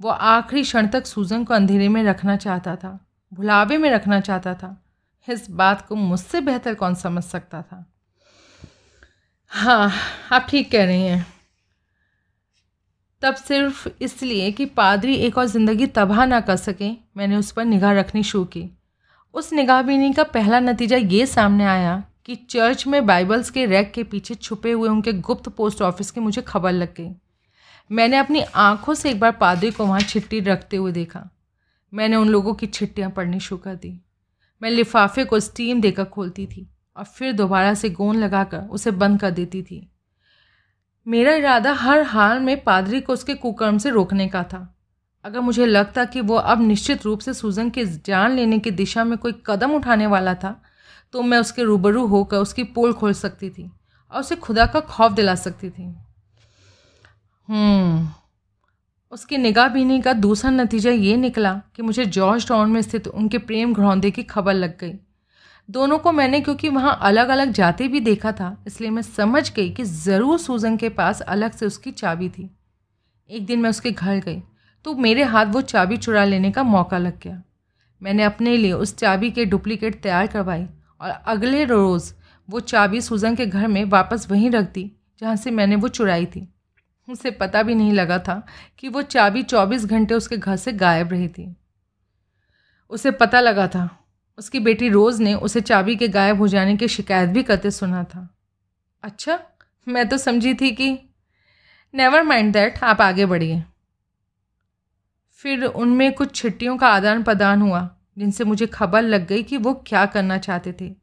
वो 0.01 0.11
आखिरी 0.11 0.63
क्षण 0.63 0.87
तक 0.87 1.07
सूजन 1.07 1.45
को 1.45 1.55
अंधेरे 1.55 1.89
में 1.89 2.03
रखना 2.05 2.37
चाहता 2.37 2.77
था 2.77 2.99
भुलावे 3.33 3.79
में 3.79 3.91
रखना 3.91 4.21
चाहता 4.21 4.55
था। 4.55 4.77
इस 5.29 5.51
बात 5.51 5.87
को 5.87 5.95
मुझसे 5.95 6.41
बेहतर 6.41 6.75
कौन 6.75 6.95
समझ 6.95 7.23
सकता 7.25 7.63
था? 7.63 7.85
हाँ 9.53 9.93
आप 10.33 10.47
ठीक 10.51 10.71
कह 10.73 10.85
रही 10.85 11.03
हैं। 11.03 11.27
तब 13.23 13.35
सिर्फ़ 13.35 13.89
इसलिए 14.01 14.51
कि 14.53 14.65
पादरी 14.67 15.15
एक 15.17 15.39
और 15.39 15.47
ज़िंदगी 15.47 15.87
तबाह 15.87 16.25
ना 16.27 16.41
कर 16.41 16.57
सके, 16.57 16.91
मैंने 17.17 17.37
उस 17.37 17.53
पर 17.53 17.65
निगाह 17.65 17.93
रखनी 17.93 18.23
शुरू 18.23 18.45
की। 18.45 18.69
उस 19.39 19.53
निगाहबीनी 19.53 20.13
का 20.13 20.23
पहला 20.23 20.61
नतीजा 20.61 20.97
ये 20.97 21.27
सामने 21.27 21.65
आया 21.65 22.05
कि 22.25 22.35
चर्च 22.35 22.87
में 22.87 23.07
बाइबल्स 23.07 23.51
के 23.51 23.67
रैक 23.67 23.93
के 23.93 24.05
पीछे 24.05 24.35
छुपे 24.35 24.73
हुए 24.73 24.89
उनके 24.89 25.13
गुप्त 25.13 25.49
पोस्ट 25.49 25.83
ऑफ़िस 25.83 26.11
की 26.11 26.21
मुझे 26.21 26.43
खबर 26.43 26.73
लग 26.73 26.95
गई। 26.95 27.11
मैंने 27.93 28.17
अपनी 28.17 28.41
आँखों 28.41 28.95
से 28.95 29.11
एक 29.11 29.21
बार 29.21 29.33
पादरी 29.33 29.71
को 29.71 29.87
वहाँ 29.87 30.01
छिट्टी 30.01 30.41
रखते 30.41 30.77
हुए 30.77 30.93
देखा। 30.93 31.31
मैंने 31.95 32.17
उन 32.17 32.29
लोगों 32.29 32.55
की 32.55 32.67
छिट्टियाँ 32.67 33.11
पढ़नी 33.11 33.41
शुरू 33.41 33.59
कर 33.59 33.75
दी। 33.75 34.01
मैं 34.63 34.71
लिफाफे 34.71 35.25
को 35.25 35.41
स्टीम 35.41 35.81
देकर 35.81 36.05
खोलती 36.05 36.47
थी 36.47 36.71
और 36.97 37.05
फिर 37.05 37.33
दोबारा 37.33 37.75
से 37.75 37.91
गोंद 37.91 38.19
लगाकर 38.19 38.59
उसे 38.59 38.91
बंद 38.91 39.21
कर 39.21 39.31
देती 39.31 39.63
थी। 39.63 39.93
मेरा 41.07 41.35
इरादा 41.35 41.73
हर 41.73 42.03
हाल 42.03 42.41
में 42.41 42.65
पादरी 42.65 43.01
को 43.01 43.13
उसके 43.13 43.35
कुकर्म 43.35 43.79
से 43.79 43.91
रोकने 43.91 44.29
का 44.29 44.43
था। 44.43 44.78
अगर 45.25 45.41
मुझे 45.41 45.67
लगता 45.67 46.05
कि 46.05 46.21
वो 46.21 46.37
अब 46.37 46.61
निश्चित 46.63 47.05
रूप 47.05 47.21
से 47.21 47.35
सूजन 47.35 47.71
की 47.71 47.85
जान 47.85 48.37
लेने 48.37 48.59
की 48.59 48.71
दिशा 48.73 49.05
में 49.05 49.17
कोई 49.19 49.35
कदम 49.47 49.75
उठाने 49.75 50.07
वाला 50.07 50.35
था 50.35 50.61
तो 51.13 51.23
मैं 51.23 51.39
उसके 51.39 51.63
रूबरू 51.63 52.07
होकर 52.07 52.37
उसकी 52.37 52.65
पोल 52.65 52.93
खोल 52.93 53.13
सकती 53.15 53.51
थी 53.51 53.71
और 54.13 54.21
उसे 54.21 54.37
खुदा 54.37 54.67
का 54.67 54.81
खौफ 54.83 55.13
दिला 55.13 55.35
सकती 55.35 55.71
थी। 55.71 55.83
हम्म 57.49 58.09
उसकी 59.13 59.37
निगाह 59.37 59.69
बीनी 59.69 60.01
का 60.01 60.13
दूसरा 60.13 60.51
नतीजा 60.51 60.91
ये 60.91 61.17
निकला 61.17 61.55
कि 61.77 61.83
मुझे 61.83 62.05
जॉर्ज 62.07 62.47
टाउन 62.49 62.71
में 62.71 62.81
स्थित 62.83 63.07
उनके 63.09 63.39
प्रेम 63.41 63.73
घरौंदे 63.75 64.11
की 64.11 64.23
खबर 64.23 64.55
लग 64.55 64.77
गई। 64.79 64.93
दोनों 65.69 65.99
को 65.99 66.13
मैंने, 66.13 66.41
क्योंकि 66.41 66.69
वहाँ 66.69 66.99
अलग 67.03 67.29
अलग 67.29 67.53
जाते 67.53 67.89
भी 67.89 68.01
देखा 68.01 68.33
था, 68.33 68.57
इसलिए 68.67 68.91
मैं 68.91 69.03
समझ 69.03 69.51
गई 69.53 69.71
कि 69.71 69.85
ज़रूर 69.85 70.39
सूजन 70.39 70.77
के 70.77 70.89
पास 70.91 71.21
अलग 71.21 71.53
से 71.53 71.67
उसकी 71.67 71.91
चाबी 71.93 72.29
थी। 72.29 72.49
एक 73.31 73.47
दिन 73.47 73.61
मैं 73.61 73.71
उसके 73.71 73.91
घर 73.91 74.19
गई। 74.19 74.43
तो 74.85 74.95
मेरे 74.95 75.23
हाथ 75.23 75.47
वो 75.47 75.61
चाबी 75.61 75.97
चुरा 75.97 76.25
लेने 76.25 76.51
का 76.51 76.63
मौका 76.63 76.99
लग 76.99 77.19
गया। 77.21 77.43
मैंने 78.03 78.25
अपने 78.25 78.57
लिए 78.57 78.73
उस 78.73 78.97
चाबी 78.97 79.31
के 79.31 79.45
डुप्लीकेट 79.45 80.01
तैयार 80.03 80.27
करवाई 80.27 80.67
और 81.01 81.11
अगले 81.11 81.65
रोज़ 81.65 82.13
वो 82.49 82.61
चाबी 82.61 83.01
सुजन 83.01 83.35
के 83.35 83.47
घर 83.47 83.67
में 83.69 83.85
वापस 83.85 84.31
वहीं 84.31 84.51
रख 84.51 84.73
दी, 84.73 84.91
जहाँ 85.21 85.37
से 85.37 85.51
मैंने 85.51 85.77
वो 85.77 85.89
चुराई 85.89 86.27
थी। 86.27 86.47
उसे 87.09 87.31
पता 87.31 87.63
भी 87.63 87.75
नहीं 87.75 87.93
लगा 87.93 88.19
था 88.19 88.43
कि 88.79 88.89
वो 88.89 89.03
चाबी 89.03 89.43
चौबीस 89.43 89.85
घंटे 89.85 90.15
उसके 90.15 90.37
घर 90.37 90.57
से 90.57 90.73
गायब 90.73 91.09
रही 91.09 91.29
थी। 91.29 91.55
उसे 92.91 93.11
पता 93.11 93.41
लगा 93.41 93.67
था, 93.69 93.89
उसकी 94.39 94.61
बेटी 94.61 94.89
रोज़ 94.89 95.23
ने 95.23 95.35
उसे 95.35 95.61
चाबी 95.61 95.97
के 95.97 96.09
गायब 96.09 96.39
हो 96.39 96.49
जाने 96.49 96.77
की 96.77 96.89
शिकायत 96.89 97.31
भी 97.31 97.43
करते 97.43 97.71
सुना 97.71 98.05
था। 98.05 98.29
अच्छा 99.03 99.39
मैं 99.89 100.09
तो 100.09 100.17
समझी 100.19 100.55
थी 100.55 100.71
कि 100.71 100.91
नेवर 101.95 102.23
माइंड 102.23 102.53
दैट 102.53 102.79
आप 102.85 103.01
आगे 103.01 103.27
बढ़िए। 103.27 103.63
फिर 105.39 105.65
उनमें 105.65 106.13
कुछ 106.13 106.35
छिट्टियों 106.35 106.77
का 106.77 106.89
आदान 106.89 107.23
प्रदान 107.23 107.63
हुआ, 107.63 107.89
जिनसे 108.19 108.45
मुझे 108.45 108.67
खबर 108.67 109.03
लग 109.03 109.27
गई 109.27 109.43
कि 109.43 109.57
वो 109.57 109.75
क्या 109.87 110.07
करना 110.07 110.39
चाहते 110.39 110.75
थे। 110.81 110.95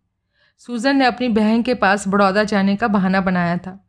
सूजन 0.57 0.95
ने 0.95 1.05
अपनी 1.05 1.27
बहन 1.29 1.61
के 1.63 1.73
पास 1.73 2.07
बड़ौदा 2.07 2.43
जाने 2.43 2.75
का 2.75 2.87
बहाना 2.87 3.21
बनाया 3.21 3.57
था, 3.57 3.79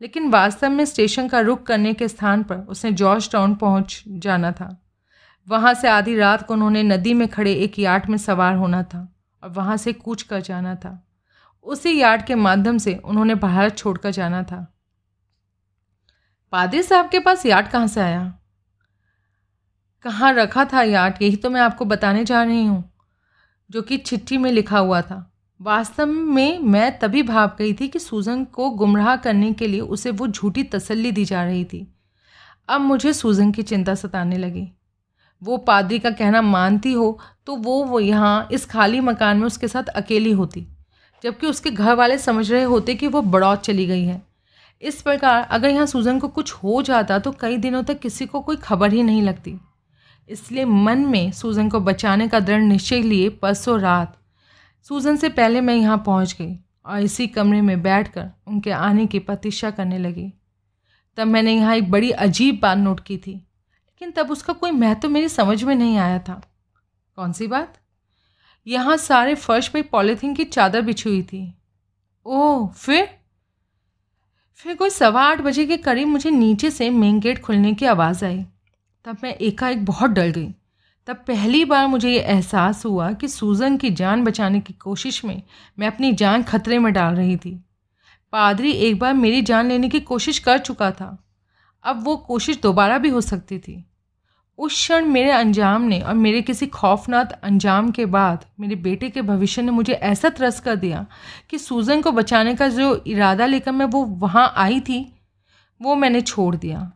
लेकिन 0.00 0.28
वास्तव 0.30 0.70
में 0.70 0.84
स्टेशन 0.84 1.28
का 1.28 1.40
रुख 1.40 1.62
करने 1.62 1.92
के 1.94 2.08
स्थान 2.08 2.42
पर 2.42 2.56
उसने 2.56 2.92
जॉर्ज 2.92 3.30
टाउन 3.32 3.54
पहुँच 3.54 4.02
जाना 4.08 4.52
था। 4.52 4.68
वहाँ 5.48 5.74
से 5.74 5.88
आधी 5.88 6.16
रात 6.16 6.46
को 6.46 6.54
उन्होंने 6.54 6.82
नदी 6.82 7.14
में 7.14 7.26
खड़े 7.28 7.52
एक 7.54 7.78
यार्ड 7.78 8.10
में 8.10 8.18
सवार 8.18 8.54
होना 8.56 8.82
था 8.82 9.08
और 9.42 9.50
वहाँ 9.50 9.76
से 9.76 9.92
कूच 9.92 10.22
कर 10.22 10.40
जाना 10.40 10.74
था। 10.74 11.00
उसी 11.66 11.98
यार्ड 11.98 12.24
के 12.24 12.34
माध्यम 12.34 12.78
से 12.78 12.94
उन्होंने 12.94 13.34
भारत 13.34 13.76
छोड़कर 13.76 14.10
जाना 14.10 14.42
था। 14.42 14.66
पादरी 16.52 16.82
साहब 16.82 17.08
के 17.08 17.18
पास 17.18 17.46
यार्ड 17.46 17.68
कहाँ 17.68 17.86
से 17.86 18.00
आया? 18.00 18.32
कहाँ 20.04 20.32
रखा 20.32 20.64
था 20.64 20.82
यार्ड 20.82 21.22
यही 21.22 21.36
तो 21.36 21.50
मैं 21.50 21.60
आपको 21.60 21.84
बताने 21.84 22.24
जा 22.24 22.42
रही 22.42 22.64
हूँ। 22.64 22.82
जो 23.70 23.82
कि 23.82 23.96
चिट्ठी 23.98 24.36
में 24.38 24.50
लिखा 24.52 24.78
हुआ 24.78 25.00
था। 25.02 25.30
वास्तव 25.60 26.06
में 26.06 26.58
मैं 26.58 26.98
तभी 26.98 27.22
भाप 27.22 27.56
गई 27.58 27.72
थी 27.72 27.88
कि 27.88 27.98
सूजन 27.98 28.44
को 28.44 28.68
गुमराह 28.70 29.16
करने 29.16 29.52
के 29.52 29.66
लिए 29.66 29.80
उसे 29.80 30.10
वो 30.10 30.26
झूठी 30.26 30.62
तसल्ली 30.64 31.12
दी 31.12 31.24
जा 31.24 31.44
रही 31.44 31.64
थी। 31.64 31.86
अब 32.68 32.80
मुझे 32.80 33.12
सूजन 33.12 33.52
की 33.52 33.62
चिंता 33.62 33.94
सताने 33.94 34.38
लगी। 34.38 34.68
वो 35.42 35.56
पादरी 35.58 35.98
का 35.98 36.10
कहना 36.10 36.42
मानती 36.42 36.92
हो 36.92 37.18
तो 37.46 37.56
वो 37.56 37.82
वो 37.84 38.00
यहाँ 38.00 38.48
इस 38.52 38.66
खाली 38.66 39.00
मकान 39.00 39.36
में 39.36 39.46
उसके 39.46 39.68
साथ 39.68 39.88
अकेली 39.96 40.32
होती। 40.32 40.66
जबकि 41.24 41.46
उसके 41.46 41.70
घर 41.70 41.94
वाले 41.94 42.18
समझ 42.18 42.50
रहे 42.52 42.62
होते 42.62 42.94
कि 42.94 43.06
वो 43.06 43.22
बड़ौत 43.22 43.62
चली 43.62 43.86
गई 43.86 44.04
है। 44.04 44.22
इस 44.82 45.02
प्रकार 45.02 45.42
अगर 45.42 45.68
यहाँ 45.68 45.86
सूजन 45.86 46.18
को 46.18 46.28
कुछ 46.28 46.52
हो 46.54 46.82
जाता 46.82 47.18
तो 47.18 47.32
कई 47.32 47.56
दिनों 47.58 47.82
तक 47.82 47.98
किसी 47.98 48.26
को 48.26 48.40
कोई 48.40 48.56
खबर 48.56 48.92
ही 48.92 49.02
नहीं 49.02 49.22
लगती। 49.22 49.60
इसलिए 50.28 50.64
मन 50.64 51.04
में 51.06 51.30
सूजन 51.32 51.68
को 51.68 51.80
बचाने 51.80 52.28
का 52.28 52.40
दृढ़ 52.40 52.62
निश्चय 52.62 53.02
लिए 53.02 53.28
परसों 53.32 53.78
रात। 53.80 54.16
सूजन 54.86 55.16
से 55.16 55.28
पहले 55.28 55.60
मैं 55.60 55.74
यहाँ 55.74 56.02
पहुँच 56.06 56.36
गई 56.38 56.56
और 56.86 57.00
इसी 57.00 57.26
कमरे 57.26 57.60
में 57.60 57.82
बैठकर 57.82 58.30
उनके 58.46 58.70
आने 58.70 59.06
की 59.06 59.18
प्रतीक्षा 59.18 59.70
करने 59.70 59.98
लगी। 59.98 60.32
तब 61.18 61.26
मैंने 61.26 61.54
यहाँ 61.54 61.76
एक 61.76 61.90
बड़ी 61.90 62.10
अजीब 62.10 62.58
बात 62.62 62.78
नोट 62.78 63.00
की 63.00 63.16
थी, 63.16 63.32
लेकिन 63.32 64.10
तब 64.10 64.30
उसका 64.30 64.52
कोई 64.52 64.70
महत्व 64.70 65.08
मेरी 65.08 65.28
समझ 65.28 65.62
में 65.64 65.74
नहीं 65.74 65.96
आया 65.98 66.18
था। 66.18 66.40
कौन 67.18 67.32
सी 67.32 67.46
बात? 67.46 67.74
यहाँ 68.66 68.96
सारे 68.96 69.34
फर्श 69.34 69.68
पे 69.68 69.82
पॉलीथीन 69.82 70.34
की 70.34 70.44
चादर 70.44 70.82
बिछी 70.82 71.08
हुई 71.08 71.22
थी। 71.22 71.42
ओह, 72.26 72.66
फिर? 72.68 73.08
फिर 74.54 74.74
कोई 74.76 74.90
सवा 74.90 75.22
आठ 75.22 75.40
बजे 75.40 75.66
के 75.66 75.76
करीब 75.76 76.08
मुझे 76.08 76.30
नीचे 76.30 76.70
से 76.70 76.90
मेन 76.90 77.20
गेट 77.20 77.40
खुलने 77.40 77.72
की 77.74 77.86
आवाज़ 77.86 78.24
आई। 78.24 78.44
तब 79.04 79.16
मैं 79.22 79.34
एकाएक 79.34 79.84
बहुत 79.84 80.10
डर 80.10 80.30
गई। 80.30 80.54
तब 81.06 81.16
पहली 81.16 81.64
बार 81.64 81.86
मुझे 81.86 82.10
ये 82.10 82.20
एहसास 82.20 82.84
हुआ 82.86 83.12
कि 83.12 83.28
सूजन 83.28 83.76
की 83.76 83.90
जान 83.90 84.24
बचाने 84.24 84.60
की 84.60 84.72
कोशिश 84.72 85.24
में 85.24 85.42
मैं 85.78 85.86
अपनी 85.86 86.12
जान 86.12 86.42
खतरे 86.42 86.78
में 86.78 86.92
डाल 86.92 87.14
रही 87.14 87.36
थी। 87.36 87.64
पादरी 88.32 88.70
एक 88.70 88.98
बार 88.98 89.14
मेरी 89.14 89.42
जान 89.42 89.68
लेने 89.68 89.88
की 89.88 90.00
कोशिश 90.00 90.38
कर 90.38 90.58
चुका 90.58 90.90
था। 90.90 91.26
अब 91.82 92.04
वो 92.04 92.16
कोशिश 92.16 92.60
दोबारा 92.60 92.98
भी 92.98 93.08
हो 93.08 93.20
सकती 93.20 93.58
थी। 93.58 93.84
उस 94.58 94.72
क्षण 94.72 95.04
मेरे 95.04 95.30
अंजाम 95.30 95.82
ने 95.82 96.00
और 96.00 96.14
मेरे 96.14 96.42
किसी 96.42 96.66
खौफनाक 96.66 97.32
अंजाम 97.32 97.90
के 97.90 98.06
बाद 98.06 98.44
मेरे 98.60 98.74
बेटे 98.74 99.10
के 99.10 99.22
भविष्य 99.22 99.62
ने 99.62 99.70
मुझे 99.70 99.92
ऐसा 99.92 100.28
त्रस 100.28 100.60
कर 100.60 100.76
दिया 100.76 101.06
कि 101.50 101.58
सूजन 101.58 102.02
को 102.02 102.12
बचाने 102.12 102.54
का 102.54 102.68
जो 102.68 103.04
इरादा 103.06 103.46
लेकर 103.46 103.72
मैं 103.72 103.86
वो 103.86 104.04
वहाँ 104.04 104.52
आई 104.56 104.80
थी, 104.80 105.18
वो 105.82 105.94
मैंने 105.94 106.20
छोड़ 106.20 106.56
दिया। 106.56 106.92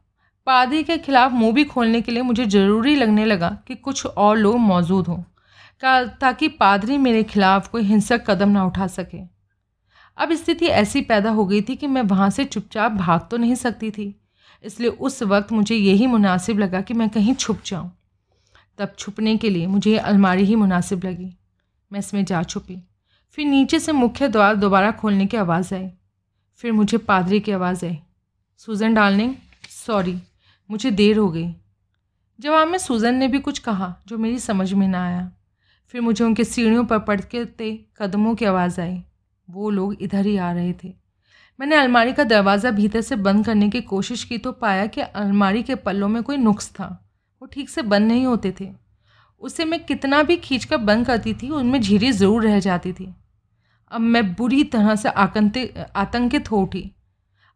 पादरी 0.48 0.82
के 0.84 0.96
खिलाफ 0.98 1.32
भी 1.32 1.64
खोलने 1.64 2.00
के 2.00 2.12
लिए 2.12 2.22
मुझे 2.22 2.44
ज़रूरी 2.46 2.94
लगने 2.94 3.24
लगा 3.24 3.48
कि 3.66 3.74
कुछ 3.74 4.06
और 4.06 4.36
लोग 4.36 4.56
मौजूद 4.58 5.06
हों 5.06 5.22
ताकि 6.20 6.48
पादरी 6.48 6.96
मेरे 6.98 7.22
खिलाफ 7.22 7.66
कोई 7.68 7.82
हिंसक 7.82 8.24
कदम 8.26 8.48
ना 8.48 8.64
उठा 8.64 8.86
सके। 8.86 9.18
अब 10.18 10.32
स्थिति 10.34 10.66
ऐसी 10.66 11.00
पैदा 11.02 11.30
हो 11.30 11.44
गई 11.46 11.60
थी 11.60 11.76
कि 11.76 11.86
मैं 11.86 12.02
वहाँ 12.04 12.28
से 12.30 12.44
चुपचाप 12.44 12.92
भाग 12.92 13.26
तो 13.30 13.36
नहीं 13.36 13.54
सकती 13.54 13.90
थी, 13.90 14.14
इसलिए 14.64 14.90
उस 14.90 15.22
वक्त 15.22 15.52
मुझे 15.52 15.74
यही 15.74 16.06
मुनासिब 16.06 16.58
लगा 16.58 16.80
कि 16.80 16.94
मैं 16.94 17.08
कहीं 17.08 17.34
छुप 17.34 17.60
जाऊँ। 17.66 17.90
तब 18.78 18.94
छुपने 18.98 19.36
के 19.36 19.50
लिए 19.50 19.66
मुझे 19.66 19.90
ये 19.90 19.98
अलमारी 19.98 20.44
ही 20.44 20.54
मुनासिब 20.54 21.04
लगी। 21.04 21.32
मैं 21.90 22.00
इसमें 22.00 22.24
जा 22.24 22.42
छुपी। 22.42 22.82
फिर 23.38 23.46
नीचे 23.46 23.78
से 23.80 23.92
मुख्य 23.92 24.28
द्वार 24.28 24.56
दोबारा 24.56 24.90
खोलने 24.92 25.26
की 25.26 25.36
आवाज़ 25.36 25.74
आई। 25.74 25.88
फिर 26.56 26.72
मुझे 26.72 26.98
पादरी 26.98 27.40
की 27.40 27.52
आवाज़ 27.52 27.84
आई। 27.86 27.98
सूजन 28.60 28.94
डार्लिंग, 28.94 29.34
सॉरी। 29.86 30.18
मुझे 30.70 30.90
देर 30.90 31.18
हो 31.18 31.28
गई। 31.30 31.54
जवाब 32.38 32.68
में 32.68 32.78
सूजन 32.78 33.14
ने 33.14 33.28
भी 33.28 33.38
कुछ 33.38 33.58
कहा, 33.58 33.94
जो 34.08 34.18
मेरी 34.18 34.38
समझ 34.38 34.72
में 34.72 34.86
ना 34.88 35.04
आया, 35.06 35.30
फिर 35.94 36.00
मुझे 36.00 36.24
उनके 36.24 36.44
सीढ़ियों 36.44 36.84
पर 36.84 36.98
पड़ते 36.98 37.44
कदमों 37.98 38.34
की 38.34 38.44
आवाज़ 38.44 38.80
आई। 38.80 39.02
वो 39.48 39.70
लोग 39.70 40.02
इधर 40.02 40.26
ही 40.26 40.36
आ 40.36 40.52
रहे 40.52 40.72
थे। 40.84 40.92
मैंने 41.58 41.76
अलमारी 41.76 42.12
का 42.12 42.24
दरवाज़ा 42.24 42.70
भीतर 42.70 43.00
से 43.00 43.16
बंद 43.16 43.44
करने 43.46 43.68
की 43.68 43.80
कोशिश 43.80 44.24
की 44.24 44.38
तो 44.38 44.52
पाया 44.52 44.86
कि 44.86 45.00
अलमारी 45.00 45.62
के 45.62 45.74
पल्लों 45.74 46.08
में 46.08 46.22
कोई 46.22 46.36
नुक्स 46.36 46.68
था। 46.70 46.86
वो 47.42 47.46
ठीक 47.46 47.68
से 47.68 47.82
बंद 47.82 48.08
नहीं 48.08 48.26
होते 48.26 48.54
थे। 48.60 48.68
उसे 49.42 49.64
मैं 49.64 49.84
कितना 49.84 50.22
भी 50.22 50.36
खींच 50.36 50.64
कर 50.64 50.76
बंद 50.76 51.06
करती 51.06 51.34
थी, 51.34 51.50
उनमें 51.50 51.80
झीरी 51.80 52.12
ज़रूर 52.12 52.44
रह 52.44 52.58
जाती 52.60 52.92
थी। 52.92 53.14
अब 53.92 54.00
मैं 54.00 54.34
बुरी 54.34 54.64
तरह 54.64 54.94
से 54.96 55.08
आकंतित 55.08 55.78
आतंकित 55.96 56.50
हो 56.50 56.60
उठी। 56.62 56.90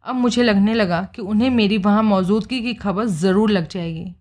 अब 0.04 0.14
मुझे 0.14 0.42
लगने 0.42 0.74
लगा 0.74 1.02
कि 1.14 1.22
उन्हें 1.22 1.50
मेरी 1.50 1.78
वहाँ 1.78 2.02
मौजूदगी 2.02 2.60
की 2.62 2.74
खबर 2.74 3.06
ज़रूर 3.06 3.50
लग 3.50 3.68
जाएगी। 3.68 4.14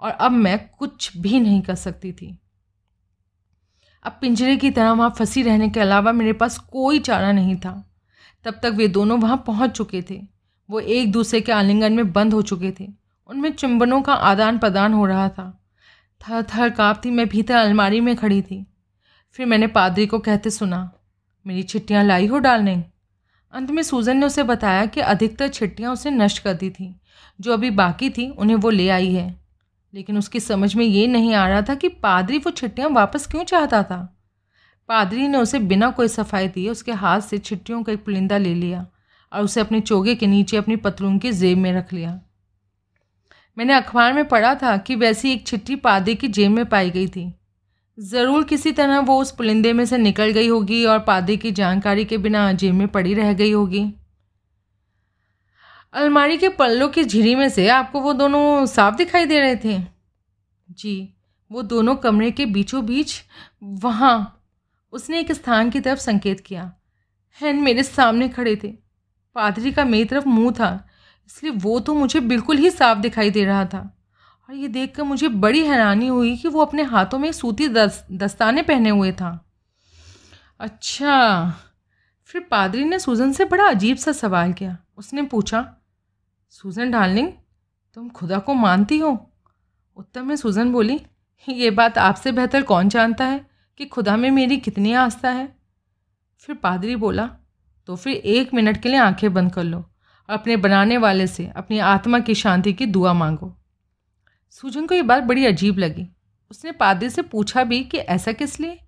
और 0.00 0.10
अब 0.10 0.32
मैं 0.32 0.58
कुछ 0.68 1.16
भी 1.16 1.40
नहीं 1.40 1.60
कर 1.62 1.74
सकती 1.74 2.12
थी। 2.12 2.38
अब 4.04 4.18
पिंजरे 4.20 4.56
की 4.56 4.70
तरह 4.70 4.92
वहाँ 4.92 5.14
फंसी 5.18 5.42
रहने 5.42 5.68
के 5.68 5.80
अलावा 5.80 6.12
मेरे 6.12 6.32
पास 6.32 6.58
कोई 6.58 6.98
चारा 6.98 7.32
नहीं 7.32 7.56
था। 7.56 7.72
तब 8.44 8.60
तक 8.62 8.72
वे 8.76 8.88
दोनों 8.88 9.18
वहाँ 9.18 9.44
पहुँच 9.46 9.70
चुके 9.70 10.02
थे। 10.10 10.20
वो 10.68 10.80
एक 10.80 11.12
दूसरे 11.12 11.40
के 11.40 11.52
आलिंगन 11.52 11.92
में 11.92 12.12
बंद 12.12 12.34
हो 12.34 12.42
चुके 12.42 12.70
थे। 12.80 12.88
उनमें 13.28 13.52
चुंबनों 13.52 14.02
का 14.02 14.14
आदान 14.14 14.58
प्रदान 14.58 14.92
हो 14.92 15.06
रहा 15.06 15.28
था। 15.28 15.64
थर 16.20 16.42
थर 16.42 16.70
काँपती 16.70 17.10
मैं 17.10 17.28
भीतर 17.28 17.54
अलमारी 17.54 18.00
में 18.00 18.14
खड़ी 18.16 18.42
थी। 18.42 18.66
फिर 19.32 19.46
मैंने 19.46 19.66
पादरी 19.66 20.06
को 20.06 20.18
कहते 20.18 20.50
सुना, 20.50 20.90
मेरी 21.46 21.62
छिट्टियाँ 21.62 22.04
लाई 22.04 22.26
हो 22.26 22.38
डालने? 22.38 22.84
अंत 23.52 23.70
में 23.70 23.82
सूजन 23.82 24.16
ने 24.16 24.26
उसे 24.26 24.42
बताया 24.42 24.86
कि 24.86 25.00
अधिकतर 25.00 25.48
छिट्टियाँ 25.48 25.92
उसे 25.92 26.10
नष्ट 26.10 26.42
कर 26.42 26.54
दी 26.54 26.70
थी। 26.70 27.00
जो 27.40 27.52
अभी 27.52 27.70
बाकी 27.70 28.10
थी, 28.10 28.30
उन्हें 28.30 28.56
वो 28.56 28.70
ले 28.70 28.88
आई 28.88 29.12
है। 29.14 29.40
लेकिन 29.94 30.18
उसकी 30.18 30.40
समझ 30.40 30.74
में 30.74 30.84
ये 30.84 31.06
नहीं 31.06 31.34
आ 31.34 31.48
रहा 31.48 31.62
था 31.62 31.74
कि 31.74 31.88
पादरी 31.88 32.38
वो 32.38 32.50
छिट्टियाँ 32.50 32.88
वापस 32.88 33.26
क्यों 33.26 33.44
चाहता 33.44 33.82
था। 33.82 34.18
पादरी 34.88 35.28
ने 35.28 35.38
उसे 35.38 35.58
बिना 35.58 35.90
कोई 35.90 36.08
सफ़ाई 36.08 36.48
दिए 36.48 36.68
उसके 36.68 36.92
हाथ 36.92 37.20
से 37.20 37.38
छिट्टियों 37.38 37.82
का 37.82 37.92
एक 37.92 38.04
पुलिंदा 38.04 38.38
ले 38.38 38.54
लिया 38.54 38.86
और 39.32 39.42
उसे 39.42 39.60
अपने 39.60 39.80
चोगे 39.80 40.14
के 40.14 40.26
नीचे 40.26 40.56
अपनी 40.56 40.76
पतलून 40.76 41.18
की 41.18 41.32
जेब 41.32 41.58
में 41.58 41.72
रख 41.72 41.92
लिया। 41.92 42.20
मैंने 43.58 43.74
अखबार 43.74 44.12
में 44.12 44.28
पढ़ा 44.28 44.54
था 44.54 44.76
कि 44.76 44.94
वैसी 44.94 45.32
एक 45.32 45.46
चिट्ठी 45.46 45.76
पादरी 45.76 46.14
की 46.14 46.28
जेब 46.28 46.50
में 46.50 46.66
पाई 46.66 46.90
गई 46.90 47.06
थी। 47.06 47.37
ज़रूर 47.98 48.44
किसी 48.44 48.70
तरह 48.72 48.98
वो 48.98 49.20
उस 49.20 49.30
पुलिंदे 49.30 49.72
में 49.72 49.84
से 49.86 49.98
निकल 49.98 50.30
गई 50.30 50.48
होगी 50.48 50.84
और 50.84 50.98
पादरी 50.98 51.36
की 51.36 51.50
जानकारी 51.50 52.04
के 52.04 52.18
बिना 52.18 52.52
जेब 52.52 52.74
में 52.74 52.86
पड़ी 52.88 53.14
रह 53.14 53.32
गई 53.32 53.50
होगी। 53.52 53.82
अलमारी 55.94 56.36
के 56.38 56.48
पल्लों 56.48 56.88
की 56.88 57.04
झिरी 57.04 57.34
में 57.34 57.48
से 57.48 57.68
आपको 57.68 58.00
वो 58.00 58.12
दोनों 58.12 58.66
साफ़ 58.66 58.96
दिखाई 58.96 59.24
दे 59.24 59.40
रहे 59.40 59.56
थे? 59.56 59.78
जी, 60.68 61.14
वो 61.50 61.62
दोनों 61.62 61.96
कमरे 61.96 62.30
के 62.30 62.46
बीचों 62.46 62.84
बीच 62.86 63.20
वहाँ, 63.62 64.42
उसने 64.92 65.20
एक 65.20 65.32
स्थान 65.32 65.70
की 65.70 65.80
तरफ़ 65.80 66.00
संकेत 66.00 66.40
किया। 66.40 66.72
हैन 67.38 67.56
मेरे 67.56 67.82
सामने 67.82 68.28
खड़े 68.28 68.56
थे। 68.56 68.68
पादरी 69.36 69.72
का 69.72 69.84
मेरी 69.84 70.04
तरफ़ 70.04 70.28
मुँह 70.28 70.52
था, 70.52 70.88
इसलिए 71.30 71.52
वो 71.54 71.78
तो 71.80 71.94
मुझे 71.94 72.20
बिल्कुल 72.20 72.56
ही 72.56 72.70
साफ़ 72.70 72.98
दिखाई 72.98 73.30
दे 73.30 73.44
रहा 73.44 73.64
था। 73.64 73.88
और 74.48 74.54
ये 74.54 74.68
देखकर 74.68 75.02
मुझे 75.02 75.28
बड़ी 75.28 75.64
हैरानी 75.64 76.06
हुई 76.06 76.36
कि 76.36 76.48
वो 76.48 76.60
अपने 76.60 76.82
हाथों 76.82 77.18
में 77.18 77.32
सूती 77.32 77.68
दस, 77.68 78.06
दस्ताने 78.12 78.62
पहने 78.62 78.90
हुए 78.90 79.12
था। 79.12 79.50
अच्छा 80.60 81.54
फिर 82.24 82.40
पादरी 82.40 82.84
ने 82.84 82.98
सूजन 82.98 83.32
से 83.32 83.44
बड़ा 83.44 83.64
अजीब 83.64 83.96
सा 83.96 84.12
सवाल 84.12 84.52
किया। 84.52 84.76
उसने 84.96 85.22
पूछा 85.22 85.76
सूजन 86.48 86.90
डार्लिंग 86.90 87.28
तुम 87.94 88.08
खुदा 88.08 88.38
को 88.38 88.54
मानती 88.54 88.98
हो? 88.98 89.32
उत्तर 89.96 90.22
में 90.22 90.36
सूजन 90.36 90.72
बोली 90.72 91.00
ये 91.48 91.70
बात 91.70 91.98
आपसे 91.98 92.32
बेहतर 92.32 92.62
कौन 92.62 92.88
जानता 92.88 93.24
है 93.24 93.46
कि 93.76 93.86
खुदा 93.86 94.16
में 94.16 94.30
मेरी 94.30 94.56
कितनी 94.56 94.92
आस्था 94.92 95.30
है? 95.30 95.56
फिर 96.38 96.56
पादरी 96.56 96.96
बोला 96.96 97.30
तो 97.86 97.96
फिर 97.96 98.12
एक 98.12 98.54
मिनट 98.54 98.82
के 98.82 98.88
लिए 98.88 98.98
आँखें 98.98 99.34
बंद 99.34 99.52
कर 99.52 99.64
लो 99.64 99.78
और 99.78 100.30
अपने 100.30 100.56
बनाने 100.56 100.96
वाले 100.96 101.26
से 101.26 101.46
अपनी 101.46 101.78
आत्मा 101.78 102.18
की 102.18 102.34
शांति 102.34 102.72
की 102.72 102.86
दुआ 102.86 103.12
मांगो। 103.12 103.57
सूजन 104.50 104.86
को 104.86 104.94
ये 104.94 105.02
बात 105.02 105.22
बड़ी 105.22 105.46
अजीब 105.46 105.78
लगी। 105.78 106.08
उसने 106.50 106.72
पादरी 106.72 107.10
से 107.10 107.22
पूछा 107.22 107.64
भी 107.64 107.84
कि 107.84 107.98
ऐसा 107.98 108.32
किस 108.32 108.60
लिए? 108.60 108.80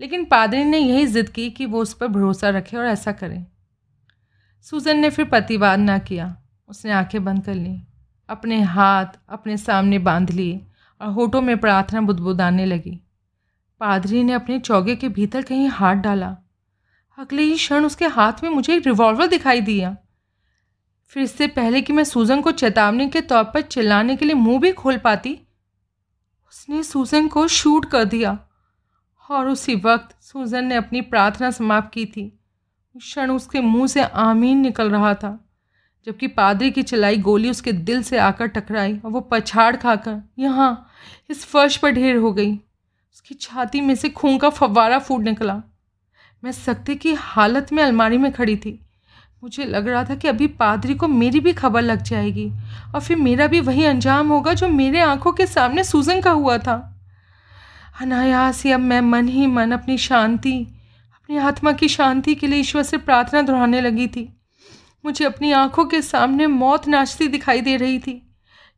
लेकिन 0.00 0.24
पादरी 0.24 0.64
ने 0.64 0.78
यही 0.78 1.06
जिद 1.06 1.28
की 1.28 1.50
कि 1.50 1.66
वो 1.66 1.82
उस 1.82 1.94
पर 1.94 2.06
भरोसा 2.06 2.48
रखे 2.48 2.76
और 2.76 2.86
ऐसा 2.86 3.12
करे। 3.12 3.46
सूजन 4.62 4.98
ने 4.98 5.10
फिर 5.10 5.24
प्रतिवाद 5.24 5.78
ना 5.78 5.98
किया। 5.98 6.42
उसने 6.68 6.92
आँखें 6.92 7.24
बंद 7.24 7.44
कर 7.44 7.54
ली, 7.54 7.82
अपने 8.28 8.60
हाथ 8.60 9.06
अपने 9.28 9.56
सामने 9.56 9.98
बाँध 9.98 10.30
लिए 10.30 10.66
और 11.00 11.08
होठों 11.08 11.40
में 11.40 11.58
प्रार्थना 11.58 12.00
बुदबुदाने 12.00 12.64
लगी। 12.64 13.00
पादरी 13.80 14.22
ने 14.22 14.32
अपने 14.32 14.58
चौगे 14.58 14.96
के 14.96 15.08
भीतर 15.08 15.42
कहीं 15.42 15.68
हाथ 15.68 15.94
डाला। 15.94 16.36
अगले 17.18 17.42
ही 17.42 17.54
क्षण 17.54 17.84
उसके 17.84 18.06
हाथ 18.06 18.32
में 18.42 18.50
मुझे 18.50 18.76
एक 18.76 18.86
रिवॉल्वर 18.86 19.26
दिखाई 19.26 19.60
दिया। 19.60 19.96
फिर 21.12 21.22
इससे 21.22 21.46
पहले 21.46 21.80
कि 21.82 21.92
मैं 21.92 22.04
सूजन 22.04 22.40
को 22.40 22.50
चेतावनी 22.52 23.08
के 23.08 23.20
तौर 23.20 23.44
पर 23.44 23.60
चिल्लाने 23.62 24.16
के 24.16 24.24
लिए 24.24 24.34
मुँह 24.34 24.60
भी 24.60 24.72
खोल 24.72 24.98
पाती, 24.98 25.38
उसने 26.48 26.82
सूजन 26.82 27.28
को 27.28 27.46
शूट 27.48 27.84
कर 27.84 28.04
दिया। 28.04 28.38
और 29.30 29.48
उसी 29.48 29.74
वक्त 29.74 30.16
सूजन 30.22 30.64
ने 30.64 30.74
अपनी 30.74 31.00
प्रार्थना 31.00 31.50
समाप्त 31.50 31.92
की 31.92 32.04
थी। 32.06 32.28
क्षण 32.94 33.30
उसके 33.30 33.60
मुँह 33.60 33.86
से 33.86 34.02
आमीन 34.02 34.58
निकल 34.58 34.90
रहा 34.90 35.14
था, 35.14 35.38
जबकि 36.06 36.26
पादरी 36.28 36.70
की 36.70 36.82
चलाई 36.82 37.16
गोली 37.18 37.50
उसके 37.50 37.72
दिल 37.72 38.02
से 38.02 38.18
आकर 38.18 38.46
टकराई 38.48 38.98
और 38.98 39.10
वो 39.10 39.20
पछाड़ 39.22 39.74
खाकर 39.76 40.22
यहाँ 40.38 40.88
इस 41.30 41.44
फर्श 41.44 41.76
पर 41.76 41.90
ढेर 41.90 42.16
हो 42.16 42.32
गई। 42.32 42.52
उसकी 42.52 43.34
छाती 43.34 43.80
में 43.80 43.94
से 43.94 44.08
खून 44.08 44.38
का 44.38 44.50
फव्वारा 44.50 44.98
फूट 44.98 45.20
निकला। 45.20 45.62
मैं 46.42 46.52
सख्ती 46.52 46.94
की 46.94 47.14
हालत 47.14 47.72
में 47.72 47.82
अलमारी 47.82 48.18
में 48.18 48.30
खड़ी 48.32 48.56
थी। 48.56 48.80
मुझे 49.42 49.64
लग 49.64 49.88
रहा 49.88 50.04
था 50.04 50.14
कि 50.14 50.28
अभी 50.28 50.46
पादरी 50.46 50.94
को 50.94 51.08
मेरी 51.08 51.40
भी 51.40 51.52
खबर 51.52 51.82
लग 51.82 52.02
जाएगी 52.02 52.50
और 52.94 53.00
फिर 53.00 53.16
मेरा 53.16 53.46
भी 53.46 53.60
वही 53.60 53.84
अंजाम 53.84 54.28
होगा 54.28 54.52
जो 54.52 54.68
मेरे 54.68 55.00
आँखों 55.00 55.32
के 55.32 55.46
सामने 55.46 55.84
सूजन 55.84 56.20
का 56.20 56.30
हुआ 56.30 56.58
था। 56.58 56.76
अनायास 58.00 58.64
ही 58.64 58.70
अब 58.72 58.80
मैं 58.80 59.00
मन 59.00 59.28
ही 59.28 59.46
मन 59.46 59.72
अपनी 59.72 59.98
शांति, 59.98 60.66
अपनी 61.14 61.36
आत्मा 61.36 61.72
की 61.72 61.88
शांति 61.88 62.34
के 62.34 62.46
लिए 62.46 62.60
ईश्वर 62.60 62.82
से 62.82 62.96
प्रार्थना 62.96 63.42
दोहराने 63.42 63.80
लगी 63.80 64.06
थी। 64.06 64.28
मुझे 65.04 65.24
अपनी 65.24 65.52
आँखों 65.52 65.84
के 65.84 66.02
सामने 66.02 66.46
मौत 66.46 66.88
नाचती 66.88 67.28
दिखाई 67.28 67.60
दे 67.60 67.76
रही 67.76 67.98
थी। 67.98 68.22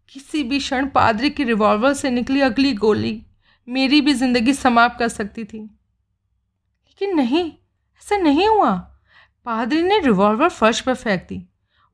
किसी 0.09 0.43
भी 0.43 0.59
क्षण 0.59 0.87
पादरी 0.87 1.31
की 1.31 1.45
रिवॉल्वर 1.45 1.93
से 1.93 2.11
निकली 2.11 2.41
अगली 2.41 2.73
गोली 2.73 3.23
मेरी 3.69 4.01
भी 4.01 4.15
ज़िंदगी 4.15 4.53
समाप्त 4.53 4.99
कर 4.99 5.09
सकती 5.09 5.45
थी। 5.45 5.59
लेकिन 5.59 7.17
नहीं, 7.17 7.45
ऐसा 8.03 8.17
नहीं 8.17 8.49
हुआ। 8.49 8.98
पादरी 9.47 9.83
ने 9.83 9.99
रिवॉल्वर 9.99 10.49
फर्श 10.49 10.81
पर 10.81 10.95
फेंक 10.95 11.23
दी। 11.29 11.43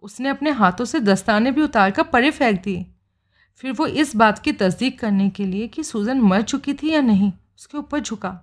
उसने 0.02 0.28
अपने 0.28 0.50
हाथों 0.50 0.84
से 0.84 1.00
दस्ताने 1.00 1.50
भी 1.50 1.62
उतार 1.62 1.90
कर 1.90 2.02
परे 2.02 2.30
फेंक 2.30 2.62
दिए। 2.62 2.86
फिर 3.56 3.72
वो 3.72 3.86
इस 3.86 4.16
बात 4.16 4.38
की 4.38 4.52
तस्दीक 4.52 4.98
करने 4.98 5.28
के 5.30 5.44
लिए 5.44 5.68
कि 5.68 5.84
सूजन 5.84 6.20
मर 6.20 6.42
चुकी 6.42 6.74
थी 6.74 6.90
या 6.90 7.00
नहीं, 7.00 7.32
उसके 7.58 7.78
ऊपर 7.78 8.00
झुका। 8.00 8.40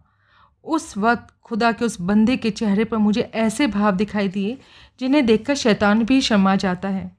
उस 0.63 0.97
वक्त 0.97 1.33
खुदा 1.43 1.71
के 1.71 1.85
उस 1.85 1.99
बंदे 2.01 2.37
के 2.37 2.49
चेहरे 2.51 2.85
पर 2.85 2.97
मुझे 2.97 3.21
ऐसे 3.21 3.67
भाव 3.67 3.95
दिखाई 3.95 4.27
दिए, 4.27 4.57
जिन्हें 4.99 5.25
देखकर 5.25 5.55
शैतान 5.55 6.03
भी 6.03 6.21
शर्मा 6.21 6.55
जाता 6.55 6.89
है। 6.89 7.17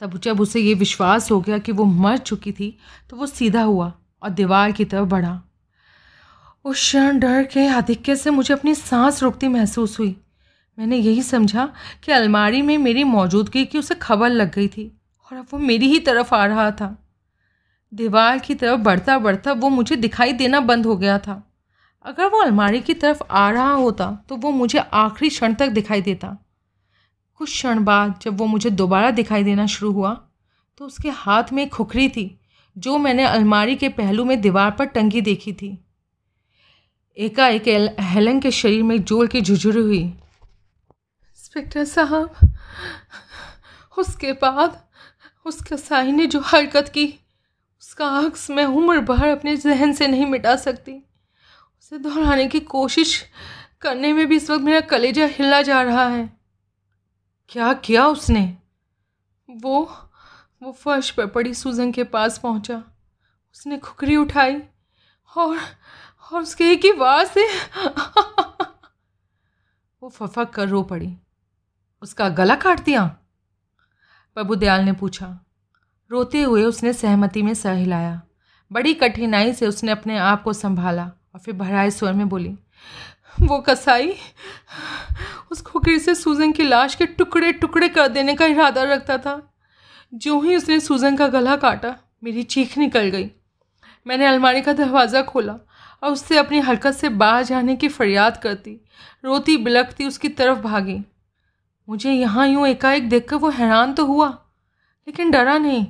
तब 0.00 0.18
जब 0.18 0.40
उसे 0.40 0.60
ये 0.60 0.74
विश्वास 0.74 1.30
हो 1.30 1.40
गया 1.40 1.58
कि 1.58 1.72
वो 1.72 1.84
मर 1.84 2.16
चुकी 2.18 2.52
थी 2.52 2.76
तो 3.10 3.16
वो 3.16 3.26
सीधा 3.26 3.62
हुआ 3.62 3.92
और 4.22 4.30
दीवार 4.30 4.72
की 4.72 4.84
तरफ़ 4.84 5.08
बढ़ा। 5.08 5.40
उस 6.64 6.76
क्षण 6.76 7.18
डर 7.18 7.44
के 7.44 7.66
आधिक्य 7.68 8.16
से 8.16 8.30
मुझे 8.30 8.54
अपनी 8.54 8.74
सांस 8.74 9.22
रुकती 9.22 9.48
महसूस 9.48 9.98
हुई। 9.98 10.16
मैंने 10.78 10.96
यही 10.96 11.22
समझा 11.22 11.68
कि 12.04 12.12
अलमारी 12.12 12.62
में 12.62 12.76
मेरी 12.78 13.04
मौजूदगी 13.04 13.64
की 13.64 13.78
उसे 13.78 13.94
खबर 13.94 14.30
लग 14.30 14.54
गई 14.54 14.68
थी 14.68 14.90
और 15.30 15.36
अब 15.38 15.46
वो 15.52 15.58
मेरी 15.60 15.86
ही 15.88 15.98
तरफ़ 16.00 16.34
आ 16.34 16.44
रहा 16.46 16.70
था। 16.70 16.96
दीवार 17.92 18.38
की 18.38 18.54
तरफ़ 18.54 18.80
बढ़ता 18.80 19.18
बढ़ता 19.18 19.52
वो 19.54 19.68
मुझे 19.68 19.96
दिखाई 19.96 20.32
देना 20.32 20.60
बंद 20.62 20.86
हो 20.86 20.96
गया 20.96 21.18
था। 21.18 21.42
अगर 22.04 22.26
वो 22.26 22.40
अलमारी 22.42 22.80
की 22.80 22.94
तरफ़ 22.94 23.22
आ 23.22 23.50
रहा 23.50 23.72
होता 23.72 24.10
तो 24.28 24.36
वो 24.36 24.50
मुझे 24.52 24.78
आखिरी 24.78 25.28
क्षण 25.28 25.54
तक 25.54 25.68
दिखाई 25.68 26.02
देता। 26.02 26.36
कुछ 27.40 27.50
क्षण 27.50 27.82
बाद 27.84 28.18
जब 28.22 28.38
वो 28.38 28.46
मुझे 28.46 28.70
दोबारा 28.72 29.10
दिखाई 29.10 29.44
देना 29.44 29.66
शुरू 29.66 29.92
हुआ 29.92 30.12
तो 30.80 30.84
उसके 30.84 31.10
हाथ 31.10 31.52
में 31.52 31.68
खुखरी 31.68 32.08
थी 32.08 32.30
जो 32.76 32.98
मैंने 32.98 33.24
अलमारी 33.24 33.76
के 33.76 33.88
पहलू 33.88 34.24
में 34.24 34.40
दीवार 34.40 34.70
पर 34.70 34.84
टंगी 34.86 35.20
देखी 35.20 35.52
थी। 35.52 35.78
एकाएक 37.16 37.68
हेलन 38.02 38.40
के 38.40 38.50
शरीर 38.50 38.82
में 38.82 39.02
ज़ोर 39.02 39.26
की 39.26 39.40
झुझुरी 39.40 39.80
हुई। 39.80 40.12
इंस्पेक्टर 41.56 41.84
साहब, 41.84 42.34
उसके 43.98 44.32
बाद 44.32 44.88
उसके 45.46 45.76
साई 45.76 46.12
ने 46.12 46.26
जो 46.26 46.40
हरकत 46.40 46.88
की, 46.88 47.06
उसका 47.82 48.08
अक्स 48.08 48.50
मैं 48.50 48.64
उम्र 48.64 49.00
भर 49.00 49.28
अपने 49.28 49.56
जहन 49.56 49.92
से 49.92 50.06
नहीं 50.06 50.26
मिटा 50.26 50.56
सकती। 50.56 50.92
उसे 51.78 51.98
दोहराने 51.98 52.48
की 52.48 52.60
कोशिश 52.60 53.24
करने 53.80 54.12
में 54.12 54.26
भी 54.26 54.36
इस 54.36 54.50
वक्त 54.50 54.64
मेरा 54.64 54.80
कलेजा 54.80 55.26
हिला 55.26 55.62
जा 55.62 55.82
रहा 55.82 56.06
है। 56.08 56.30
क्या 57.48 57.72
किया 57.72 58.06
उसने? 58.06 58.58
वो 59.50 59.82
वो 60.62 60.72
फर्श 60.72 61.10
पर 61.10 61.26
पड़ी 61.26 61.54
सूजन 61.54 61.92
के 61.92 62.04
पास 62.04 62.38
पहुँचा। 62.38 62.82
उसने 63.54 63.78
खुकरी 63.78 64.16
उठाई 64.16 64.62
और 65.36 65.58
और 66.32 66.42
उसके 66.42 66.72
एक 66.72 66.84
ही 66.84 66.92
वार 66.92 67.24
से 67.26 67.46
वो 70.02 70.08
फफक 70.08 70.50
कर 70.50 70.68
रो 70.68 70.82
पड़ी। 70.82 71.16
उसका 72.02 72.28
गला 72.28 72.54
काट 72.54 72.80
दिया? 72.80 73.04
प्रभु 74.36 74.54
दयाल 74.54 74.84
ने 74.84 74.92
पूछा। 74.92 75.26
रोते 76.10 76.42
हुए 76.42 76.62
उसने 76.64 76.92
सहमति 76.92 77.42
में 77.42 77.52
सर 77.54 77.74
हिलाया। 77.74 78.20
बड़ी 78.70 78.94
कठिनाई 78.94 79.52
से 79.52 79.66
उसने 79.66 79.92
अपने 79.92 80.18
आप 80.18 80.42
को 80.42 80.52
संभाला 80.52 81.04
और 81.04 81.40
फिर 81.40 81.54
भराए 81.54 81.90
स्वर 81.90 82.12
में 82.12 82.28
बोली, 82.28 82.56
वो 83.40 83.58
कसाई 83.60 84.14
उस 85.52 85.62
खोखरी 85.62 85.98
से 85.98 86.14
सूजन 86.14 86.52
की 86.52 86.62
लाश 86.62 86.94
के 86.94 87.06
टुकड़े 87.06 87.52
टुकड़े 87.52 87.88
कर 87.88 88.08
देने 88.08 88.34
का 88.34 88.46
इरादा 88.46 88.82
रखता 88.84 89.18
था। 89.18 89.40
जो 90.14 90.40
ही 90.40 90.56
उसने 90.56 90.78
सूजन 90.80 91.16
का 91.16 91.28
गला 91.28 91.56
काटा, 91.56 91.94
मेरी 92.24 92.42
चीख 92.42 92.76
निकल 92.78 93.08
गई। 93.08 93.30
मैंने 94.06 94.26
अलमारी 94.26 94.62
का 94.62 94.72
दरवाज़ा 94.72 95.22
खोला 95.22 95.56
और 96.02 96.10
उससे 96.10 96.38
अपनी 96.38 96.60
हरकत 96.60 96.92
से 96.92 97.08
बाहर 97.08 97.42
जाने 97.42 97.76
की 97.76 97.88
फरियाद 97.88 98.36
करती 98.36 98.80
रोती 99.24 99.56
बिलकती 99.56 100.06
उसकी 100.06 100.28
तरफ़ 100.28 100.58
भागी। 100.58 101.02
मुझे 101.88 102.12
यहाँ 102.12 102.48
यूँ 102.48 102.66
एकाएक 102.68 103.08
देखकर 103.08 103.36
वो 103.36 103.48
हैरान 103.48 103.92
तो 103.92 104.04
हुआ, 104.06 104.28
लेकिन 105.06 105.30
डरा 105.30 105.58
नहीं। 105.58 105.86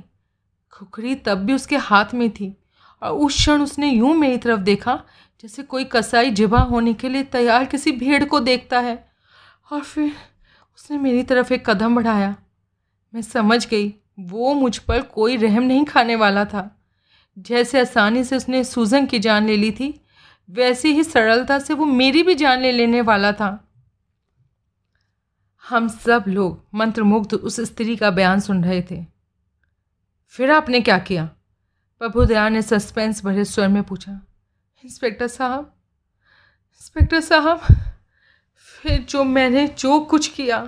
खुखरी 0.73 1.15
तब 1.15 1.39
भी 1.39 1.53
उसके 1.53 1.77
हाथ 1.77 2.15
में 2.15 2.31
थी 2.31 2.57
और 3.03 3.11
उस 3.11 3.35
क्षण 3.35 3.63
उसने 3.63 3.91
यूँ 3.91 4.15
मेरी 4.15 4.37
तरफ़ 4.37 4.61
देखा 4.61 5.03
जैसे 5.43 5.63
कोई 5.63 5.85
कसाई 5.85 6.31
जिबा 6.31 6.59
होने 6.61 6.95
के 6.95 7.09
लिए 7.09 7.23
तैयार 7.23 7.65
किसी 7.65 7.93
भीड़ 7.93 8.25
को 8.25 8.41
देखता 8.41 8.81
है। 8.81 9.05
और 9.73 9.81
फिर 9.81 10.13
उसने 10.77 10.99
मेरी 10.99 11.23
तरफ़ 11.23 11.53
एक 11.53 11.69
कदम 11.71 11.97
बढ़ाया। 11.97 12.35
मैं 13.15 13.23
समझ 13.23 13.67
गई, 13.67 13.95
वो 14.21 14.55
मुझ 14.55 14.77
पर 14.79 15.01
कोई 15.01 15.37
रहम 15.37 15.63
नहीं 15.63 15.85
खाने 15.85 16.17
वाला 16.17 16.45
था। 16.45 16.71
जैसे 17.39 17.81
आसानी 17.81 18.25
से 18.25 18.37
उसने 18.37 18.65
सूजन 18.65 19.07
की 19.07 19.19
जान 19.19 19.47
ले 19.47 19.57
ली 19.57 19.71
थी, 19.71 20.01
वैसे 20.49 20.89
ही 20.89 21.05
सरलता 21.05 21.59
से 21.59 21.75
वो 21.75 21.85
मेरी 21.85 22.23
भी 22.23 22.35
जान 22.35 22.61
ले 22.61 22.73
लेने 22.73 23.01
वाला 23.01 23.33
था। 23.33 23.66
हम 25.67 25.89
सब 25.89 26.25
लोग 26.29 26.65
मंत्रमुग्ध 26.75 27.35
उस 27.35 27.61
स्त्री 27.61 27.97
का 27.97 28.11
बयान 28.11 28.41
सुन 28.41 28.65
रहे 28.65 28.83
थे। 28.83 29.05
फिर 30.27 30.51
आपने 30.51 30.81
क्या 30.81 30.99
किया? 30.99 31.25
प्रभु 32.01 32.25
दया 32.25 32.49
ने 32.49 32.63
सस्पेंस 32.63 33.25
भरे 33.25 33.45
स्वर 33.45 33.69
में 33.69 33.83
पूछा, 33.83 34.21
इंस्पेक्टर 34.85 35.27
साहब 35.27 35.75
इंस्पेक्टर 36.81 37.21
साहब, 37.21 37.61
फिर 38.57 39.03
जो 39.03 39.25
मैंने 39.25 39.67
जो 39.69 39.99
कुछ 40.01 40.29
किया, 40.29 40.63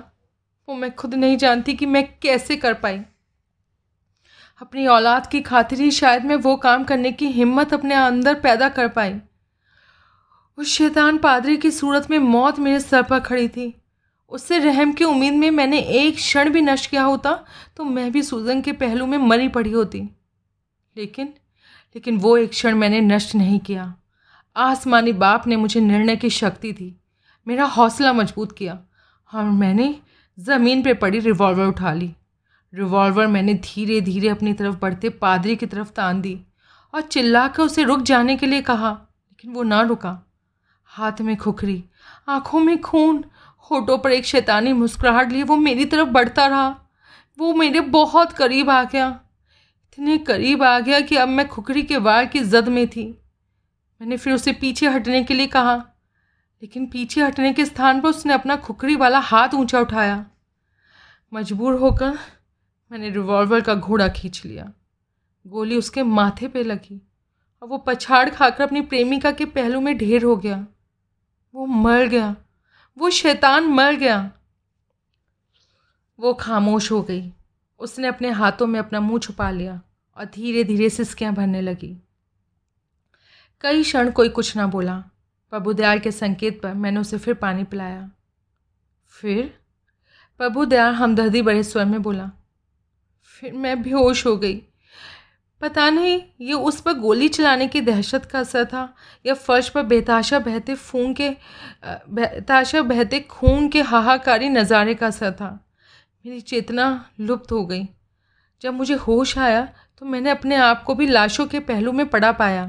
वो 0.67 0.75
मैं 0.75 0.95
खुद 0.95 1.15
नहीं 1.15 1.37
जानती 1.37 1.73
कि 1.73 1.85
मैं 1.85 2.07
कैसे 2.19 2.55
कर 2.55 2.73
पाई। 2.73 3.01
अपनी 4.61 4.87
औलाद 4.87 5.27
की 5.27 5.41
खातिर 5.41 5.81
ही 5.81 5.91
शायद 5.91 6.25
मैं 6.25 6.35
वो 6.35 6.55
काम 6.55 6.83
करने 6.83 7.11
की 7.11 7.27
हिम्मत 7.27 7.73
अपने 7.73 7.95
अंदर 7.95 8.39
पैदा 8.39 8.69
कर 8.69 8.87
पाई। 8.87 9.19
उस 10.57 10.67
शैतान 10.67 11.17
पादरी 11.17 11.57
की 11.57 11.71
सूरत 11.71 12.09
में 12.11 12.19
मौत 12.19 12.59
मेरे 12.59 12.79
सर 12.79 13.03
पर 13.03 13.19
खड़ी 13.19 13.49
थी। 13.49 13.78
उससे 14.31 14.57
रहम 14.59 14.91
की 14.93 15.03
उम्मीद 15.03 15.33
में 15.33 15.49
मैंने 15.51 15.79
एक 15.79 16.15
क्षण 16.15 16.49
भी 16.49 16.61
नष्ट 16.61 16.89
किया 16.89 17.03
होता 17.03 17.33
तो 17.77 17.83
मैं 17.83 18.11
भी 18.11 18.23
सूजन 18.23 18.61
के 18.61 18.71
पहलू 18.71 19.05
में 19.05 19.17
मरी 19.17 19.47
पड़ी 19.47 19.71
होती। 19.71 20.01
लेकिन 20.95 21.33
लेकिन 21.95 22.17
वो 22.17 22.35
एक 22.37 22.49
क्षण 22.49 22.75
मैंने 22.75 22.99
नष्ट 23.01 23.35
नहीं 23.35 23.59
किया। 23.59 23.93
आसमानी 24.55 25.11
बाप 25.13 25.47
ने 25.47 25.55
मुझे 25.55 25.79
निर्णय 25.79 26.15
की 26.15 26.29
शक्ति 26.29 26.71
दी। 26.71 26.95
मेरा 27.47 27.65
हौसला 27.65 28.13
मज़बूत 28.13 28.51
किया 28.57 28.79
और 29.33 29.43
मैंने 29.43 29.95
ज़मीन 30.37 30.83
पर 30.83 30.93
पड़ी 30.93 31.19
रिवॉल्वर 31.19 31.65
उठा 31.65 31.93
ली। 31.93 32.13
रिवॉल्वर 32.73 33.27
मैंने 33.27 33.53
धीरे 33.53 33.99
धीरे 34.01 34.29
अपनी 34.29 34.53
तरफ़ 34.53 34.75
बढ़ते 34.75 35.09
पादरी 35.09 35.55
की 35.55 35.65
तरफ़ 35.65 35.89
तान 35.89 36.21
दी 36.21 36.39
और 36.93 37.01
चिल्लाकर 37.01 37.63
उसे 37.63 37.83
रुक 37.83 38.01
जाने 38.01 38.35
के 38.37 38.45
लिए 38.45 38.61
कहा, 38.61 38.91
लेकिन 38.91 39.53
वो 39.53 39.63
ना 39.63 39.81
रुका। 39.81 40.19
हाथ 40.89 41.21
में 41.21 41.35
खुखरी 41.37 41.83
आँखों 42.27 42.59
में 42.59 42.79
खून 42.81 43.23
होठों 43.71 43.97
पर 43.97 44.11
एक 44.11 44.25
शैतानी 44.25 44.73
मुस्कुराहट 44.73 45.31
लिए 45.31 45.43
वो 45.43 45.55
मेरी 45.55 45.85
तरफ़ 45.85 46.09
बढ़ता 46.09 46.47
रहा। 46.47 46.69
वो 47.39 47.53
मेरे 47.53 47.81
बहुत 47.81 48.31
करीब 48.31 48.69
आ 48.69 48.83
गया। 48.83 49.07
इतने 49.83 50.17
करीब 50.17 50.63
आ 50.63 50.79
गया 50.79 50.99
कि 50.99 51.15
अब 51.15 51.27
मैं 51.27 51.47
खुखरी 51.47 51.83
के 51.83 51.97
वार 51.97 52.25
की 52.25 52.39
जद 52.39 52.67
में 52.67 52.87
थी। 52.87 53.05
मैंने 54.01 54.17
फिर 54.17 54.33
उसे 54.33 54.53
पीछे 54.53 54.87
हटने 54.87 55.23
के 55.23 55.33
लिए 55.33 55.47
कहा, 55.47 55.75
लेकिन 56.61 56.85
पीछे 56.85 57.21
हटने 57.21 57.53
के 57.53 57.65
स्थान 57.65 58.01
पर 58.01 58.09
उसने 58.09 58.33
अपना 58.33 58.55
खुखरी 58.55 58.95
वाला 58.95 59.19
हाथ 59.19 59.53
ऊँचा 59.53 59.79
उठाया। 59.79 60.25
मजबूर 61.33 61.73
होकर 61.73 62.17
मैंने 62.91 63.09
रिवॉल्वर 63.09 63.61
का 63.61 63.75
घोड़ा 63.75 64.07
खींच 64.07 64.41
लिया। 64.45 64.71
गोली 65.45 65.77
उसके 65.77 66.03
माथे 66.03 66.47
पे 66.47 66.63
लगी 66.63 67.01
और 67.61 67.67
वो 67.67 67.77
पछाड़ 67.77 68.29
खाकर 68.29 68.63
अपनी 68.63 68.81
प्रेमिका 68.81 69.31
के 69.31 69.45
पहलू 69.45 69.81
में 69.81 69.97
ढेर 69.97 70.23
हो 70.23 70.35
गया। 70.35 70.65
वो 71.55 71.65
मर 71.65 72.07
गया। 72.07 72.35
वो 72.99 73.09
शैतान 73.09 73.63
मर 73.63 73.95
गया। 73.95 74.31
वो 76.19 76.33
खामोश 76.33 76.91
हो 76.91 77.01
गई। 77.01 77.31
उसने 77.79 78.07
अपने 78.07 78.29
हाथों 78.29 78.67
में 78.67 78.79
अपना 78.79 78.99
मुँह 78.99 79.19
छुपा 79.19 79.51
लिया 79.51 79.81
और 80.17 80.25
धीरे 80.25 80.63
धीरे 80.63 80.89
सिसकियाँ 80.89 81.33
भरने 81.33 81.61
लगी। 81.61 81.97
कई 83.61 83.83
क्षण 83.83 84.11
कोई 84.11 84.29
कुछ 84.29 84.55
ना 84.57 84.67
बोला। 84.67 84.97
प्रभुदयाल 85.49 85.99
के 85.99 86.11
संकेत 86.11 86.61
पर 86.61 86.73
मैंने 86.73 86.99
उसे 86.99 87.17
फिर 87.17 87.33
पानी 87.33 87.63
पिलाया। 87.63 88.11
फिर? 89.09 89.59
प्रभुदयाल 90.39 90.93
हमदर्दी 90.93 91.41
बड़े 91.41 91.63
स्वर 91.63 91.85
में 91.85 92.01
बोला, 92.01 92.31
फिर 93.23 93.53
मैं 93.53 93.81
बेहोश 93.83 94.25
हो 94.25 94.37
गई। 94.37 94.61
पता 95.61 95.89
नहीं, 95.89 96.21
ये 96.41 96.53
उस 96.53 96.79
पर 96.81 96.93
गोली 96.95 97.27
चलाने 97.29 97.67
की 97.67 97.81
दहशत 97.81 98.25
का 98.25 98.39
असर 98.39 98.65
था, 98.65 98.93
या 99.25 99.33
फर्श 99.35 99.69
पर 99.69 99.83
बेताशा 99.83 100.39
बहते 100.39 100.75
खून 100.75 101.13
के 101.13 101.29
बेताशा 101.85 102.81
बहते 102.83 103.19
खून 103.21 103.67
के 103.69 103.81
हाहाकारी 103.83 104.49
नज़ारे 104.49 104.93
का 104.95 105.07
असर 105.07 105.31
था। 105.31 105.49
मेरी 106.25 106.41
चेतना 106.41 107.05
लुप्त 107.19 107.51
हो 107.51 107.65
गई। 107.65 107.87
जब 108.61 108.73
मुझे 108.73 108.93
होश 108.95 109.37
आया 109.37 109.61
तो 109.97 110.05
मैंने 110.05 110.29
अपने 110.29 110.55
आप 110.57 110.83
को 110.83 110.95
भी 110.95 111.05
लाशों 111.07 111.45
के 111.47 111.59
पहलू 111.61 111.91
में 111.91 112.05
पड़ा 112.07 112.31
पाया। 112.33 112.65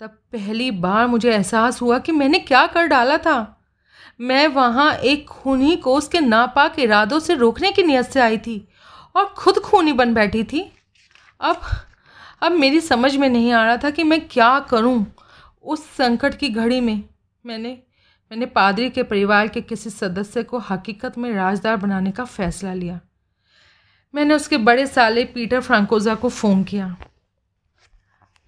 तब 0.00 0.10
पहली 0.32 0.70
बार 0.72 1.06
मुझे 1.06 1.30
एहसास 1.30 1.80
हुआ 1.82 1.98
कि 1.98 2.12
मैंने 2.12 2.38
क्या 2.40 2.66
कर 2.66 2.86
डाला 2.86 3.16
था। 3.18 3.56
मैं 4.20 4.46
वहाँ 4.48 4.92
एक 4.94 5.26
खूनी 5.28 5.76
को 5.76 5.94
उसके 5.96 6.20
नापाक 6.20 6.78
इरादों 6.78 7.18
से 7.18 7.34
रोकने 7.34 7.70
की 7.72 7.82
नीयत 7.82 8.06
से 8.06 8.20
आई 8.20 8.38
थी 8.38 8.56
और 9.14 9.24
खुद 9.36 9.58
खूनी 9.60 9.92
बन 9.92 10.14
बैठी 10.14 10.42
थी। 10.44 10.70
अब 11.40 11.60
अब 12.42 12.52
मेरी 12.52 12.80
समझ 12.80 13.16
में 13.16 13.28
नहीं 13.28 13.52
आ 13.52 13.64
रहा 13.64 13.76
था 13.76 13.90
कि 13.90 14.04
मैं 14.04 14.20
क्या 14.28 14.58
करूँ 14.60 15.06
उस 15.64 15.84
संकट 15.96 16.34
की 16.34 16.48
घड़ी 16.48 16.80
में। 16.80 17.02
मैंने 17.44 17.78
मैंने 18.30 18.46
पादरी 18.46 18.90
के 18.90 19.02
परिवार 19.02 19.48
के 19.48 19.60
किसी 19.60 19.90
सदस्य 19.90 20.42
को 20.42 20.58
हकीकत 20.58 21.18
में 21.18 21.32
राजदार 21.32 21.76
बनाने 21.76 22.10
का 22.10 22.24
फ़ैसला 22.24 22.72
लिया। 22.74 23.00
मैंने 24.14 24.34
उसके 24.34 24.56
बड़े 24.58 24.86
साले 24.86 25.24
पीटर 25.24 25.60
फ्रांकोजा 25.60 26.14
को 26.14 26.28
फ़ोन 26.28 26.62
किया। 26.64 26.96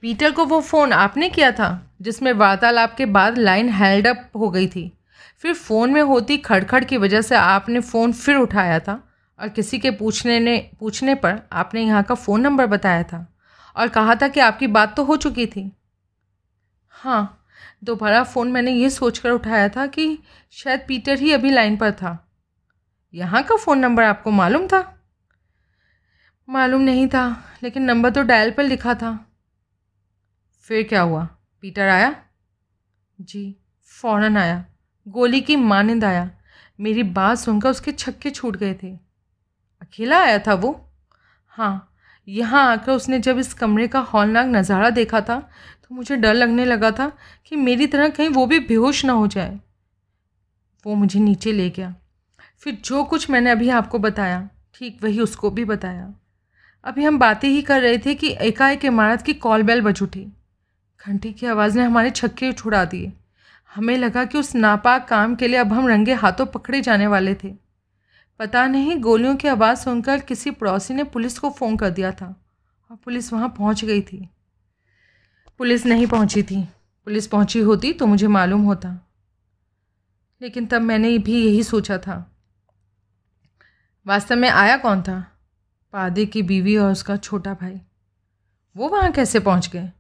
पीटर 0.03 0.33
को 0.33 0.45
वो 0.45 0.61
फ़ोन 0.61 0.93
आपने 0.93 1.29
किया 1.29 1.51
था, 1.53 1.93
जिसमें 2.03 2.33
वार्तालाप 2.33 2.95
के 2.95 3.07
बाद 3.07 3.39
लाइन 3.39 3.69
हेल्ड 3.69 4.07
अप 4.07 4.31
हो 4.37 4.51
गई 4.51 4.67
थी। 4.67 4.91
फिर 5.39 5.55
फ़ोन 5.55 5.93
में 5.93 6.03
होती 6.03 6.37
खड़खड़ 6.39 6.85
की 6.85 6.97
वजह 6.97 7.23
से 7.23 7.35
आपने 7.35 7.81
फ़ोन 7.81 8.13
फिर 8.13 8.37
उठाया 8.37 8.79
था 8.79 9.03
और 9.41 9.49
किसी 9.49 9.79
के 9.79 9.91
पूछने 9.91 10.41
ने, 10.41 10.59
पूछने 10.81 11.15
पर 11.15 11.41
आपने 11.53 11.83
यहाँ 11.83 12.03
का 12.03 12.15
फ़ोन 12.15 12.41
नंबर 12.41 12.67
बताया 12.67 13.03
था। 13.03 13.27
और 13.77 13.89
कहा 13.89 14.15
था 14.15 14.29
कि 14.29 14.41
आपकी 14.41 14.67
बात 14.67 14.97
तो 14.97 15.05
हो 15.05 15.17
चुकी 15.17 15.47
थी। 15.47 15.73
हाँ 16.89 17.47
दोबारा 17.85 18.25
फ़ोन 18.25 18.53
मैंने 18.53 18.73
ये 18.73 18.91
सोचकर 18.91 19.31
उठाया 19.31 19.69
था 19.69 19.87
कि 19.87 20.19
शायद 20.51 20.85
पीटर 20.89 21.19
ही 21.19 21.33
अभी 21.33 21.51
लाइन 21.51 21.77
पर 21.77 21.93
था। 21.93 22.33
यहाँ 23.15 23.43
का 23.43 23.57
फ़ोन 23.57 23.79
नंबर 23.79 24.03
आपको 24.03 24.31
मालूम 24.31 24.67
था? 24.67 24.99
मालूम 26.49 26.81
नहीं 26.81 27.09
था, 27.09 27.45
लेकिन 27.63 27.83
नंबर 27.83 28.11
तो 28.11 28.23
डायल 28.23 28.51
पर 28.51 28.63
लिखा 28.63 28.95
था। 28.95 29.27
फिर 30.61 30.83
क्या 30.83 31.03
हुआ? 31.03 31.29
पीटर 31.61 31.89
आया? 31.89 32.25
जी, 33.21 33.57
फ़ौरन 33.85 34.37
आया। 34.37 34.65
गोली 35.09 35.41
की 35.41 35.57
मानंद 35.57 36.05
आया। 36.05 36.31
मेरी 36.81 37.03
बात 37.03 37.39
सुनकर 37.39 37.71
उसके 37.71 37.93
छक्के 37.93 38.31
छूट 38.31 38.57
गए 38.57 38.75
थे। 38.75 38.97
अकेला 39.83 40.21
आया 40.21 40.39
था 40.39 40.55
वो? 40.55 40.91
हाँ 41.47 41.92
यहाँ 42.29 42.63
आकर 42.73 42.93
उसने 42.93 43.19
जब 43.19 43.39
इस 43.39 43.53
कमरे 43.55 43.87
का 43.89 44.01
हॉलनाक 44.03 44.47
नज़ारा 44.47 44.91
देखा 44.91 45.21
था 45.21 45.39
तो 45.83 45.95
मुझे 45.95 46.17
डर 46.17 46.35
लगने 46.35 46.65
लगा 46.65 46.91
था 46.91 47.11
कि 47.47 47.57
मेरी 47.57 47.87
तरह 47.87 48.09
कहीं 48.09 48.29
वो 48.29 48.47
भी 48.47 48.59
बेहोश 48.61 49.05
ना 49.05 49.13
हो 49.13 49.27
जाए। 49.27 49.59
वो 50.87 50.95
मुझे 50.95 51.21
नीचे 51.21 51.53
ले 51.53 51.69
गया। 51.71 51.95
फिर 52.63 52.79
जो 52.85 53.03
कुछ 53.05 53.29
मैंने 53.31 53.51
अभी 53.51 53.69
आपको 53.71 53.99
बताया, 53.99 54.49
ठीक 54.75 54.99
वही 55.03 55.21
उसको 55.21 55.51
भी 55.51 55.65
बताया। 55.65 56.13
अभी 56.85 57.05
हम 57.05 57.19
बातें 57.19 57.49
ही 57.49 57.63
कर 57.63 57.81
रहे 57.81 57.99
थे 57.99 58.15
कि 58.15 58.37
एकाएक 58.41 58.85
इमारत 58.85 59.23
की 59.23 59.35
कॉल 59.35 59.63
बेल 59.63 59.81
बज 59.81 60.03
उठी। 60.03 60.27
घंटी 61.01 61.33
की 61.33 61.47
आवाज़ 61.47 61.79
ने 61.79 61.85
हमारे 61.85 62.11
छक्के 62.11 62.53
छुड़ा 62.53 62.85
दिए। 62.85 63.13
हमें 63.71 63.97
लगा 63.99 64.25
कि 64.25 64.39
उस 64.39 64.55
नापाक 64.55 65.07
काम 65.09 65.35
के 65.35 65.49
लिए 65.49 65.59
अब 65.59 65.73
हम 65.73 65.89
रंगे 65.89 66.15
हाथों 66.15 66.47
पकड़े 66.47 66.81
जाने 66.81 67.07
वाले 67.07 67.35
थे। 67.35 67.55
पता 68.39 68.67
नहीं, 68.67 68.97
गोलियों 68.97 69.37
की 69.37 69.49
आवाज़ 69.49 69.79
सुनकर 69.79 70.21
किसी 70.21 70.51
पड़ोसी 70.51 70.95
ने 70.95 71.05
पुलिस 71.05 71.39
को 71.39 71.51
फ़ोन 71.51 71.77
कर 71.77 71.91
दिया 71.91 72.13
था। 72.13 72.45
और 72.91 72.97
पुलिस 72.97 73.33
वहाँ 73.33 73.49
पहुँच 73.49 73.85
गई 73.85 74.01
थी। 74.01 74.29
पुलिस 75.59 75.87
नहीं 75.87 76.07
पहुँची 76.07 76.43
थी। 76.43 76.65
पुलिस 77.05 77.27
पहुँची 77.27 77.61
होती 77.61 77.93
तो 77.93 78.07
मुझे 78.07 78.27
मालूम 78.27 78.63
होता। 78.63 79.11
लेकिन 80.43 80.67
तब 80.67 80.83
मैंने 80.83 81.19
भी 81.19 81.47
यही 81.47 81.63
सोचा 81.63 81.99
था। 81.99 82.37
वास्तव 84.07 84.37
में 84.37 84.49
आया 84.49 84.77
कौन 84.77 85.03
था? 85.03 85.39
पादे 85.93 86.27
की 86.27 86.43
बीवी 86.43 86.77
और 86.77 86.93
उसका 86.93 87.17
छोटा 87.17 87.55
भाई। 87.55 87.81
वो 88.77 88.89
वहाँ 88.89 89.13
कैसे 89.13 89.41
पहुँच 89.41 89.69
गए? 89.69 89.91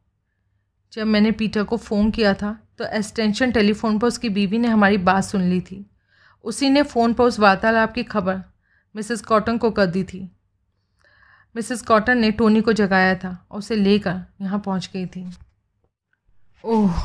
जब 0.92 1.06
मैंने 1.06 1.32
पीटर 1.32 1.64
को 1.64 1.76
फ़ोन 1.76 2.10
किया 2.10 2.34
था 2.34 2.68
तो 2.78 2.84
एक्सटेंशन 2.84 3.52
टेलीफोन 3.52 3.98
पर 3.98 4.08
उसकी 4.08 4.28
बीवी 4.28 4.58
ने 4.58 4.68
हमारी 4.68 4.98
बात 4.98 5.24
सुन 5.24 5.42
ली 5.42 5.60
थी। 5.60 5.91
उसी 6.44 6.70
ने 6.70 6.82
फ़ोन 6.82 7.12
पर 7.14 7.24
उस 7.24 7.38
वार्तालाप 7.38 7.92
की 7.92 8.02
खबर 8.04 8.40
मिसेस 8.94 9.22
कॉटन 9.22 9.58
को 9.58 9.70
कर 9.70 9.86
दी 9.86 10.02
थी। 10.04 10.28
मिसेस 11.54 11.82
कॉटन 11.82 12.18
ने 12.18 12.30
टोनी 12.30 12.60
को 12.60 12.72
जगाया 12.72 13.14
था 13.14 13.36
और 13.50 13.58
उसे 13.58 13.76
लेकर 13.76 14.20
यहाँ 14.40 14.58
पहुँच 14.58 14.90
गई 14.92 15.06
थी। 15.06 15.24
ओह, 16.64 17.00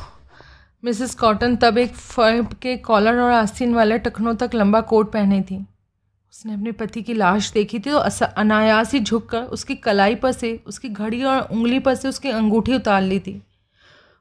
मिसेस 0.84 1.16
कॉटन 1.16 1.56
तब 1.56 1.78
एक 1.78 1.94
फर्ब 1.94 2.54
के 2.54 2.76
कॉलर 2.80 3.20
और 3.20 3.32
आस्तीन 3.32 3.74
वाले 3.76 3.98
टखनों 4.00 4.36
तक 4.36 4.56
लंबा 4.56 4.82
कोट 4.84 5.12
पहने 5.12 5.42
थी। 5.42 5.58
उसने 6.34 6.54
अपने 6.54 6.72
पति 6.72 7.02
की 7.02 7.14
लाश 7.14 7.52
देखी 7.52 7.80
थी 7.80 7.92
तो 7.92 7.98
अनायास 7.98 8.94
ही 8.94 9.00
झुककर 9.00 9.44
उसकी 9.44 9.76
कलाई 9.76 10.16
पर 10.16 10.32
से, 10.32 10.60
उसकी 10.68 10.90
घड़ी 10.90 11.24
और 11.24 11.42
उंगली 11.42 11.80
पर 11.80 11.96
से 11.96 12.08
उसकी 12.08 12.30
अंगूठी 12.30 12.76
उतार 12.76 13.02
ली 13.02 13.20
थी। 13.20 13.42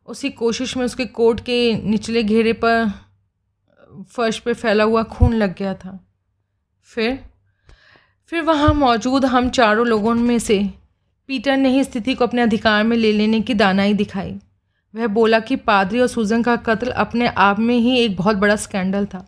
उसी 0.09 0.31
कोशिश 0.31 0.77
में 0.77 0.85
उसके 0.85 1.05
कोट 1.07 1.41
के 1.41 1.75
निचले 1.83 2.23
घेरे 2.23 2.53
पर 2.55 2.91
फर्श 4.07 4.38
पे 4.38 4.53
फैला 4.55 4.84
हुआ 4.84 5.03
खून 5.05 5.34
लग 5.34 5.55
गया 5.59 5.74
था। 5.74 5.99
फिर 6.88 7.18
फिर 8.32 8.42
वहाँ 8.42 8.72
मौजूद 8.74 9.24
हम 9.24 9.49
चारों 9.51 9.86
लोगों 9.86 10.14
में 10.14 10.38
से 10.38 10.59
पीटर 11.28 11.57
ने 11.57 11.68
ही 11.68 11.84
स्थिति 11.84 12.14
को 12.14 12.26
अपने 12.26 12.42
अधिकार 12.42 12.84
में 12.84 12.97
ले 12.97 13.12
लेने 13.12 13.40
की 13.40 13.55
दानाई 13.55 13.94
दिखाई। 13.94 14.34
वह 14.94 15.07
बोला 15.09 15.38
कि 15.40 15.57
पादरी 15.59 16.01
और 16.01 16.07
सूजन 16.07 16.42
का 16.42 16.57
कत्ल 16.59 16.90
अपने 16.99 17.26
आप 17.28 17.59
में 17.59 17.76
ही 17.76 17.97
एक 17.99 18.16
बहुत 18.16 18.36
बड़ा 18.36 18.57
स्कैंडल 18.57 19.07
था। 19.07 19.24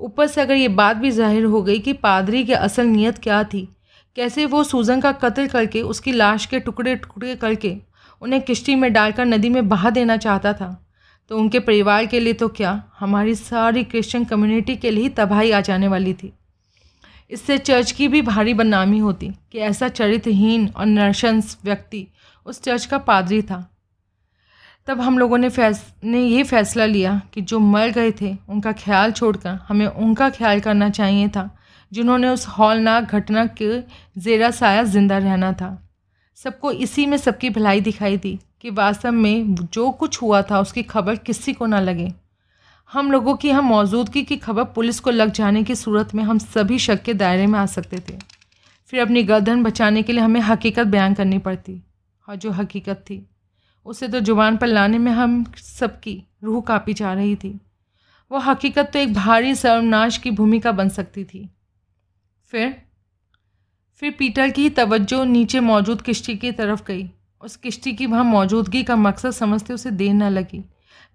ऊपर 0.00 0.26
से 0.26 0.40
अगर 0.40 0.54
ये 0.54 0.68
बात 0.70 0.96
भी 0.96 1.10
ज़ाहिर 1.10 1.44
हो 1.44 1.62
गई 1.62 1.78
कि 1.78 1.92
पादरी 1.94 2.44
की 2.44 2.52
असल 2.52 2.86
नीयत 2.86 3.18
क्या 3.18 3.42
थी, 3.44 3.68
कैसे 4.16 4.44
वो 4.46 4.62
सूजन 4.64 5.00
का 5.00 5.12
कत्ल 5.14 5.46
करके 5.46 5.82
उसकी 5.84 6.12
लाश 6.12 6.46
के 6.46 6.60
टुकड़े 6.60 6.94
टुकड़े 6.96 7.34
करके 7.36 7.76
उन्हें 8.22 8.42
किश्ती 8.42 8.74
में 8.74 8.92
डालकर 8.92 9.24
नदी 9.24 9.48
में 9.48 9.68
बहा 9.68 9.90
देना 9.90 10.16
चाहता 10.16 10.52
था? 10.52 10.68
तो 11.30 11.38
उनके 11.38 11.60
परिवार 11.60 12.06
के 12.06 12.20
लिए 12.20 12.32
तो 12.32 12.48
क्या? 12.48 12.82
हमारी 12.98 13.34
सारी 13.34 13.84
क्रिश्चियन 13.84 14.24
कम्युनिटी 14.24 14.76
के 14.76 14.90
लिए 14.90 15.02
ही 15.02 15.08
तबाही 15.08 15.50
आ 15.50 15.60
जाने 15.60 15.88
वाली 15.88 16.14
थी। 16.14 16.32
इससे 17.30 17.58
चर्च 17.58 17.90
की 17.92 18.08
भी 18.08 18.22
भारी 18.22 18.54
बदनामी 18.54 18.98
होती 18.98 19.30
कि 19.52 19.58
ऐसा 19.58 19.88
चरित्रहीन 19.88 20.68
और 20.68 20.86
नरशंस 20.86 21.58
व्यक्ति 21.64 22.06
उस 22.46 22.62
चर्च 22.62 22.86
का 22.86 22.98
पादरी 22.98 23.42
था। 23.42 23.64
तब 24.86 25.00
हम 25.00 25.18
लोगों 25.18 25.38
ने 25.38 25.48
फैस, 25.48 25.84
ने 26.04 26.22
ये 26.22 26.42
फैसला 26.42 26.84
लिया 26.84 27.20
कि 27.34 27.40
जो 27.40 27.58
मर 27.58 27.90
गए 27.90 28.12
थे, 28.20 28.36
उनका 28.48 28.72
ख्याल 28.72 29.12
छोड़कर 29.12 29.58
हमें 29.68 29.86
उनका 29.86 30.30
ख्याल 30.30 30.60
करना 30.60 30.90
चाहिए 30.90 31.28
था, 31.28 31.50
जिन्होंने 31.92 32.28
उस 32.28 32.46
हॉलनाक 32.48 33.14
घटना 33.14 33.46
के 33.46 33.80
ज़ेरा 34.20 34.50
साया 34.50 34.82
ज़िंदा 34.82 35.18
रहना 35.18 35.52
था। 35.52 35.70
सबको 36.38 36.72
इसी 36.72 37.06
में 37.06 37.16
सबकी 37.16 37.50
भलाई 37.50 37.80
दिखाई 37.80 38.16
दी। 38.16 38.38
कि 38.60 38.70
वास्तव 38.70 39.12
में 39.12 39.54
जो 39.54 39.90
कुछ 39.90 40.22
हुआ 40.22 40.42
था, 40.42 40.60
उसकी 40.60 40.82
खबर 40.82 41.16
किसी 41.16 41.52
को 41.52 41.66
ना 41.66 41.80
लगे। 41.80 42.12
हम 42.92 43.12
लोगों 43.12 43.36
की, 43.36 43.50
हम 43.50 43.64
मौजूदगी 43.64 44.22
की 44.22 44.36
खबर 44.36 44.64
पुलिस 44.64 45.00
को 45.00 45.10
लग 45.10 45.30
जाने 45.30 45.62
की 45.62 45.74
सूरत 45.74 46.14
में 46.14 46.24
हम 46.24 46.38
सभी 46.38 46.78
शक 46.78 47.02
के 47.02 47.14
दायरे 47.14 47.46
में 47.46 47.58
आ 47.58 47.66
सकते 47.66 47.98
थे। 47.98 48.18
फिर 48.86 49.00
अपनी 49.00 49.22
गर्दन 49.22 49.62
बचाने 49.62 50.02
के 50.02 50.12
लिए 50.12 50.20
हमें 50.20 50.40
हकीकत 50.40 50.86
बयान 50.86 51.14
करनी 51.14 51.38
पड़ती। 51.38 51.82
और 52.28 52.36
जो 52.36 52.50
हकीकत 52.50 52.96
थी, 52.96 53.30
उसे 53.86 54.08
तो 54.08 54.20
ज़ुबान 54.20 54.56
पर 54.56 54.66
लाने 54.66 54.98
में 54.98 55.12
हम 55.12 55.52
सबकी 55.56 56.24
रूह 56.44 56.60
कापी 56.60 56.92
जा 56.92 57.12
रही 57.12 57.36
थी। 57.36 57.60
वो 58.30 58.38
हकीकत 58.38 58.90
तो 58.92 58.98
एक 58.98 59.14
भारी 59.14 59.54
सर्वनाश 59.54 60.18
की 60.18 60.30
भूमिका 60.30 60.72
बन 60.72 60.88
सकती 60.88 61.24
थी। 61.24 61.48
फिर 62.46 62.82
फिर 63.96 64.10
पीटर 64.18 64.50
की 64.50 64.70
तवज्जो 64.70 65.24
नीचे 65.24 65.60
मौजूद 65.60 66.02
किश्ती 66.02 66.36
की 66.36 66.52
तरफ़ 66.52 66.82
गई। 66.84 67.10
उस 67.40 67.56
किश्ती 67.56 67.92
की 67.92 68.06
वहाँ 68.06 68.24
मौजूदगी 68.24 68.82
का 68.82 68.96
मकसद 68.96 69.30
समझते 69.30 69.74
उसे 69.74 69.90
देर 69.90 70.14
न 70.14 70.22
लगी। 70.22 70.64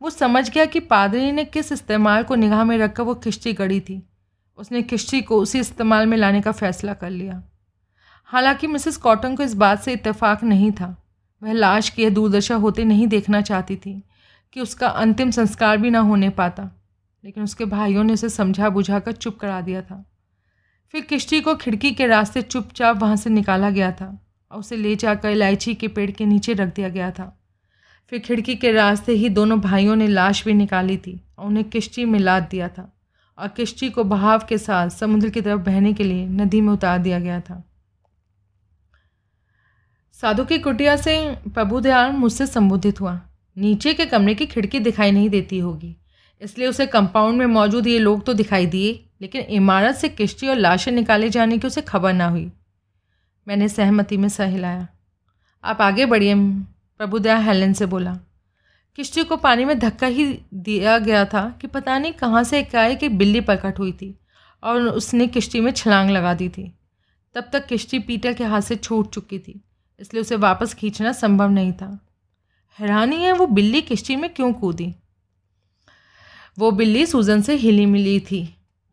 वो 0.01 0.09
समझ 0.09 0.49
गया 0.49 0.65
कि 0.65 0.80
पादरी 0.80 1.32
ने 1.32 1.45
किस 1.45 1.71
इस्तेमाल 1.71 2.24
को 2.24 2.36
निगाह 2.36 2.63
में 2.63 2.78
रखकर 2.78 3.03
वो 3.03 3.13
किश्ती 3.13 3.53
गढ़ी 3.53 3.80
थी। 3.80 4.09
उसने 4.57 4.82
किश्ती 4.82 5.21
को 5.21 5.38
उसी 5.38 5.59
इस्तेमाल 5.59 6.07
में 6.07 6.17
लाने 6.17 6.41
का 6.41 6.51
फ़ैसला 6.51 6.93
कर 6.93 7.09
लिया। 7.09 7.43
हालाँकि 8.26 8.67
मिसेस 8.67 8.97
कॉटन 8.97 9.36
को 9.36 9.43
इस 9.43 9.53
बात 9.53 9.84
से 9.84 9.93
इत्तेफाक 9.93 10.43
नहीं 10.43 10.71
था। 10.71 11.03
वह 11.43 11.53
लाश 11.53 11.89
की 11.89 12.09
दूरदशा 12.09 12.55
होते 12.55 12.84
नहीं 12.84 13.07
देखना 13.07 13.41
चाहती 13.41 13.76
थी 13.76 14.03
कि 14.53 14.61
उसका 14.61 14.88
अंतिम 14.88 15.32
संस्कार 15.32 15.78
भी 15.78 15.89
ना 15.89 15.99
होने 15.99 16.30
पाता। 16.30 16.69
लेकिन 17.26 17.43
उसके 17.43 17.65
भाइयों 17.65 18.03
ने 18.03 18.13
उसे 18.13 18.30
समझा 18.30 18.69
बुझा 18.69 18.99
कर 18.99 19.11
चुप 19.11 19.39
करा 19.39 19.61
दिया 19.61 19.82
था। 19.82 20.05
फिर 20.91 21.01
किश्ती 21.01 21.41
को 21.41 21.55
खिड़की 21.55 21.91
के 21.91 22.07
रास्ते 22.07 22.41
चुपचाप 22.41 22.97
वहाँ 22.97 23.15
से 23.15 23.30
निकाला 23.30 23.69
गया 23.69 23.91
था। 23.91 24.22
और 24.53 24.59
उसे 24.59 24.75
ले 24.75 24.95
जाकर 24.95 25.29
इलायची 25.29 25.73
के 25.73 25.87
पेड़ 25.89 26.09
के 26.11 26.25
नीचे 26.25 26.53
रख 26.53 26.73
दिया 26.75 26.89
गया 26.89 27.09
था। 27.11 27.25
फिर 28.11 28.19
खिड़की 28.19 28.55
के 28.55 28.71
रास्ते 28.71 29.11
ही 29.13 29.29
दोनों 29.31 29.59
भाइयों 29.61 29.95
ने 29.95 30.07
लाश 30.07 30.43
भी 30.45 30.53
निकाली 30.53 30.97
थी 30.97 31.19
और 31.39 31.45
उन्हें 31.45 31.69
किश्ती 31.69 32.05
में 32.05 32.19
लाद 32.19 32.47
दिया 32.51 32.67
था 32.67 32.89
और 33.37 33.47
किश्ती 33.47 33.89
को 33.89 34.03
बहाव 34.05 34.45
के 34.49 34.57
साथ 34.57 34.89
समुद्र 34.91 35.29
की 35.29 35.41
तरफ़ 35.41 35.61
बहने 35.61 35.93
के 35.93 36.03
लिए 36.03 36.25
नदी 36.27 36.61
में 36.61 36.71
उतार 36.73 36.99
दिया 36.99 37.19
गया 37.19 37.39
था। 37.39 37.63
साधु 40.15 40.45
की 40.45 40.57
कुटिया 40.59 40.95
से 40.95 41.15
प्रभुदयाल 41.47 42.11
मुझसे 42.11 42.47
संबोधित 42.47 43.01
हुआ, 43.01 43.19
नीचे 43.57 43.93
के 43.93 44.05
कमरे 44.05 44.35
की 44.35 44.45
खिड़की 44.45 44.79
दिखाई 44.79 45.11
नहीं 45.11 45.29
देती 45.29 45.59
होगी, 45.59 45.95
इसलिए 46.41 46.67
उसे 46.67 46.85
कंपाउंड 46.87 47.37
में 47.37 47.45
मौजूद 47.47 47.87
ये 47.87 47.99
लोग 47.99 48.23
तो 48.25 48.33
दिखाई 48.33 48.65
दिए, 48.65 48.93
लेकिन 49.21 49.41
इमारत 49.41 49.95
से 49.95 50.09
किश्ती 50.09 50.47
और 50.47 50.55
लाशें 50.55 50.91
निकाले 50.91 51.29
जाने 51.29 51.57
की 51.57 51.67
उसे 51.67 51.81
खबर 51.81 52.13
ना 52.13 52.27
हुई। 52.27 52.51
मैंने 53.47 53.67
सहमति 53.69 54.17
में 54.17 54.27
सहिलाया 54.29 54.87
आप 55.63 55.81
आगे 55.81 56.05
बढ़िए 56.05 56.35
प्रभुदया 56.99 57.37
हेलन 57.37 57.73
से 57.73 57.85
बोला। 57.85 58.13
किश्ती 58.97 59.23
को 59.23 59.37
पानी 59.37 59.65
में 59.65 59.77
धक्का 59.79 60.07
ही 60.07 60.25
दिया 60.55 60.97
गया 60.99 61.23
था 61.25 61.49
कि 61.61 61.67
पता 61.67 61.97
नहीं 61.97 62.13
कहाँ 62.13 62.43
से 62.43 62.59
एकाएक 62.59 63.03
एक 63.03 63.17
बिल्ली 63.17 63.41
प्रकट 63.41 63.79
हुई 63.79 63.91
थी 63.91 64.13
और 64.63 64.81
उसने 64.81 65.27
किश्ती 65.27 65.61
में 65.61 65.71
छलांग 65.71 66.09
लगा 66.09 66.33
दी 66.33 66.49
थी। 66.49 66.71
तब 67.35 67.49
तक 67.53 67.65
किश्ती 67.65 67.99
पीटर 67.99 68.33
के 68.33 68.43
हाथ 68.43 68.61
से 68.61 68.75
छूट 68.75 69.13
चुकी 69.13 69.39
थी, 69.39 69.59
इसलिए 69.99 70.21
उसे 70.21 70.35
वापस 70.37 70.73
खींचना 70.73 71.11
संभव 71.11 71.49
नहीं 71.49 71.71
था। 71.73 71.99
हैरानी 72.79 73.15
है 73.15 73.31
वो 73.33 73.47
बिल्ली 73.47 73.81
किश्ती 73.81 74.15
में 74.15 74.29
क्यों 74.29 74.51
कूदी? 74.53 74.93
वो 76.57 76.71
बिल्ली 76.71 77.05
सूजन 77.05 77.41
से 77.41 77.55
हिली 77.55 77.85
मिली 77.85 78.19
थी। 78.21 78.41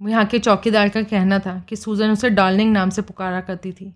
यहाँ 0.01 0.25
के 0.25 0.39
चौकीदार 0.39 0.89
का 0.89 1.03
कहना 1.03 1.39
था 1.39 1.59
कि 1.69 1.77
सूजन 1.77 2.11
उसे 2.11 2.31
डार्लिंग 2.31 2.73
नाम 2.73 2.91
से 2.91 3.03
पुकारा 3.03 3.41
करती 3.41 3.73
थी। 3.73 3.95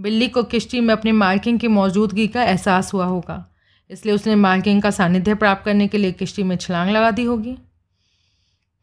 बिल्ली 0.00 0.28
को 0.28 0.42
किश्ती 0.42 0.80
में 0.80 0.94
अपने 0.94 1.12
मार्किंग 1.12 1.58
की 1.58 1.68
मौजूदगी 1.68 2.26
का 2.28 2.42
एहसास 2.42 2.92
हुआ 2.94 3.06
होगा 3.06 3.46
इसलिए 3.90 4.14
उसने 4.14 4.34
मार्किंग 4.34 4.82
का 4.82 4.90
सानिध्य 4.90 5.34
प्राप्त 5.34 5.64
करने 5.64 5.86
के 5.88 5.98
लिए 5.98 6.12
किश्ती 6.12 6.42
में 6.42 6.56
छलांग 6.56 6.90
लगा 6.90 7.10
दी 7.10 7.24
होगी। 7.24 7.58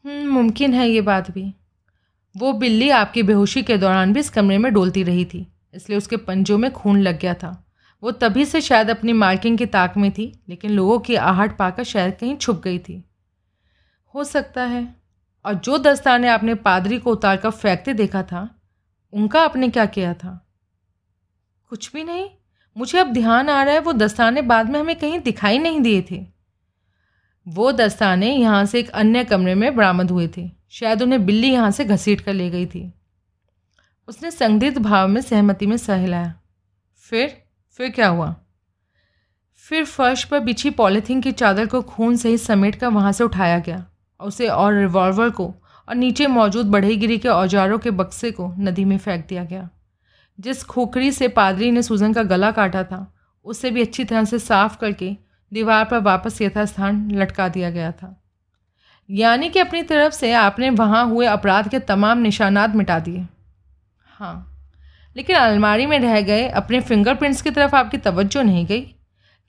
हम्म, 0.05 0.27
मुमकिन 0.27 0.73
है 0.73 0.89
ये 0.89 1.01
बात 1.01 1.31
भी। 1.31 1.53
वो 2.37 2.53
बिल्ली 2.53 2.89
आपकी 2.89 3.23
बेहोशी 3.23 3.63
के 3.63 3.77
दौरान 3.77 4.13
भी 4.13 4.19
इस 4.19 4.29
कमरे 4.29 4.57
में 4.57 4.73
डोलती 4.73 5.03
रही 5.03 5.25
थी 5.25 5.47
इसलिए 5.73 5.97
उसके 5.97 6.17
पंजों 6.17 6.57
में 6.57 6.71
खून 6.71 7.01
लग 7.01 7.19
गया 7.19 7.33
था। 7.33 7.67
वो 8.03 8.11
तभी 8.11 8.45
से 8.45 8.61
शायद 8.61 8.89
अपनी 8.89 9.13
मार्किंग 9.13 9.57
की 9.57 9.65
ताक 9.65 9.97
में 9.97 10.11
थी 10.11 10.43
लेकिन 10.49 10.71
लोगों 10.71 10.99
की 10.99 11.15
आहट 11.15 11.57
पाकर 11.57 11.83
शायद 11.83 12.13
कहीं 12.19 12.35
छुप 12.35 12.61
गई 12.63 12.79
थी। 12.79 13.03
हो 14.15 14.23
सकता 14.23 14.63
है। 14.63 14.95
और 15.45 15.53
जो 15.53 15.77
दस्ताने 15.77 16.27
आपने 16.27 16.55
पादरी 16.55 16.97
को 16.97 17.11
उतार 17.11 17.37
कर 17.37 17.49
फेंकते 17.49 17.93
देखा 17.93 18.23
था 18.23 18.49
उनका 19.13 19.41
आपने 19.41 19.69
क्या 19.69 19.85
किया 19.85 20.13
था? 20.13 20.47
कुछ 21.71 21.93
भी 21.93 22.03
नहीं। 22.03 22.29
मुझे 22.77 22.99
अब 22.99 23.13
ध्यान 23.13 23.49
आ 23.49 23.63
रहा 23.63 23.73
है, 23.73 23.79
वो 23.79 23.93
दस्ताने 23.93 24.41
बाद 24.41 24.69
में 24.69 24.79
हमें 24.79 24.95
कहीं 24.95 25.19
दिखाई 25.19 25.57
नहीं 25.57 25.81
दिए 25.81 26.05
थे। 26.11 26.27
वो 27.47 27.71
दस्ताने 27.71 28.35
यहाँ 28.35 28.65
से 28.65 28.79
एक 28.79 28.89
अन्य 28.89 29.23
कमरे 29.23 29.55
में 29.55 29.75
बरामद 29.75 30.11
हुए 30.11 30.29
थे। 30.37 30.51
शायद 30.69 31.01
उन्हें 31.01 31.25
बिल्ली 31.25 31.51
यहाँ 31.51 31.71
से 31.71 31.85
घसीट 31.85 32.21
कर 32.21 32.33
ले 32.33 32.49
गई 32.49 32.65
थी। 32.65 32.93
उसने 34.07 34.31
संदिग्ध 34.31 34.77
भाव 34.77 35.07
में 35.07 35.21
सहमति 35.21 35.65
में 35.65 35.77
सहलाया 35.77 36.33
फिर? 36.95 37.43
फिर 37.67 37.89
क्या 37.89 38.07
हुआ? 38.07 38.35
फिर 39.55 39.85
फर्श 39.85 40.23
पर 40.23 40.39
बिछी 40.39 40.69
पॉलीथीन 40.69 41.21
की 41.21 41.31
चादर 41.31 41.65
को 41.65 41.81
खून 41.81 42.15
सहित 42.15 42.39
समेट 42.39 42.75
कर 42.75 42.87
वहाँ 42.87 43.11
से 43.11 43.23
उठाया 43.23 43.59
गया 43.59 43.85
और 44.19 44.27
उसे 44.27 44.47
और 44.47 44.73
रिवॉल्वर 44.73 45.29
को 45.29 45.55
और 45.89 45.95
नीचे 45.95 46.27
मौजूद 46.27 46.65
बढ़ईगिरी 46.65 47.17
के 47.17 47.29
औजारों 47.29 47.79
के 47.79 47.91
बक्से 47.91 48.31
को 48.31 48.55
नदी 48.57 48.85
में 48.85 48.97
फेंक 48.97 49.27
दिया 49.27 49.43
गया। 49.43 49.69
जिस 50.41 50.63
खोखरी 50.63 51.11
से 51.11 51.27
पादरी 51.27 51.71
ने 51.71 51.81
सूजन 51.81 52.13
का 52.13 52.23
गला 52.23 52.51
काटा 52.51 52.83
था, 52.83 53.13
उसे 53.45 53.71
भी 53.71 53.81
अच्छी 53.81 54.03
तरह 54.03 54.23
से 54.23 54.39
साफ़ 54.39 54.77
करके 54.77 55.15
दीवार 55.51 55.85
पर 55.85 55.99
वापस 55.99 56.41
यथास्थान 56.41 57.11
लटका 57.11 57.47
दिया 57.47 57.69
गया 57.69 57.91
था। 57.91 58.15
यानी 59.09 59.49
कि 59.49 59.59
अपनी 59.59 59.81
तरफ़ 59.83 60.13
से 60.13 60.31
आपने 60.33 60.69
वहाँ 60.69 61.05
हुए 61.05 61.25
अपराध 61.25 61.69
के 61.69 61.79
तमाम 61.79 62.17
निशानात 62.17 62.75
मिटा 62.75 62.99
दिए। 62.99 63.25
हाँ 64.19 64.47
लेकिन 65.15 65.35
अलमारी 65.35 65.85
में 65.85 65.97
रह 65.99 66.19
गए 66.21 66.47
अपने 66.49 66.79
फिंगरप्रिंट्स 66.81 67.41
की 67.41 67.51
तरफ़ 67.51 67.75
आपकी 67.75 67.97
तवज्जो 67.97 68.41
नहीं 68.41 68.65
गई। 68.65 68.81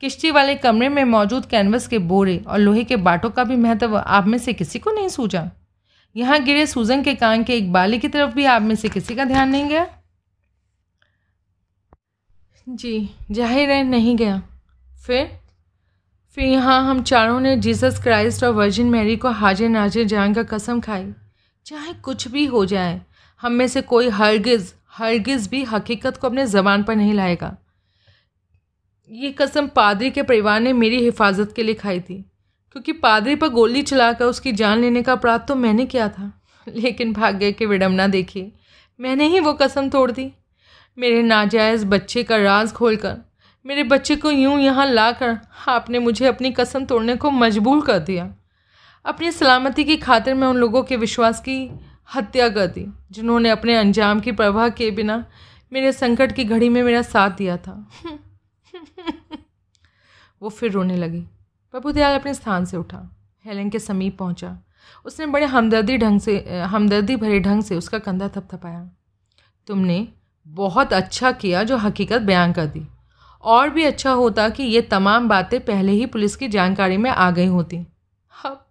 किश्ती 0.03 0.30
वाले 0.30 0.55
कमरे 0.55 0.88
में 0.88 1.05
मौजूद 1.05 1.47
कैनवस 1.47 1.86
के 1.88 1.99
बोरे 1.99 2.36
और 2.38 2.59
लोहे 2.59 2.84
के 2.84 2.97
बाटों 2.99 3.30
का 3.30 3.45
भी 3.45 3.57
महत्व 3.57 3.97
आप 3.97 4.26
में 4.26 4.38
से 4.38 4.53
किसी 4.53 4.78
को 4.78 4.90
नहीं 4.90 5.09
सूझा। 5.09 5.51
यहाँ 6.16 6.43
गिरे 6.43 6.66
सूजन 6.66 7.03
के 7.03 7.14
कान 7.14 7.45
के 7.45 7.57
एक 7.57 7.72
बाली 7.72 7.99
की 7.99 8.09
तरफ़ 8.09 8.34
भी 8.34 8.45
आप 8.45 8.62
में 8.62 8.74
से 8.74 8.88
किसी 8.88 9.14
का 9.14 9.24
ध्यान 9.24 9.49
नहीं 9.49 9.68
गया। 9.68 9.86
जी, 12.66 13.08
ज़ाहिर 13.30 13.70
है 13.70 13.82
नहीं 13.84 14.16
गया। 14.16 14.42
फिर? 15.06 15.30
फिर 16.36 16.44
यहाँ 16.44 16.80
हम 16.84 17.02
चारों 17.02 17.40
ने 17.40 17.56
जीसस 17.56 17.98
क्राइस्ट 18.02 18.44
और 18.44 18.52
वर्जिन 18.52 18.90
मैरी 18.90 19.16
को 19.16 19.30
हाजिर 19.30 19.68
नाजिर 19.68 20.06
जान 20.06 20.34
का 20.34 20.42
कसम 20.42 20.80
खाई। 20.80 21.06
चाहे 21.66 21.92
कुछ 21.94 22.26
भी 22.28 22.44
हो 22.46 22.64
जाए, 22.66 23.00
हम 23.40 23.52
में 23.52 23.66
से 23.68 23.82
कोई 23.82 24.08
हरगिज़ 24.10 24.72
हरगिज़ 24.92 25.48
भी 25.50 25.62
हकीकत 25.64 26.16
को 26.16 26.26
अपने 26.26 26.46
ज़बान 26.46 26.82
पर 26.82 26.96
नहीं 26.96 27.12
लाएगा। 27.14 27.56
ये 29.10 29.30
कसम 29.32 29.66
पादरी 29.66 30.10
के 30.10 30.22
परिवार 30.22 30.60
ने 30.60 30.72
मेरी 30.72 31.02
हिफाजत 31.04 31.52
के 31.56 31.62
लिए 31.62 31.74
खाई 31.74 32.00
थी, 32.00 32.16
क्योंकि 32.72 32.92
पादरी 32.92 33.34
पर 33.36 33.48
गोली 33.48 33.82
चलाकर 33.82 34.24
उसकी 34.24 34.52
जान 34.52 34.80
लेने 34.80 35.02
का 35.02 35.12
अपराध 35.12 35.46
तो 35.48 35.54
मैंने 35.54 35.86
किया 35.86 36.08
था। 36.08 36.32
लेकिन 36.66 37.12
भाग्य 37.12 37.52
की 37.52 37.66
विडम्बना 37.66 38.06
देखिए, 38.06 38.52
मैंने 39.00 39.26
ही 39.28 39.40
वो 39.40 39.52
कसम 39.52 39.88
तोड़ 39.88 40.10
दी। 40.10 40.32
मेरे 40.99 41.22
नाजायज़ 41.22 41.84
बच्चे 41.86 42.22
का 42.22 42.36
राज 42.36 42.72
खोलकर, 42.72 43.16
मेरे 43.64 43.82
बच्चे 43.84 44.16
को 44.16 44.30
यूँ 44.30 44.59
यहाँ 44.61 44.86
लाकर 44.86 45.38
आपने 45.68 45.99
मुझे 45.99 46.26
अपनी 46.26 46.51
कसम 46.53 46.84
तोड़ने 46.84 47.16
को 47.16 47.30
मजबूर 47.30 47.84
कर 47.86 47.99
दिया। 48.01 48.34
अपनी 49.05 49.30
सलामती 49.32 49.84
की 49.84 49.97
खातिर 49.97 50.34
मैं 50.34 50.49
उन 50.49 50.57
लोगों 50.57 50.82
के 50.82 50.97
विश्वास 50.97 51.40
की 51.40 51.57
हत्या 52.09 52.49
कर 52.49 52.66
दी, 52.66 52.86
जिन्होंने 53.11 53.51
अपने 53.51 53.76
अंजाम 53.76 54.20
की 54.20 54.32
परवाह 54.32 54.68
किए 54.68 54.90
बिना 54.90 55.24
मेरे 55.72 55.93
संकट 55.93 56.32
की 56.32 56.45
घड़ी 56.45 56.68
में 56.68 56.82
मेरा 56.82 57.03
साथ 57.03 57.30
दिया 57.30 57.57
था। 57.57 57.74
वो 60.43 60.49
फिर 60.49 60.70
रोने 60.72 60.97
लगी। 60.97 61.20
प्रभु 61.74 61.93
दयाल 61.93 62.18
अपने 62.18 62.34
स्थान 62.34 62.64
से 62.64 62.76
उठा। 62.76 63.09
हेलेन 63.45 63.70
के 63.70 63.78
समीप 63.78 64.18
पहुँचा। 64.18 64.59
उसने 65.07 65.26
बड़े 65.26 65.47
हमदर्दी 65.47 65.97
ढंग 65.99 66.20
से, 66.20 66.38
हमदर्दी 66.64 67.16
भरे 67.16 67.38
ढंग 67.40 67.62
से 67.62 67.76
उसका 67.76 67.99
कंधा 67.99 68.28
थपथपाया। 68.28 68.88
तुमने 69.66 70.07
बहुत 70.47 70.93
अच्छा 70.93 71.32
किया 71.32 71.62
जो 71.62 71.76
हकीकत 71.76 72.22
बयान 72.22 72.53
कर 72.53 72.66
दी। 72.66 72.86
और 73.43 73.70
भी 73.70 73.84
अच्छा 73.84 74.11
होता 74.11 74.49
कि 74.49 74.62
ये 74.62 74.82
तमाम 74.82 75.28
बातें 75.28 75.64
पहले 75.64 75.93
ही 75.93 76.07
पुलिस 76.07 76.36
की 76.36 76.49
जानकारी 76.49 76.97
में 76.97 77.11
आ 77.11 77.30
गई 77.30 77.47
होती। 77.47 77.86
अब 78.45 78.66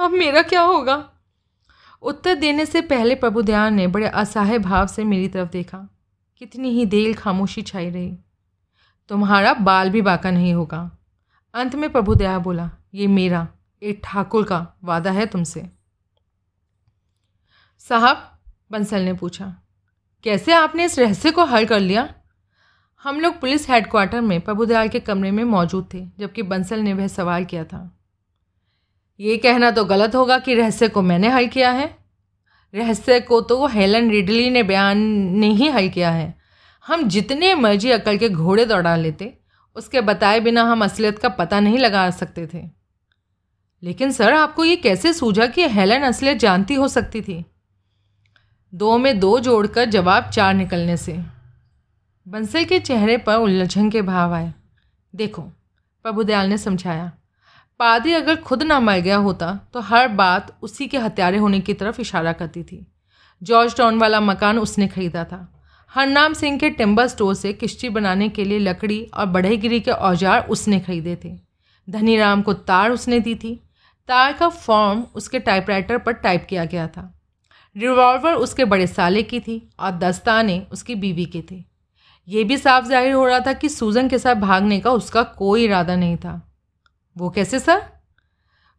अब 0.00 0.10
मेरा 0.10 0.42
क्या 0.42 0.60
होगा? 0.60 1.10
उत्तर 2.02 2.34
देने 2.34 2.66
से 2.66 2.80
पहले 2.80 3.14
प्रभु 3.14 3.42
दयाल 3.42 3.72
ने 3.72 3.86
बड़े 3.86 4.06
असहाय 4.06 4.58
भाव 4.58 4.86
से 4.86 5.04
मेरी 5.04 5.28
तरफ़ 5.28 5.50
देखा। 5.50 5.88
कितनी 6.38 6.70
ही 6.70 6.86
देर 6.86 7.16
खामोशी 7.16 7.62
छाई 7.62 7.90
रही। 7.90 8.18
तुम्हारा 9.08 9.54
बाल 9.54 9.90
भी 9.90 10.02
बाका 10.02 10.30
नहीं 10.30 10.54
होगा। 10.54 10.98
अंत 11.54 11.74
में 11.74 11.92
प्रभु 11.92 12.14
दया 12.14 12.38
बोला, 12.38 12.70
ये 12.94 13.06
मेरा 13.06 13.48
एक 13.82 14.00
ठाकुर 14.04 14.44
का 14.44 14.66
वादा 14.84 15.10
है 15.10 15.26
तुमसे। 15.26 15.70
साहब, 17.78 18.38
बंसल 18.72 19.00
ने 19.00 19.12
पूछा 19.12 19.54
कैसे 20.26 20.52
आपने 20.52 20.84
इस 20.84 20.98
रहस्य 20.98 21.30
को 21.30 21.44
हल 21.44 21.64
कर 21.64 21.80
लिया? 21.80 22.14
हम 23.02 23.20
लोग 23.20 23.40
पुलिस 23.40 23.70
हेडक्वार्टर 23.70 24.20
में 24.20 24.40
प्रभुदयाल 24.40 24.88
के 24.88 25.00
कमरे 25.00 25.30
में 25.30 25.44
मौजूद 25.44 25.88
थे, 25.94 26.06
जबकि 26.18 26.42
बंसल 26.42 26.80
ने 26.80 26.92
वह 26.92 27.06
सवाल 27.06 27.44
किया 27.44 27.64
था। 27.64 27.98
ये 29.20 29.36
कहना 29.36 29.70
तो 29.70 29.84
गलत 29.84 30.14
होगा 30.14 30.38
कि 30.38 30.54
रहस्य 30.54 30.88
को 30.88 31.02
मैंने 31.02 31.28
हल 31.28 31.46
किया 31.46 31.70
है। 31.70 31.96
रहस्य 32.74 33.20
को 33.20 33.40
तो 33.40 33.66
हेलन 33.66 34.10
रिडली 34.10 34.50
ने 34.50 34.62
बयान 34.62 34.98
ने 35.38 35.48
ही 35.48 35.68
हल 35.68 35.88
किया 35.88 36.10
है। 36.10 36.38
हम 36.86 37.08
जितने 37.08 37.54
मर्ज़ी 37.54 37.90
अकल 37.90 38.16
के 38.16 38.28
घोड़े 38.28 38.64
दौड़ा 38.64 38.96
लेते, 38.96 39.38
उसके 39.76 40.00
बताए 40.00 40.40
बिना 40.40 40.62
हम 40.62 40.84
असलियत 40.84 41.18
का 41.18 41.28
पता 41.28 41.60
नहीं 41.60 41.78
लगा 41.78 42.10
सकते 42.10 42.46
थे। 42.46 42.70
लेकिन 43.82 44.10
सर, 44.10 44.32
आपको 44.32 44.64
ये 44.64 44.76
कैसे 44.76 45.12
सूझा 45.12 45.46
कि 45.46 45.68
हेलन 45.68 46.00
असलियत 46.00 46.36
जानती 46.36 46.74
हो 46.74 46.88
सकती 46.88 47.20
थी? 47.20 47.44
दो 48.76 48.96
में 48.98 49.18
दो 49.20 49.38
जोड़कर 49.40 49.84
जवाब 49.86 50.28
चार 50.30 50.54
निकलने 50.54 50.96
से। 50.96 51.12
बंसल 52.26 52.64
के 52.64 52.78
चेहरे 52.80 53.16
पर 53.18 53.36
उलझन 53.36 53.88
के 53.90 54.02
भाव 54.02 54.34
आए। 54.34 54.52
देखो 55.14 55.42
प्रभुदयाल 56.04 56.48
ने 56.48 56.58
समझाया 56.58 57.10
पादरी 57.80 58.12
अगर 58.12 58.36
खुद 58.38 58.62
ना 58.62 58.78
मर 58.80 58.98
गया 58.98 59.16
होता 59.18 59.54
तो 59.74 59.80
हर 59.82 60.08
बात 60.10 60.56
उसी 60.62 60.86
के 60.86 60.98
हत्यारे 60.98 61.38
होने 61.38 61.60
की 61.60 61.74
तरफ़ 61.74 62.00
इशारा 62.00 62.32
करती 62.34 62.62
थी। 62.62 62.86
जॉर्ज 63.42 63.76
टाउन 63.76 63.98
वाला 63.98 64.20
मकान 64.20 64.58
उसने 64.58 64.88
खरीदा 64.88 65.24
था। 65.24 65.40
हरनाम 65.92 66.32
सिंह 66.34 66.58
के 66.58 66.70
टिम्बर 66.72 67.06
स्टोर 67.06 67.34
से 67.34 67.52
किश्ती 67.54 67.88
बनाने 67.88 68.28
के 68.28 68.44
लिए 68.44 68.58
लकड़ी 68.58 69.02
और 69.04 69.26
बढ़ईगिरी 69.28 69.80
के 69.80 69.90
औज़ार 69.90 70.46
उसने 70.48 70.80
खरीदे 70.80 71.18
थे। 71.24 71.36
धनीराम 71.88 72.42
को 72.42 72.52
तार 72.52 72.90
उसने 72.90 73.20
दी 73.20 73.34
थी। 73.34 73.60
तार 74.08 74.32
का 74.32 74.48
फॉर्म 74.48 75.04
उसके 75.14 75.38
टाइपराइटर 75.40 75.98
पर 75.98 76.12
टाइप 76.14 76.46
किया 76.50 76.64
गया 76.64 76.86
था। 76.88 77.12
रिवॉल्वर 77.76 78.34
उसके 78.34 78.64
बड़े 78.64 78.86
साले 78.86 79.22
की 79.22 79.40
थी 79.40 79.62
और 79.80 79.90
दस्ताने 79.92 80.62
उसकी 80.72 80.94
बीवी 80.94 81.24
के 81.26 81.42
थे। 81.50 81.64
ये 82.28 82.44
भी 82.44 82.56
साफ़ 82.58 82.84
ज़ाहिर 82.84 83.12
हो 83.12 83.26
रहा 83.26 83.40
था 83.40 83.52
कि 83.52 83.68
सूजन 83.68 84.08
के 84.08 84.18
साथ 84.18 84.34
भागने 84.34 84.78
का 84.80 84.90
उसका 84.92 85.22
कोई 85.22 85.64
इरादा 85.64 85.96
नहीं 85.96 86.16
था। 86.16 86.40
वो 87.16 87.30
कैसे 87.30 87.58
सर? 87.58 87.82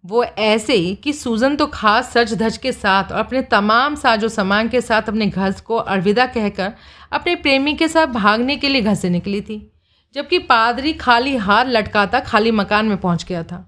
वो 0.03 0.23
ऐसे 0.23 0.73
ही 0.73 0.93
कि 0.95 1.13
सूजन 1.13 1.55
तो 1.55 1.65
खास 1.67 2.11
सच 2.13 2.33
धज 2.33 2.57
के 2.57 2.71
साथ 2.71 3.11
और 3.11 3.19
अपने 3.19 3.41
तमाम 3.41 3.95
साजो 3.95 4.29
सामान 4.29 4.69
के 4.69 4.81
साथ 4.81 5.09
अपने 5.09 5.27
घर 5.27 5.53
को 5.61 5.75
अलविदा 5.75 6.25
कहकर 6.25 6.73
अपने 7.11 7.35
प्रेमी 7.35 7.73
के 7.73 7.87
साथ 7.87 8.07
भागने 8.07 8.55
के 8.57 8.69
लिए 8.69 8.81
घर 8.81 8.95
से 8.95 9.09
निकली 9.09 9.41
थी, 9.41 9.71
जबकि 10.15 10.39
पादरी 10.39 10.93
खाली 10.93 11.35
हाथ 11.37 11.65
लटकाता 11.65 12.19
खाली 12.19 12.51
मकान 12.51 12.85
में 12.85 12.97
पहुँच 12.97 13.25
गया 13.25 13.43
था। 13.43 13.65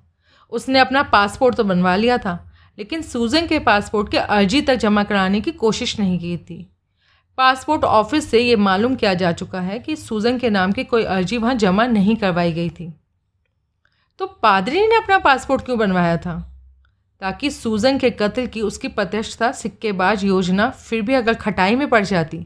उसने 0.52 0.80
अपना 0.80 1.04
पासपोर्ट 1.06 1.56
तो 1.56 1.64
बनवा 1.64 1.96
लिया 1.96 2.18
था। 2.18 2.49
लेकिन 2.80 3.02
सूजन 3.02 3.48
के 3.48 3.60
पासपोर्ट 3.60 4.12
के 4.12 4.18
अर्जी 4.18 4.62
तक 4.62 4.76
जमा 4.76 5.04
कराने 5.04 5.40
की 5.42 5.52
कोशिश 5.52 6.00
नहीं 6.00 6.18
की 6.20 6.36
थी। 6.40 6.66
पासपोर्ट 7.38 7.84
ऑफ़िस 7.84 8.30
से 8.32 8.40
ये 8.40 8.56
मालूम 8.56 8.96
किया 8.96 9.14
जा 9.14 9.32
चुका 9.32 9.62
है 9.62 9.80
कि 9.80 9.96
सूजन 9.96 10.38
के 10.40 10.50
नाम 10.50 10.72
की 10.72 10.84
कोई 10.84 11.04
अर्जी 11.06 11.38
वहाँ 11.38 11.56
जमा 11.56 11.86
नहीं 11.88 12.16
करवाई 12.16 12.52
गई 12.52 12.70
थी। 12.70 12.92
तो 14.20 14.26
पादरी 14.44 14.86
ने 14.88 14.96
अपना 14.96 15.18
पासपोर्ट 15.20 15.66
क्यों 15.66 15.78
बनवाया 15.80 16.18
था? 16.18 16.36
ताकि 17.22 17.50
सूजन 17.52 17.98
के 17.98 18.10
कत्ल 18.12 18.46
की 18.48 18.62
उसकी 18.62 18.88
प्रत्यक्षता, 18.88 19.52
सिक्केबाज 19.52 20.24
योजना 20.24 20.70
फिर 20.70 21.02
भी 21.02 21.14
अगर 21.14 21.34
खटाई 21.34 21.76
में 21.76 21.90
पड़ 21.90 22.04
जाती 22.06 22.46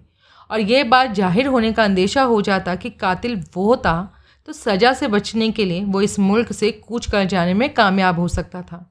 और 0.49 0.59
ये 0.59 0.83
बात 0.83 1.11
ज़ाहिर 1.11 1.47
होने 1.47 1.71
का 1.73 1.83
अंदेशा 1.83 2.23
हो 2.23 2.41
जाता 2.41 2.75
कि 2.75 2.89
कातिल 2.89 3.35
वो 3.55 3.75
था 3.75 4.13
तो 4.47 4.53
सज़ा 4.53 4.93
से 4.93 5.07
बचने 5.07 5.51
के 5.51 5.65
लिए 5.65 5.83
वो 5.83 6.01
इस 6.01 6.17
मुल्क 6.19 6.51
से 6.51 6.71
कूच 6.71 7.05
कर 7.05 7.25
जाने 7.25 7.53
में 7.53 7.73
कामयाब 7.73 8.19
हो 8.19 8.27
सकता 8.27 8.61
था। 8.61 8.89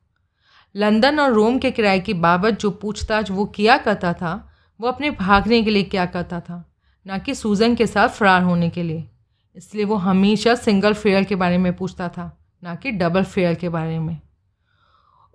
लंदन 0.75 1.21
और 1.21 1.33
रोम 1.33 1.59
के 1.59 1.71
किराए 1.71 2.01
की 2.01 2.15
बाबत 2.17 2.59
जो 2.61 2.71
पूछताछ 2.73 3.31
वो 3.31 3.45
किया 3.47 3.77
करता 3.79 4.13
था, 4.13 4.33
वो 4.81 4.89
अपने 4.89 5.11
भागने 5.11 5.63
के 5.63 5.71
लिए 5.71 5.83
क्या 5.85 6.07
करता 6.07 6.41
था, 6.41 6.65
ना 7.07 7.19
कि 7.19 7.35
सूजन 7.35 7.75
के 7.75 7.87
साथ 7.87 8.09
फरार 8.09 8.43
होने 8.43 8.71
के 8.71 8.83
लिए। 8.83 9.09
इसलिए 9.57 9.85
वो 9.85 9.97
हमेशा 9.97 10.55
सिंगल 10.55 10.95
फेयर 10.95 11.25
के 11.25 11.35
बारे 11.37 11.59
में 11.59 11.73
पूछता 11.77 12.09
था, 12.09 12.31
ना 12.63 12.75
कि 12.75 12.91
डबल 12.93 13.25
फेयर 13.25 13.55
के 13.55 13.69
बारे 13.69 13.99
में। 13.99 14.19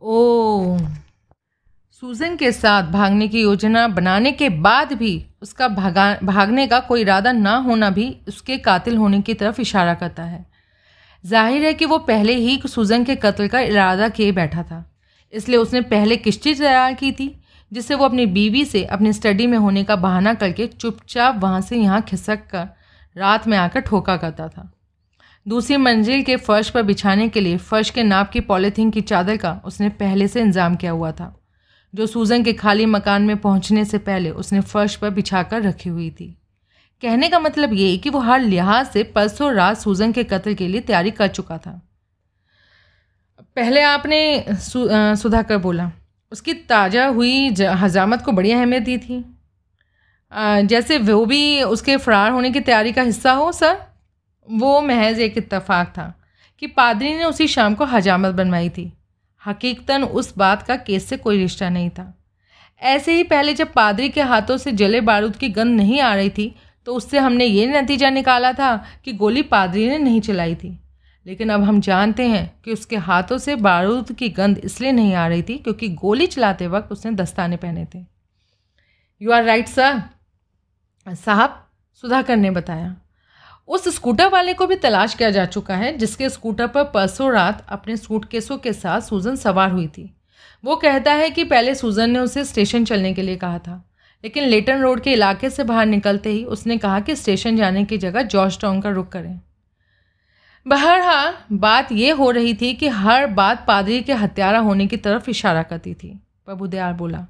ओ 0.01 0.77
सूजन 2.03 2.35
के 2.37 2.51
साथ 2.51 2.91
भागने 2.91 3.27
की 3.27 3.41
योजना 3.41 3.87
बनाने 3.87 4.31
के 4.31 4.49
बाद 4.49 4.93
भी 4.93 5.25
उसका 5.41 5.67
भागा, 5.67 6.17
भागने 6.23 6.67
का 6.67 6.79
कोई 6.79 7.01
इरादा 7.01 7.31
ना 7.31 7.55
होना 7.57 7.89
भी 7.89 8.09
उसके 8.27 8.57
कातिल 8.57 8.97
होने 8.97 9.21
की 9.21 9.33
तरफ़ 9.33 9.61
इशारा 9.61 9.93
करता 9.93 10.23
है। 10.23 10.45
ज़ाहिर 11.23 11.63
है 11.63 11.73
कि 11.73 11.85
वो 11.85 11.97
पहले 11.99 12.33
ही 12.35 12.61
सूजन 12.67 13.03
के 13.03 13.15
कत्ल 13.15 13.47
का 13.47 13.59
इरादा 13.61 14.09
किए 14.09 14.31
बैठा 14.31 14.63
था। 14.63 14.83
इसलिए 15.33 15.57
उसने 15.57 15.81
पहले 15.83 16.17
किश्ती 16.17 16.53
तैयार 16.55 16.93
की 16.93 17.11
थी, 17.11 17.35
जिससे 17.71 17.95
वो 17.95 18.05
अपनी 18.05 18.25
बीवी 18.27 18.63
से 18.65 18.83
अपनी 18.85 19.13
स्टडी 19.13 19.47
में 19.47 19.57
होने 19.57 19.83
का 19.83 19.95
बहाना 19.97 20.33
करके 20.35 20.67
चुपचाप 20.67 21.39
वहाँ 21.39 21.61
से 21.61 21.77
यहाँ 21.77 22.01
खिसक 22.01 22.47
कर 22.47 22.67
रात 23.15 23.47
में 23.47 23.57
आकर 23.57 23.79
ठोका 23.81 24.17
करता 24.17 24.47
था। 24.47 24.71
दूसरी 25.45 25.77
मंजिल 25.77 26.23
के 26.23 26.35
फर्श 26.37 26.69
पर 26.69 26.83
बिछाने 26.83 27.27
के 27.29 27.41
लिए 27.41 27.57
फर्श 27.59 27.89
के 27.89 28.03
नाप 28.03 28.29
की 28.29 28.39
पॉलीथीन 28.41 28.89
की 28.91 29.01
चादर 29.03 29.37
का 29.37 29.61
उसने 29.65 29.89
पहले 29.91 30.27
से 30.27 30.41
इंतज़ाम 30.41 30.75
किया 30.75 30.91
हुआ 30.91 31.11
था, 31.11 31.33
जो 31.93 32.05
सूजन 32.07 32.43
के 32.43 32.53
खाली 32.53 32.85
मकान 32.85 33.21
में 33.21 33.37
पहुँचने 33.37 33.85
से 33.85 33.97
पहले 33.99 34.29
उसने 34.31 34.61
फर्श 34.61 34.95
पर 34.95 35.09
बिछा 35.09 35.43
कर 35.43 35.61
रखी 35.61 35.89
हुई 35.89 36.09
थी। 36.11 36.35
कहने 37.03 37.29
का 37.29 37.39
मतलब 37.39 37.73
ये 37.73 37.95
कि 37.97 38.09
वो 38.09 38.19
हर 38.19 38.39
लिहाज 38.39 38.87
से 38.87 39.03
परसों 39.05 39.53
रात 39.53 39.77
सूजन 39.77 40.11
के 40.11 40.23
कत्ल 40.23 40.53
के 40.53 40.67
लिए 40.67 40.81
तैयारी 40.81 41.11
कर 41.11 41.27
चुका 41.27 41.57
था। 41.57 41.81
पहले 43.57 43.81
आपने 43.83 44.19
सु, 44.49 44.87
आ, 44.89 45.15
सुधाकर 45.15 45.57
बोला 45.59 45.91
उसकी 46.31 46.53
ताज़ा 46.53 47.05
हुई 47.07 47.49
हजामत 47.75 48.21
को 48.21 48.31
बड़ी 48.31 48.51
अहमियत 48.51 48.83
दी 48.83 48.97
थी। 48.97 49.23
आ, 50.31 50.61
जैसे 50.61 50.97
वो 50.99 51.25
भी 51.25 51.61
उसके 51.63 51.97
फ़रार 51.97 52.31
होने 52.31 52.51
की 52.51 52.59
तैयारी 52.61 52.91
का 52.93 53.01
हिस्सा 53.03 53.31
हो 53.33 53.51
सर 53.51 53.77
वो 54.47 54.81
महज 54.83 55.19
एक 55.19 55.37
इत्तफाक 55.37 55.87
था 55.89 56.13
कि 56.61 56.67
पादरी 56.69 57.13
ने 57.13 57.23
उसी 57.25 57.47
शाम 57.47 57.75
को 57.75 57.85
हजामत 57.87 58.35
बनवाई 58.35 58.69
थी। 58.69 58.91
हकीकतन 59.43 60.03
उस 60.03 60.33
बात 60.37 60.61
का 60.61 60.75
केस 60.77 61.09
से 61.09 61.17
कोई 61.17 61.37
रिश्ता 61.37 61.69
नहीं 61.69 61.89
था। 61.89 62.13
ऐसे 62.81 63.13
ही 63.13 63.23
पहले 63.25 63.53
जब 63.53 63.73
पादरी 63.73 64.09
के 64.09 64.21
हाथों 64.23 64.57
से 64.57 64.71
जले 64.73 65.01
बारूद 65.03 65.35
की 65.35 65.49
गंध 65.51 65.77
नहीं 65.77 65.99
आ 66.01 66.15
रही 66.15 66.29
थी 66.29 66.53
तो 66.87 66.95
उससे 66.95 67.19
हमने 67.19 67.45
ये 67.45 67.67
नतीजा 67.71 68.09
निकाला 68.09 68.51
था 68.53 68.75
कि 69.05 69.13
गोली 69.13 69.41
पादरी 69.43 69.87
ने 69.89 69.97
नहीं 69.99 70.21
चलाई 70.21 70.55
थी। 70.55 70.77
लेकिन 71.27 71.49
अब 71.49 71.63
हम 71.63 71.79
जानते 71.81 72.27
हैं 72.27 72.61
कि 72.65 72.73
उसके 72.73 72.95
हाथों 72.97 73.37
से 73.37 73.55
बारूद 73.55 74.11
की 74.11 74.29
गंध 74.29 74.57
इसलिए 74.57 74.91
नहीं 74.91 75.13
आ 75.13 75.27
रही 75.27 75.41
थी 75.43 75.57
क्योंकि 75.57 75.89
गोली 75.95 76.27
चलाते 76.27 76.67
वक्त 76.67 76.91
उसने 76.91 77.11
दस्ताने 77.11 77.57
पहने 77.57 77.85
थे। 77.95 78.03
यू 79.21 79.31
आर 79.31 79.43
राइट 79.43 79.67
सर 79.67 80.01
साहब, 81.07 81.63
सुधाकर 82.03 82.37
ने 82.37 82.51
बताया। 82.51 82.95
उस 83.67 83.87
स्कूटर 83.95 84.29
वाले 84.29 84.53
को 84.53 84.67
भी 84.67 84.75
तलाश 84.75 85.13
किया 85.13 85.29
जा 85.29 85.45
चुका 85.45 85.75
है, 85.75 85.97
जिसके 85.97 86.29
स्कूटर 86.29 86.67
पर 86.67 86.83
परसों 86.83 87.31
रात 87.33 87.65
अपने 87.69 87.97
सूटकेसों 87.97 88.57
के 88.57 88.73
साथ 88.73 89.01
सूजन 89.01 89.35
सवार 89.35 89.71
हुई 89.71 89.87
थी। 89.87 90.13
वो 90.63 90.75
कहता 90.75 91.13
है 91.13 91.29
कि 91.29 91.43
पहले 91.43 91.75
सूजन 91.75 92.09
ने 92.09 92.19
उसे 92.19 92.43
स्टेशन 92.45 92.85
चलने 92.85 93.13
के 93.13 93.21
लिए 93.21 93.35
कहा 93.35 93.59
था, 93.59 93.83
लेकिन 94.23 94.43
लेटन 94.43 94.81
रोड 94.81 95.01
के 95.01 95.13
इलाके 95.13 95.49
से 95.49 95.63
बाहर 95.63 95.85
निकलते 95.85 96.29
ही 96.29 96.43
उसने 96.45 96.77
कहा 96.77 96.99
कि 96.99 97.15
स्टेशन 97.15 97.57
जाने 97.57 97.83
की 97.85 97.97
जगह 97.97 98.21
जॉर्ज 98.21 98.59
टाउन 98.59 98.81
का 98.81 98.89
रुख 98.89 99.09
करें। 99.09 99.39
बहरहाल, 100.67 101.33
बात 101.51 101.91
यह 101.91 102.15
हो 102.15 102.31
रही 102.31 102.53
थी 102.53 102.73
कि 102.73 102.87
हर 102.87 103.27
बात 103.27 103.65
पादरी 103.67 104.01
के 104.01 104.13
हत्यारा 104.13 104.59
होने 104.59 104.87
की 104.87 104.97
तरफ़ 104.97 105.29
इशारा 105.29 105.63
करती 105.63 105.93
थी 105.93 106.19
प्रभुदयाल 106.45 106.93
बोला। 106.93 107.27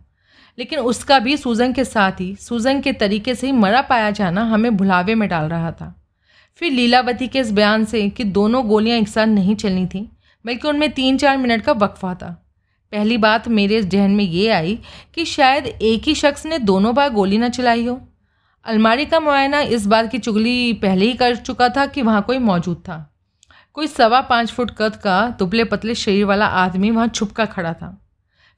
लेकिन 0.59 0.79
उसका 0.79 1.19
भी 1.19 1.38
सूजन 1.38 1.73
के 1.73 1.85
साथ 1.85 2.11
ही, 2.11 2.35
सूजन 2.35 2.81
के 2.81 2.93
तरीके 2.93 3.35
से 3.35 3.47
ही 3.47 3.53
मरा 3.53 3.81
पाया 3.81 4.11
जाना 4.11 4.43
हमें 4.43 4.77
भुलावे 4.77 5.15
में 5.15 5.29
डाल 5.29 5.49
रहा 5.49 5.71
था। 5.71 6.03
फिर 6.55 6.71
लीलावती 6.71 7.27
के 7.27 7.39
इस 7.39 7.51
बयान 7.51 7.85
से 7.85 8.09
कि 8.09 8.23
दोनों 8.23 8.67
गोलियाँ 8.67 8.97
एक 8.97 9.07
साथ 9.07 9.25
नहीं 9.25 9.55
चलनी 9.55 9.85
थीं, 9.85 10.07
बल्कि 10.45 10.67
उनमें 10.67 10.91
तीन 10.91 11.17
चार 11.17 11.38
मिनट 11.38 11.61
का 11.61 11.71
वक्फा 11.71 12.13
था। 12.13 12.47
पहली 12.91 13.17
बात 13.17 13.47
मेरे 13.47 13.83
जहन 13.83 14.11
में 14.11 14.23
ये 14.23 14.49
आई 14.49 14.79
कि 15.15 15.25
शायद 15.25 15.65
एक 15.65 16.03
ही 16.03 16.15
शख्स 16.15 16.45
ने 16.45 16.59
दोनों 16.59 16.95
बार 16.95 17.09
गोली 17.09 17.38
ना 17.38 17.49
चलाई 17.49 17.85
हो। 17.85 18.01
अलमारी 18.65 19.05
का 19.05 19.19
मुआयना 19.19 19.61
इस 19.61 19.88
बात 19.88 20.11
की 20.11 20.17
चुगली 20.17 20.73
पहले 20.73 21.05
ही 21.05 21.13
कर 21.13 21.35
चुका 21.35 21.69
था 21.69 21.85
कि 21.85 22.01
वहाँ 22.01 22.21
कोई 22.21 22.38
मौजूद 22.38 22.77
था। 22.77 23.13
कोई 23.78 23.88
सवा 23.88 24.21
पाँच 24.21 24.51
फुट 24.51 24.71
कद 24.78 24.95
का 24.95 25.36
दुबले 25.39 25.63
पतले 25.63 25.95
शरीर 25.95 26.25
वाला 26.25 26.45
आदमी 26.45 26.91
वहाँ 26.91 27.07
छुप 27.07 27.32
कर 27.32 27.45
खड़ा 27.45 27.73
था। 27.73 28.07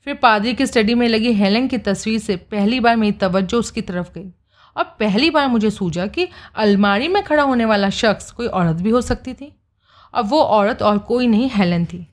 फिर 0.05 0.13
पादरी 0.13 0.53
की 0.53 0.65
स्टडी 0.65 0.93
में 0.93 1.07
लगी 1.07 1.34
हेलन 1.34 1.67
की 1.67 1.78
तस्वीर 1.78 2.20
से 2.20 2.36
पहली 2.36 2.80
बार 2.80 2.95
मेरी 2.95 3.11
तवज्जो 3.11 3.59
उसकी 3.59 3.82
तरफ़ 3.82 4.09
गई। 4.15 4.32
और 4.78 4.84
पहली 4.84 5.30
बार 5.30 5.47
मुझे 5.47 5.70
सूझा 5.70 6.07
कि 6.07 6.28
अलमारी 6.55 7.07
में 7.07 7.24
खड़ा 7.24 7.43
होने 7.43 7.65
वाला 7.65 7.89
शख्स 7.89 8.32
कोई 8.32 8.47
औरत 8.47 8.76
भी 8.76 8.89
हो 8.89 9.01
सकती 9.01 9.34
थी। 9.34 9.59
और 10.13 10.24
वो 10.24 10.41
औरत 10.41 10.82
और 10.82 10.97
कोई 10.97 11.28
नहीं, 11.28 11.49
हेलन 11.53 11.86
थी। 11.86 12.07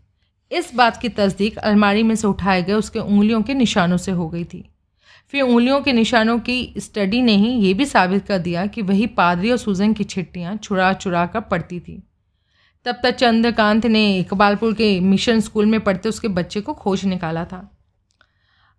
इस 0.53 0.75
बात 0.75 0.97
की 0.97 1.09
तस्दीक 1.09 1.59
अलमारी 1.59 2.03
में 2.03 2.15
से 2.15 2.27
उठाए 2.27 2.63
गए 2.63 2.73
उसके 2.73 2.99
उंगलियों 2.99 3.43
के 3.43 3.55
निशानों 3.55 3.97
से 3.97 4.13
हो 4.13 4.29
गई 4.29 4.45
थी। 4.45 4.71
फिर 5.29 5.43
उंगलियों 5.43 5.81
के 5.81 5.93
निशानों 5.93 6.39
की 6.39 6.75
स्टडी 6.79 7.23
ने 7.23 7.37
ही 7.37 7.49
ये 7.49 7.75
भी 7.75 7.85
साबित 7.85 8.27
कर 8.27 8.39
दिया 8.39 8.67
कि 8.67 8.83
वही 8.83 9.07
पादरी 9.07 9.51
और 9.51 9.57
सूजन 9.57 9.93
की 9.93 10.05
छिट्टियाँ 10.05 10.57
चुरा 10.57 10.93
चुरा 10.93 11.27
कर 11.27 11.41
पड़ती 11.41 11.81
थी। 11.81 12.03
तब 12.87 13.01
तक 13.03 13.11
चंद्रकांत 13.11 13.87
ने 13.87 14.19
इकबालपुर 14.19 14.75
के 14.75 15.01
मिशन 15.01 15.41
स्कूल 15.41 15.67
में 15.67 15.81
पढ़ते 15.81 16.09
उसके 16.09 16.29
बच्चे 16.29 16.61
को 16.61 16.75
खोज 16.75 17.05
निकाला 17.05 17.45
था। 17.45 17.79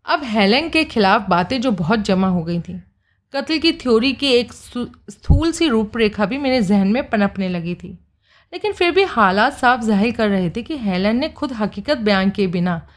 अब 0.06 0.24
हेलन 0.24 0.70
के 0.70 0.84
खिलाफ 0.84 1.30
बातें 1.30 1.62
जो 1.62 1.72
बहुत 1.72 2.00
जमा 2.00 2.28
हो 2.28 2.44
गई 2.44 2.60
थी। 2.60 2.84
कत्ल 3.34 3.58
की 3.58 3.72
थ्योरी 3.72 4.14
की 4.14 4.28
एक 4.28 4.54
स्थूल 4.54 5.52
सी 5.52 5.68
रूपरेखा 5.68 6.26
भी 6.26 6.38
मेरे 6.38 6.62
जहन 6.62 6.88
में 6.88 7.10
पनपने 7.10 7.50
लगी 7.50 7.76
थी। 7.76 7.98
लेकिन 8.54 8.74
फिर 8.74 8.92
भी 8.92 9.04
हालात 9.04 9.54
साफ़ 9.54 9.82
ज़ाहिर 9.82 10.16
कर 10.16 10.30
रहे 10.30 10.50
थे 10.50 10.62
कि 10.62 10.78
हेलन 10.78 11.16
ने 11.16 11.30
खुद 11.30 11.54
हकीकत 11.54 11.98
बयान 11.98 12.30
किए 12.30 12.48
बिना 12.48 12.88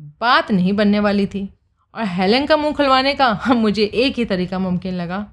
बात 0.00 0.50
नहीं 0.50 0.72
बनने 0.72 1.00
वाली 1.00 1.26
थी। 1.26 1.48
और 1.94 2.04
हेलन 2.04 2.46
का 2.46 2.56
मुँह 2.56 2.72
खुलवाने 2.72 3.14
का 3.14 3.26
हम 3.26 3.56
मुझे 3.60 3.84
एक 3.84 4.14
ही 4.14 4.24
तरीका 4.24 4.58
मुमकिन 4.58 4.94
लगा। 4.94 5.32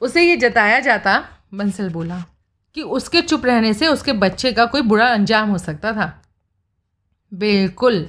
उसे 0.00 0.22
ये 0.22 0.36
जताया 0.36 0.80
जाता, 0.80 1.24
बंसल 1.54 1.90
बोला 1.90 2.24
कि 2.76 2.82
उसके 2.82 3.20
चुप 3.22 3.44
रहने 3.46 3.72
से 3.74 3.88
उसके 3.88 4.12
बच्चे 4.14 4.52
का 4.52 4.64
कोई 4.66 4.82
बुरा 4.82 5.06
अंजाम 5.08 5.50
हो 5.50 5.58
सकता 5.58 5.92
था। 5.92 6.12
बिल्कुल। 7.32 8.08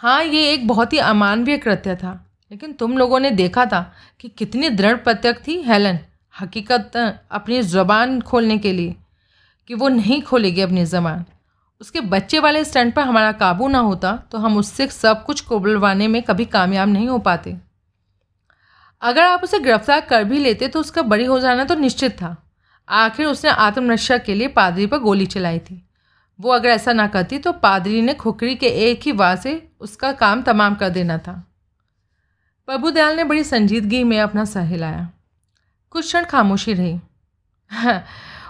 हाँ 0.00 0.22
ये 0.24 0.52
एक 0.52 0.66
बहुत 0.68 0.92
ही 0.92 0.98
अमानवीय 0.98 1.58
कृत्य 1.58 1.96
था। 1.96 2.12
लेकिन 2.50 2.72
तुम 2.72 2.96
लोगों 2.98 3.20
ने 3.20 3.30
देखा 3.30 3.66
था 3.66 3.80
कि 4.20 4.28
कितनी 4.28 4.68
दृढ़ 4.70 4.96
प्रत्यक 4.96 5.42
थी 5.48 5.60
हेलन 5.62 5.98
हकीकत 6.34 6.96
अपनी 7.30 7.60
ज़बान 7.62 8.20
खोलने 8.20 8.58
के 8.58 8.72
लिए 8.72 8.94
कि 9.70 9.74
वो 9.74 9.88
नहीं 9.88 10.22
खोलेगी 10.22 10.60
अपनी 10.60 10.84
ज़बान। 10.86 11.24
उसके 11.80 12.00
बच्चे 12.00 12.38
वाले 12.38 12.64
स्टंट 12.64 12.94
पर 12.94 13.02
हमारा 13.02 13.32
काबू 13.32 13.68
ना 13.68 13.78
होता 13.78 14.16
तो 14.32 14.38
हम 14.38 14.56
उससे 14.58 14.86
सब 14.88 15.24
कुछ 15.24 15.40
कोबलवाने 15.40 16.08
में 16.08 16.22
कभी 16.22 16.44
कामयाब 16.46 16.88
नहीं 16.88 17.08
हो 17.08 17.18
पाते। 17.20 17.56
अगर 19.02 19.22
आप 19.22 19.44
उसे 19.44 19.58
गिरफ़्तार 19.60 20.00
कर 20.00 20.24
भी 20.24 20.38
लेते 20.38 20.68
तो 20.68 20.80
उसका 20.80 21.02
बड़ी 21.04 21.24
हो 21.24 21.40
जाना 21.40 21.64
तो 21.64 21.74
निश्चित 21.74 22.12
था। 22.12 22.36
आखिर 22.90 23.26
उसने 23.26 23.50
आत्मरक्षा 23.50 24.18
के 24.18 24.34
लिए 24.34 24.48
पादरी 24.48 24.86
पर 24.86 24.98
गोली 24.98 25.26
चलाई 25.26 25.58
थी। 25.58 25.88
वो 26.40 26.50
अगर 26.50 26.68
ऐसा 26.68 26.92
ना 26.92 27.06
करती 27.06 27.38
तो 27.38 27.52
पादरी 27.52 28.02
ने 28.02 28.14
खुकरी 28.14 28.54
के 28.54 28.66
एक 28.66 29.00
ही 29.02 29.12
वार 29.12 29.36
से 29.36 29.68
उसका 29.80 30.12
काम 30.12 30.42
तमाम 30.42 30.74
कर 30.74 30.88
देना 30.88 31.18
था। 31.18 31.52
प्रभुदयाल 32.66 33.16
ने 33.16 33.24
बड़ी 33.24 33.44
संजीदगी 33.44 34.04
में 34.04 34.20
अपना 34.20 34.44
सर 34.44 34.60
हिलाया। 34.60 35.10
कुछ 35.90 36.04
क्षण 36.04 36.24
खामोशी 36.24 36.72
रही। 36.72 37.00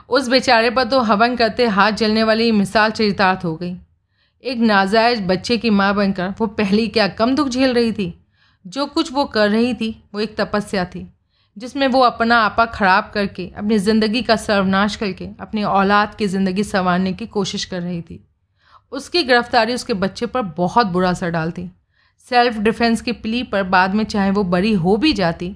उस 0.08 0.28
बेचारे 0.28 0.70
पर 0.70 0.84
तो 0.84 1.00
हवन 1.00 1.36
करते 1.36 1.66
हाथ 1.66 1.92
जलने 1.92 2.22
वाली 2.22 2.52
मिसाल 2.52 2.90
चरितार्थ 2.90 3.44
हो 3.44 3.56
गई। 3.56 3.76
एक 4.44 4.58
नाजायज 4.58 5.26
बच्चे 5.26 5.58
की 5.58 5.70
माँ 5.70 5.94
बनकर 5.94 6.34
वो 6.38 6.46
पहली 6.46 6.88
क्या 6.88 7.08
कम 7.08 7.34
दुख 7.34 7.48
झेल 7.48 7.74
रही 7.74 7.92
थी। 7.92 8.24
जो 8.66 8.86
कुछ 8.86 9.12
वो 9.12 9.24
कर 9.24 9.50
रही 9.50 9.74
थी, 9.74 10.04
वो 10.14 10.20
एक 10.20 10.36
तपस्या 10.36 10.84
थी। 10.84 11.12
जिसमें 11.60 11.86
वो 11.88 12.00
अपना 12.00 12.36
आपा 12.38 12.64
ख़राब 12.66 13.10
करके, 13.14 13.46
अपनी 13.56 13.78
ज़िंदगी 13.78 14.22
का 14.22 14.36
सर्वनाश 14.36 14.96
करके, 14.96 15.28
अपनी 15.40 15.62
औलाद 15.64 16.14
की 16.14 16.26
ज़िंदगी 16.26 16.64
संवारने 16.64 17.12
की 17.12 17.26
कोशिश 17.28 17.64
कर 17.64 17.82
रही 17.82 18.00
थी। 18.02 18.24
उसकी 18.92 19.22
गिरफ्तारी 19.22 19.74
उसके 19.74 19.94
बच्चे 19.94 20.26
पर 20.26 20.42
बहुत 20.56 20.86
बुरा 20.86 21.10
असर 21.10 21.30
डालती। 21.30 21.68
सेल्फ 22.26 22.56
डिफेंस 22.58 23.00
की 23.00 23.12
प्ली 23.14 23.42
पर 23.42 23.62
बाद 23.64 23.94
में 23.94 24.04
चाहे 24.04 24.30
वो 24.30 24.44
बड़ी 24.44 24.72
हो 24.74 24.96
भी 24.96 25.12
जाती, 25.12 25.48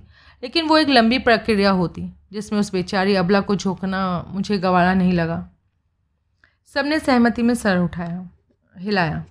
लेकिन 0.42 0.66
वो 0.66 0.78
एक 0.78 0.88
लंबी 0.88 1.18
प्रक्रिया 1.20 1.70
होती, 1.70 2.02
जिसमें 2.32 2.58
उस 2.60 2.72
बेचारी 2.72 3.14
अबला 3.14 3.40
को 3.40 3.56
झोंकना 3.56 4.24
मुझे 4.28 4.58
गवारा 4.58 4.94
नहीं 4.94 5.12
लगा। 5.12 5.44
सबने 6.70 6.98
सहमति 6.98 7.42
में 7.42 7.54
सर 7.54 7.78
उठाया, 7.78 8.28
हिलाया। 8.74 9.24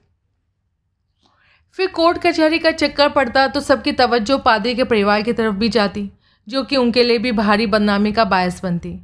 फिर 1.77 1.87
कोर्ट 1.91 2.17
कचहरी 2.17 2.59
का 2.59 2.71
चक्कर 2.73 3.09
पड़ता 3.09 3.47
तो 3.47 3.59
सबकी 3.59 3.91
तवज्जो 3.93 4.37
पादरी 4.39 4.75
के 4.75 4.83
परिवार 4.83 5.21
की 5.21 5.33
तरफ़ 5.33 5.55
भी 5.55 5.69
जाती। 5.69 6.09
जो 6.47 6.63
कि 6.63 6.77
उनके 6.77 7.03
लिए 7.03 7.17
भी 7.17 7.31
भारी 7.31 7.67
बदनामी 7.67 8.11
का 8.11 8.25
बायस 8.25 8.63
बनती। 8.63 8.99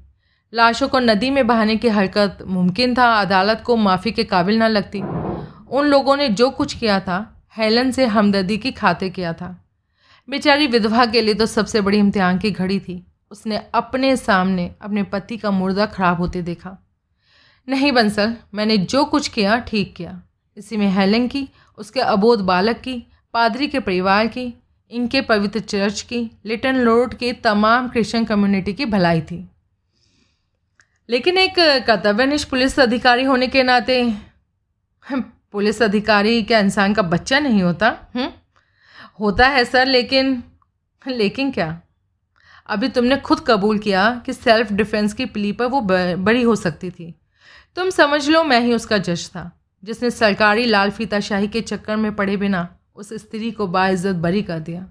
लाशों 0.54 0.88
को 0.88 1.00
नदी 1.00 1.30
में 1.30 1.48
बहाने 1.48 1.76
की 1.76 1.88
हरकत 1.88 2.38
मुमकिन 2.48 2.96
था, 2.98 3.22
अदालत 3.22 3.64
को 3.66 3.76
माफ़ी 3.76 4.12
के 4.12 4.24
काबिल 4.24 4.58
ना 4.58 4.68
लगती। 4.68 5.00
उन 5.70 5.86
लोगों 5.86 6.18
ने 6.18 6.30
जो 6.30 6.50
कुछ 6.50 6.74
किया 6.74 7.00
था, 7.00 7.48
हेलन 7.58 7.92
से 7.92 8.06
हमदर्दी 8.06 8.58
की 8.58 8.72
खाते 8.72 9.10
किया 9.10 9.34
था। 9.34 9.66
बेचारी 10.30 10.68
विधवा 10.68 11.06
के 11.06 11.22
लिए 11.22 11.34
तो 11.34 11.46
सबसे 11.46 11.82
बड़ी 11.82 11.98
इम्तिहान 11.98 12.38
की 12.38 12.52
घड़ी 12.52 12.80
थी। 12.80 13.06
उसने 13.32 13.62
अपने 13.74 14.18
सामने 14.18 14.76
अपने 14.82 15.04
पति 15.04 15.38
का 15.38 15.52
मुर्दा 15.52 15.86
खराब 15.86 16.18
होते 16.18 16.42
देखा। 16.42 16.88
नहीं 17.70 17.92
बंसल, 17.92 18.36
मैंने 18.54 18.78
जो 18.78 19.06
कुछ 19.06 19.28
किया, 19.28 19.60
ठीक 19.60 19.96
किया। 19.96 20.22
इसी 20.58 20.78
में 20.78 20.88
हेलन 20.88 21.28
की, 21.28 21.50
उसके 21.78 22.00
अबोध 22.00 22.42
बालक 22.42 22.78
की, 22.78 23.04
पादरी 23.34 23.68
के 23.68 23.80
परिवार 23.80 24.28
की 24.28 24.59
इनके 24.92 25.22
पवित्र 25.22 25.60
चर्च 25.60 26.02
की, 26.02 26.32
लिटन 26.46 26.76
लोड 26.76 27.14
के 27.14 27.34
तमाम 27.34 27.90
क्रिश्चियन 27.90 28.26
कम्युनिटी 28.26 28.74
की 28.74 28.86
भलाई 28.86 29.22
थी 29.22 29.50
लेकिन 31.10 31.38
एक 31.38 31.56
कर्तव्यनिष्ठ 31.88 32.50
पुलिस 32.50 32.80
अधिकारी 32.80 33.24
होने 33.24 33.48
के 33.48 33.64
नाते 33.64 34.14
पुलिस 35.52 35.82
अधिकारी 35.82 36.44
क्या 36.44 36.60
इंसान 36.60 36.94
का 36.94 37.02
बच्चा 37.02 37.40
नहीं 37.40 37.62
होता 37.64 37.90
हुँ? 38.16 38.22
हम्म? 38.22 38.34
होता 39.20 39.48
है 39.48 39.66
सर, 39.66 39.86
लेकिन 39.86 40.44
लेकिन 41.08 41.52
क्या 41.52 41.82
अभी 42.68 42.88
तुमने 42.88 43.18
खुद 43.18 43.40
कबूल 43.48 43.80
किया 43.80 44.24
कि 44.26 44.34
सेल्फ 44.34 44.72
डिफेंस 44.72 45.14
की 45.14 45.26
प्ली 45.26 45.52
पर 45.52 45.66
वो 45.66 45.82
बड़ी 45.82 46.42
हो 46.42 46.56
सकती 46.56 46.90
थी 46.90 47.16
तुम 47.76 47.90
समझ 47.90 48.30
लो, 48.30 48.44
मैं 48.44 48.60
ही 48.60 48.74
उसका 48.74 48.98
जज 48.98 49.30
था, 49.30 49.52
जिसने 49.84 50.12
सरकारी 50.12 50.66
लाल 50.66 50.92
फीता 50.92 51.20
शाही 51.20 51.48
के 51.48 51.62
चक्कर 51.62 51.96
में 51.96 52.16
पड़े 52.16 52.38
बिना 52.38 52.76
उस 53.00 53.14
स्त्री 53.14 53.52
को 53.52 53.68
बाइज्जत 53.68 54.16
बरी 54.16 54.42
कर 54.42 54.60
दिया। 54.60 54.86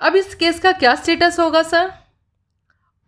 अब 0.00 0.16
इस 0.16 0.34
केस 0.34 0.58
का 0.60 0.72
क्या 0.72 0.94
स्टेटस 0.94 1.38
होगा 1.40 1.62
सर 1.62 1.92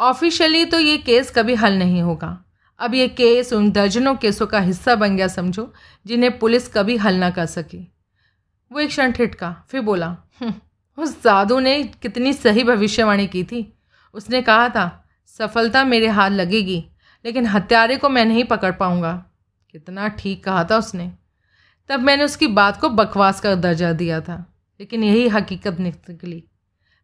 ऑफिशियली 0.00 0.64
तो 0.64 0.78
ये 0.78 0.96
केस 0.98 1.30
कभी 1.30 1.54
हल 1.54 1.78
नहीं 1.78 2.02
होगा। 2.02 2.38
अब 2.80 2.94
ये 2.94 3.08
केस 3.08 3.52
उन 3.52 3.70
दर्जनों 3.70 4.14
केसों 4.16 4.46
का 4.46 4.60
हिस्सा 4.60 4.94
बन 4.94 5.16
गया 5.16 5.28
समझो 5.28 5.72
जिन्हें 6.06 6.38
पुलिस 6.38 6.68
कभी 6.68 6.96
हल 6.96 7.14
ना 7.14 7.30
कर 7.30 7.46
सकी। 7.46 7.86
वो 8.70 8.80
एक 8.80 8.88
क्षण 8.88 9.12
ठिटका 9.12 9.54
फिर 9.68 9.80
बोला 9.80 10.06
हम्म, 10.40 10.52
उस 10.98 11.22
साधु 11.22 11.58
ने 11.60 11.82
कितनी 12.02 12.32
सही 12.32 12.64
भविष्यवाणी 12.64 13.26
की 13.26 13.44
थी। 13.44 13.72
उसने 14.14 14.42
कहा 14.42 14.68
था 14.68 15.04
सफलता 15.38 15.84
मेरे 15.84 16.08
हाथ 16.08 16.30
लगेगी 16.30 16.84
लेकिन 17.24 17.46
हत्यारे 17.46 17.96
को 17.96 18.08
मैं 18.08 18.24
नहीं 18.24 18.44
पकड़ 18.44 18.72
पाऊँगा। 18.72 19.12
कितना 19.74 20.08
ठीक 20.08 20.44
कहा 20.44 20.64
था 20.64 20.76
उसने। 20.76 21.12
तब 21.88 22.00
मैंने 22.00 22.24
उसकी 22.24 22.46
बात 22.46 22.80
को 22.80 22.88
बकवास 22.88 23.40
का 23.40 23.54
दर्जा 23.54 23.92
दिया 23.92 24.20
था। 24.20 24.46
लेकिन 24.80 25.04
यही 25.04 25.28
हकीकत 25.28 25.80
निकली। 25.80 26.44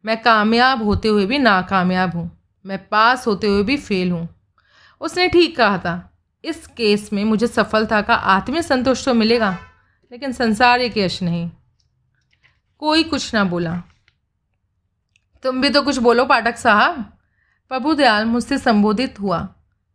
मैं 0.04 0.22
कामयाब 0.22 0.82
होते 0.82 1.08
हुए 1.08 1.26
भी 1.26 1.38
नाकामयाब 1.38 2.14
हूँ। 2.14 2.30
मैं 2.66 2.88
पास 2.88 3.26
होते 3.26 3.46
हुए 3.46 3.62
भी 3.62 3.76
फेल 3.76 4.10
हूँ। 4.10 4.28
उसने 5.00 5.28
ठीक 5.28 5.56
कहा 5.56 5.78
था, 5.78 6.20
इस 6.44 6.66
केस 6.66 7.12
में 7.12 7.24
मुझे 7.24 7.46
सफलता 7.46 8.00
का 8.02 8.14
आत्मीय 8.14 8.62
संतोष 8.62 9.04
तो 9.04 9.14
मिलेगा, 9.14 9.58
लेकिन 10.12 10.32
संसार 10.32 10.80
एक 10.80 10.98
यश 10.98 11.22
नहीं। 11.22 11.50
कोई 12.78 13.04
कुछ 13.04 13.34
ना 13.34 13.44
बोला। 13.44 13.82
तुम 15.42 15.60
भी 15.60 15.70
तो 15.70 15.82
कुछ 15.82 15.98
बोलो 15.98 16.24
पाठक 16.24 16.56
साहब। 16.56 17.04
प्रभु 17.68 17.94
दयाल 17.94 18.24
मुझसे 18.24 18.58
संबोधित 18.58 19.20
हुआ। 19.20 19.48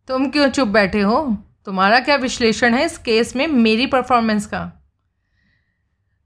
तुम 0.08 0.30
क्यों 0.30 0.48
चुप 0.48 0.68
बैठे 0.68 1.00
हो? 1.00 1.44
तुम्हारा 1.66 1.98
क्या 2.00 2.16
विश्लेषण 2.16 2.74
है 2.74 2.84
इस 2.84 2.96
केस 2.98 3.34
में 3.36 3.46
मेरी 3.46 3.86
परफॉर्मेंस 3.86 4.46
का? 4.46 4.64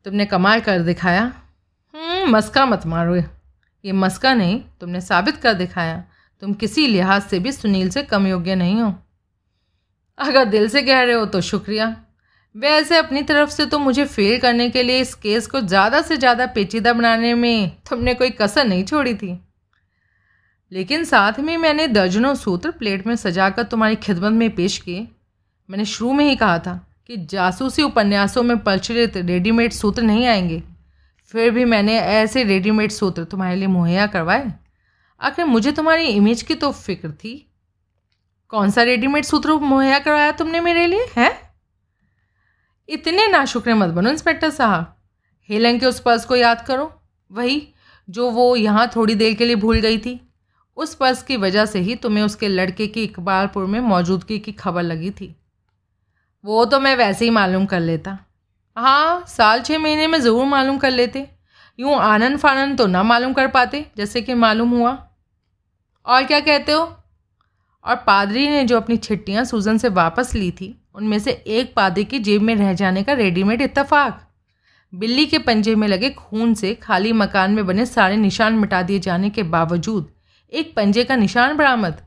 तुमने 0.06 0.26
कमाल 0.26 0.60
कर 0.60 0.78
दिखाया। 0.82 1.22
हम्म, 1.94 2.30
मस्का 2.30 2.64
मत 2.66 2.86
मारो। 2.86 3.16
ये 3.16 3.92
मस्का 3.94 4.32
नहीं 4.34 4.60
तुमने 4.80 5.00
साबित 5.00 5.36
कर 5.36 5.54
दिखाया। 5.54 6.02
तुम 6.42 6.52
किसी 6.54 6.86
लिहाज 6.86 7.22
से 7.22 7.38
भी 7.38 7.52
सुनील 7.52 7.90
से 7.90 8.02
कम 8.02 8.26
योग्य 8.26 8.54
नहीं 8.54 8.80
हो। 8.80 8.92
अगर 10.18 10.44
दिल 10.44 10.68
से 10.68 10.82
कह 10.82 11.02
रहे 11.02 11.14
हो 11.14 11.26
तो 11.26 11.40
शुक्रिया। 11.40 11.86
वैसे 12.54 12.96
अपनी 12.96 13.22
तरफ़ 13.22 13.50
से 13.50 13.66
तो 13.66 13.78
मुझे 13.78 14.04
फेल 14.06 14.38
करने 14.40 14.68
के 14.70 14.82
लिए 14.82 15.00
इस 15.00 15.14
केस 15.14 15.46
को 15.46 15.60
ज़्यादा 15.60 16.00
से 16.02 16.16
ज़्यादा 16.16 16.46
पेचीदा 16.46 16.92
बनाने 16.92 17.32
में 17.34 17.70
तुमने 17.90 18.14
कोई 18.14 18.30
कसर 18.30 18.64
नहीं 18.64 18.84
छोड़ी 18.84 19.14
थी। 19.14 19.38
लेकिन 20.72 21.04
साथ 21.04 21.38
में 21.40 21.56
मैंने 21.56 21.86
दर्जनों 21.88 22.34
सूत्र 22.34 22.70
प्लेट 22.70 23.06
में 23.06 23.14
सजाकर 23.16 23.62
तुम्हारी 23.62 23.96
खिदमत 23.96 24.32
में 24.32 24.54
पेश 24.54 24.78
किए। 24.78 25.06
मैंने 25.70 25.84
शुरू 25.84 26.12
में 26.12 26.24
ही 26.24 26.36
कहा 26.36 26.58
था 26.58 26.86
कि 27.06 27.16
जासूसी 27.16 27.82
उपन्यासों 27.82 28.42
में 28.42 28.58
प्रचलित 28.58 29.16
रेडीमेड 29.16 29.72
सूत्र 29.72 30.02
नहीं 30.02 30.26
आएँगे। 30.26 30.62
फिर 31.26 31.50
भी 31.50 31.64
मैंने 31.64 31.98
ऐसे 31.98 32.44
रेडीमेड 32.44 32.90
सूत्र 32.90 33.24
तुम्हारे 33.24 33.56
लिए 33.56 33.66
मुहैया 33.66 34.06
करवाए? 34.06 34.52
आखिर 35.20 35.44
मुझे 35.44 35.72
तुम्हारी 35.72 36.04
इमेज 36.04 36.42
की 36.42 36.54
तो 36.54 36.72
फ़िक्र 36.72 37.10
थी। 37.10 37.52
कौन 38.48 38.70
सा 38.70 38.82
रेडीमेड 38.82 39.24
सूत्र 39.24 39.52
मुहैया 39.52 39.98
करवाया 39.98 40.32
तुमने 40.32 40.60
मेरे 40.60 40.86
लिए, 40.86 41.06
हैं? 41.16 41.38
इतने 42.88 43.26
नाशुक्र 43.26 43.74
मत 43.74 43.88
बनो, 43.88 44.10
इंस्पेक्टर 44.10 44.50
साहब। 44.50 44.96
हेलन 45.48 45.78
के 45.78 45.86
उस 45.86 46.00
पर्स 46.00 46.24
को 46.24 46.36
याद 46.36 46.66
करो। 46.66 47.02
वही 47.32 47.68
जो 48.10 48.30
वो 48.30 48.56
यहाँ 48.56 48.90
थोड़ी 48.96 49.14
देर 49.14 49.34
के 49.34 49.44
लिए 49.44 49.56
भूल 49.56 49.76
गई 49.76 49.98
थी। 49.98 50.32
उस 50.76 50.94
पर्स 50.94 51.22
की 51.22 51.36
वजह 51.36 51.66
से 51.66 51.78
ही 51.78 51.94
तुम्हें 51.94 52.24
उसके 52.24 52.48
लड़के 52.48 52.86
की 52.86 53.04
इकबालपुर 53.04 53.66
में 53.66 53.80
मौजूदगी 53.80 54.38
की 54.38 54.52
खबर 54.52 54.82
लगी 54.82 55.10
थी। 55.10 55.36
वो 56.44 56.64
तो 56.64 56.80
मैं 56.80 56.94
वैसे 56.96 57.24
ही 57.24 57.30
मालूम 57.30 57.66
कर 57.66 57.80
लेता। 57.80 58.18
हाँ 58.76 59.24
साल 59.28 59.60
छः 59.62 59.78
महीने 59.78 60.06
में 60.06 60.18
ज़रूर 60.20 60.44
मालूम 60.46 60.78
कर 60.78 60.90
लेते। 60.90 61.26
यूँ 61.78 61.94
आनंद 61.94 62.38
फानंद 62.38 62.78
तो 62.78 62.86
ना 62.86 63.02
मालूम 63.02 63.32
कर 63.32 63.46
पाते, 63.48 63.84
जैसे 63.96 64.22
कि 64.22 64.34
मालूम 64.36 64.70
हुआ। 64.70 64.96
और 66.06 66.24
क्या 66.24 66.40
कहते 66.40 66.72
हो? 66.72 66.80
और 67.84 67.96
पादरी 67.96 68.48
ने 68.48 68.64
जो 68.64 68.76
अपनी 68.76 68.96
छिट्टियाँ 68.96 69.44
सूजन 69.44 69.78
से 69.78 69.88
वापस 69.90 70.34
ली 70.34 70.50
थी, 70.50 70.74
उनमें 70.94 71.18
से 71.18 71.30
एक 71.30 71.72
पादरी 71.74 72.04
की 72.04 72.18
जेब 72.20 72.42
में 72.42 72.54
रह 72.56 72.72
जाने 72.74 73.02
का 73.02 73.12
रेडीमेड 73.14 73.62
इत्तफाक। 73.62 74.20
बिल्ली 74.92 75.24
के 75.26 75.38
पंजे 75.38 75.74
में 75.74 75.86
लगे 75.88 76.10
खून 76.10 76.54
से 76.54 76.74
खाली 76.74 77.12
मकान 77.14 77.50
में 77.50 77.66
बने 77.66 77.86
सारे 77.86 78.16
निशान 78.16 78.54
मिटा 78.54 78.82
दिए 78.82 78.98
जाने 78.98 79.30
के 79.30 79.42
बावजूद, 79.44 80.10
एक 80.52 80.74
पंजे 80.76 81.04
का 81.04 81.16
निशान 81.16 81.56
बरामद। 81.56 82.00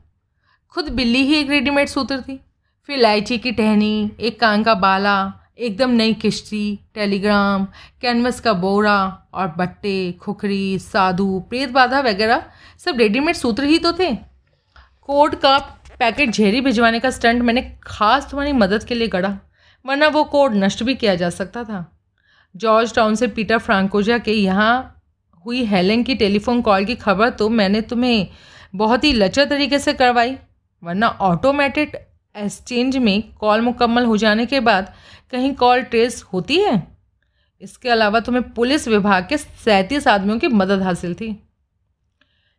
खुद 0.74 0.88
बिल्ली 0.90 1.22
ही 1.22 1.34
एक 1.34 1.50
रेडीमेड 1.50 1.88
सूत्र 1.88 2.20
थी। 2.20 2.40
फिर 2.88 2.98
इलायची 2.98 3.38
की 3.38 3.50
टहनी, 3.52 4.10
एक 4.20 4.38
कान 4.40 4.62
का 4.62 4.74
बाला, 4.76 5.32
एकदम 5.58 5.90
नई 5.90 6.14
किश्ती, 6.14 6.78
टेलीग्राम, 6.94 7.64
कैनवस 8.02 8.40
का 8.40 8.52
बोरा 8.54 8.96
और 9.34 9.54
बट्टे, 9.58 10.12
खुखरी, 10.12 10.78
साधु 10.80 11.38
प्रेत 11.48 11.70
बाधा 11.70 12.00
वगैरह, 12.00 12.42
सब 12.80 12.98
रेडीमेड 12.98 13.36
सूत्र 13.36 13.64
ही 13.64 13.78
तो 13.78 13.92
थे। 13.92 14.14
कोड 15.08 15.34
का 15.36 15.58
पैकेट 15.98 16.30
झेरी 16.30 16.60
भिजवाने 16.60 17.00
का 17.00 17.10
स्टंट 17.10 17.42
मैंने 17.42 17.62
खास 17.82 18.30
तुम्हारी 18.30 18.52
मदद 18.54 18.84
के 18.84 18.94
लिए 18.94 19.08
गढ़ा, 19.08 19.36
वरना 19.84 20.08
वो 20.08 20.24
कोड 20.26 20.54
नष्ट 20.56 20.82
भी 20.82 20.94
किया 20.94 21.14
जा 21.14 21.30
सकता 21.30 21.64
था। 21.64 21.84
जॉर्ज 22.54 22.94
टाउन 22.94 23.14
से 23.14 23.26
पीटर 23.28 23.58
फ्रांकोजा 23.58 24.18
के 24.18 24.32
यहाँ 24.32 25.04
हुई 25.44 25.64
हेलेन 25.66 26.02
की 26.02 26.14
टेलीफोन 26.14 26.60
कॉल 26.62 26.84
की 26.84 26.94
खबर 26.96 27.30
तो 27.30 27.48
मैंने 27.50 27.80
तुम्हें 27.82 28.26
बहुत 28.74 29.04
ही 29.04 29.12
लचर 29.12 29.44
तरीके 29.46 29.78
से 29.78 29.92
करवाई, 29.94 30.36
वरना 30.82 31.08
ऑटोमेटेड 31.08 31.96
एक्सचेंज 32.34 32.96
में 32.96 33.22
कॉल 33.34 33.60
मुकम्मल 33.60 34.04
हो 34.04 34.16
जाने 34.16 34.46
के 34.46 34.60
बाद 34.60 34.92
कहीं 35.32 35.52
कॉल 35.54 35.82
ट्रेस 35.82 36.22
होती 36.22 36.58
है? 36.58 36.82
इसके 37.62 37.88
अलावा 37.88 38.20
तुम्हें 38.20 38.50
पुलिस 38.50 38.86
विभाग 38.88 39.26
के 39.28 39.36
सैंतीस 39.38 40.06
आदमियों 40.08 40.38
की 40.38 40.48
मदद 40.48 40.82
हासिल 40.82 41.14
थी। 41.14 41.36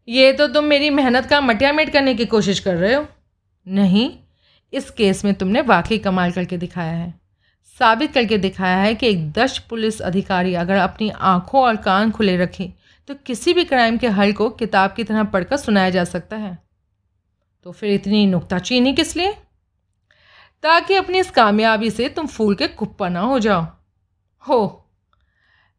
ये 0.08 0.32
तो 0.34 0.48
तुम 0.48 0.66
मेरी 0.66 0.90
मेहनत 0.90 1.26
का 1.26 1.40
मटियामेट 1.42 1.90
करने 1.90 2.14
की 2.16 2.26
कोशिश 2.26 2.60
कर 2.60 2.76
रहे 2.76 2.94
हो। 2.94 3.06
नहीं, 3.68 4.10
इस 4.74 4.90
केस 4.90 5.24
में 5.26 5.34
तुमने 5.34 5.62
वाकई 5.62 5.98
कमाल 5.98 6.32
करके 6.32 6.58
दिखाया 6.58 6.92
है। 6.92 7.14
साबित 7.80 8.12
करके 8.14 8.38
दिखाया 8.38 8.78
है 8.78 8.96
कि 8.96 9.08
एक 9.08 9.32
दस 9.32 9.58
पुलिस 9.60 10.02
अधिकारी 10.02 10.54
अगर 10.54 10.76
अपनी 10.76 11.10
आँखों 11.10 11.62
और 11.62 11.76
कान 11.76 12.12
खुले 12.12 12.36
रखे 12.38 12.72
तो 13.10 13.16
किसी 13.26 13.54
भी 13.54 13.64
क्राइम 13.64 13.98
के 13.98 14.08
हल 14.08 14.32
को 14.34 14.50
किताब 14.50 14.94
की 14.94 15.04
तरह 15.04 15.24
पढ़कर 15.24 15.58
सुनाया 15.58 15.90
जा 15.90 16.04
सकता 16.04 16.36
है। 16.36 16.58
तो 17.66 17.72
फिर 17.72 17.90
इतनी 17.90 18.26
नुकताचीनी 18.26 18.94
किस 18.94 19.16
लिए? 19.16 19.36
ताकि 20.64 20.94
अपनी 20.94 21.20
इस 21.20 21.32
कामयाबी 21.32 21.90
से 21.90 22.10
तुम 22.10 22.28
फूल 22.28 22.56
के 22.56 22.68
कुप्पा 22.68 23.10
ना 23.10 23.20
हो 23.20 23.40
जाओ। 23.40 23.68
हो। 24.50 24.90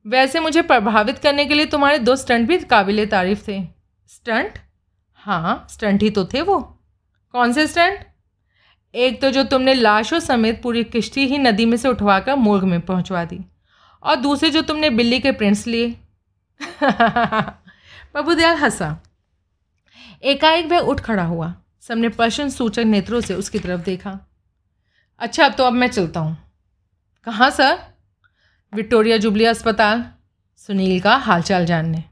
वैसे 0.06 0.40
मुझे 0.40 0.62
प्रभावित 0.62 1.18
करने 1.18 1.46
के 1.46 1.54
लिए 1.54 1.66
तुम्हारे 1.66 1.98
दो 1.98 2.16
स्टंट 2.16 2.48
भी 2.48 2.58
काबिल 2.58 3.06
तारीफ़ 3.06 3.48
थे। 3.48 3.68
स्टंट? 4.08 4.58
हाँ 5.14 5.66
स्टंट 5.70 6.02
ही 6.02 6.10
तो 6.10 6.24
थे 6.24 6.42
वो। 6.42 6.60
कौन 7.32 7.52
से 7.52 7.66
स्टंट? 7.66 8.06
एक 8.94 9.22
तो 9.22 9.30
जो 9.30 9.44
तुमने 9.44 9.74
लाशों 9.74 10.18
समेत 10.18 10.62
पूरी 10.62 10.84
किश्ती 10.84 11.26
ही 11.26 11.38
नदी 11.38 11.66
में 11.66 11.76
से 11.76 11.88
उठवाकर 11.88 12.34
मोर्ग 12.34 12.64
में 12.64 12.80
पहुंचवा 12.80 13.24
दी, 13.24 13.40
और 14.02 14.16
दूसरे 14.16 14.50
जो 14.50 14.62
तुमने 14.62 14.90
बिल्ली 14.90 15.20
के 15.20 15.32
प्रिंट्स 15.32 15.66
लिए। 15.66 15.90
प्रभुदयाल 18.12 18.56
हंसा। 18.56 19.02
एकाएक 20.22 20.66
वह 20.66 20.78
उठ 20.78 21.00
खड़ा 21.00 21.24
हुआ। 21.24 21.54
सबने 21.80 22.08
प्रश्न 22.08 22.48
सूचक 22.48 22.80
नेत्रों 22.80 23.20
से 23.20 23.34
उसकी 23.34 23.58
तरफ़ 23.58 23.80
देखा। 23.80 24.33
अच्छा 25.20 25.48
तो 25.48 25.64
अब 25.64 25.72
मैं 25.72 25.88
चलता 25.88 26.20
हूँ। 26.20 26.36
कहाँ, 27.24 27.50
सर? 27.50 27.78
विक्टोरिया 28.74 29.16
जुबली 29.16 29.44
अस्पताल, 29.44 30.04
सुनील 30.56 31.00
का 31.00 31.16
हालचाल 31.16 31.66
जानने। 31.66 32.04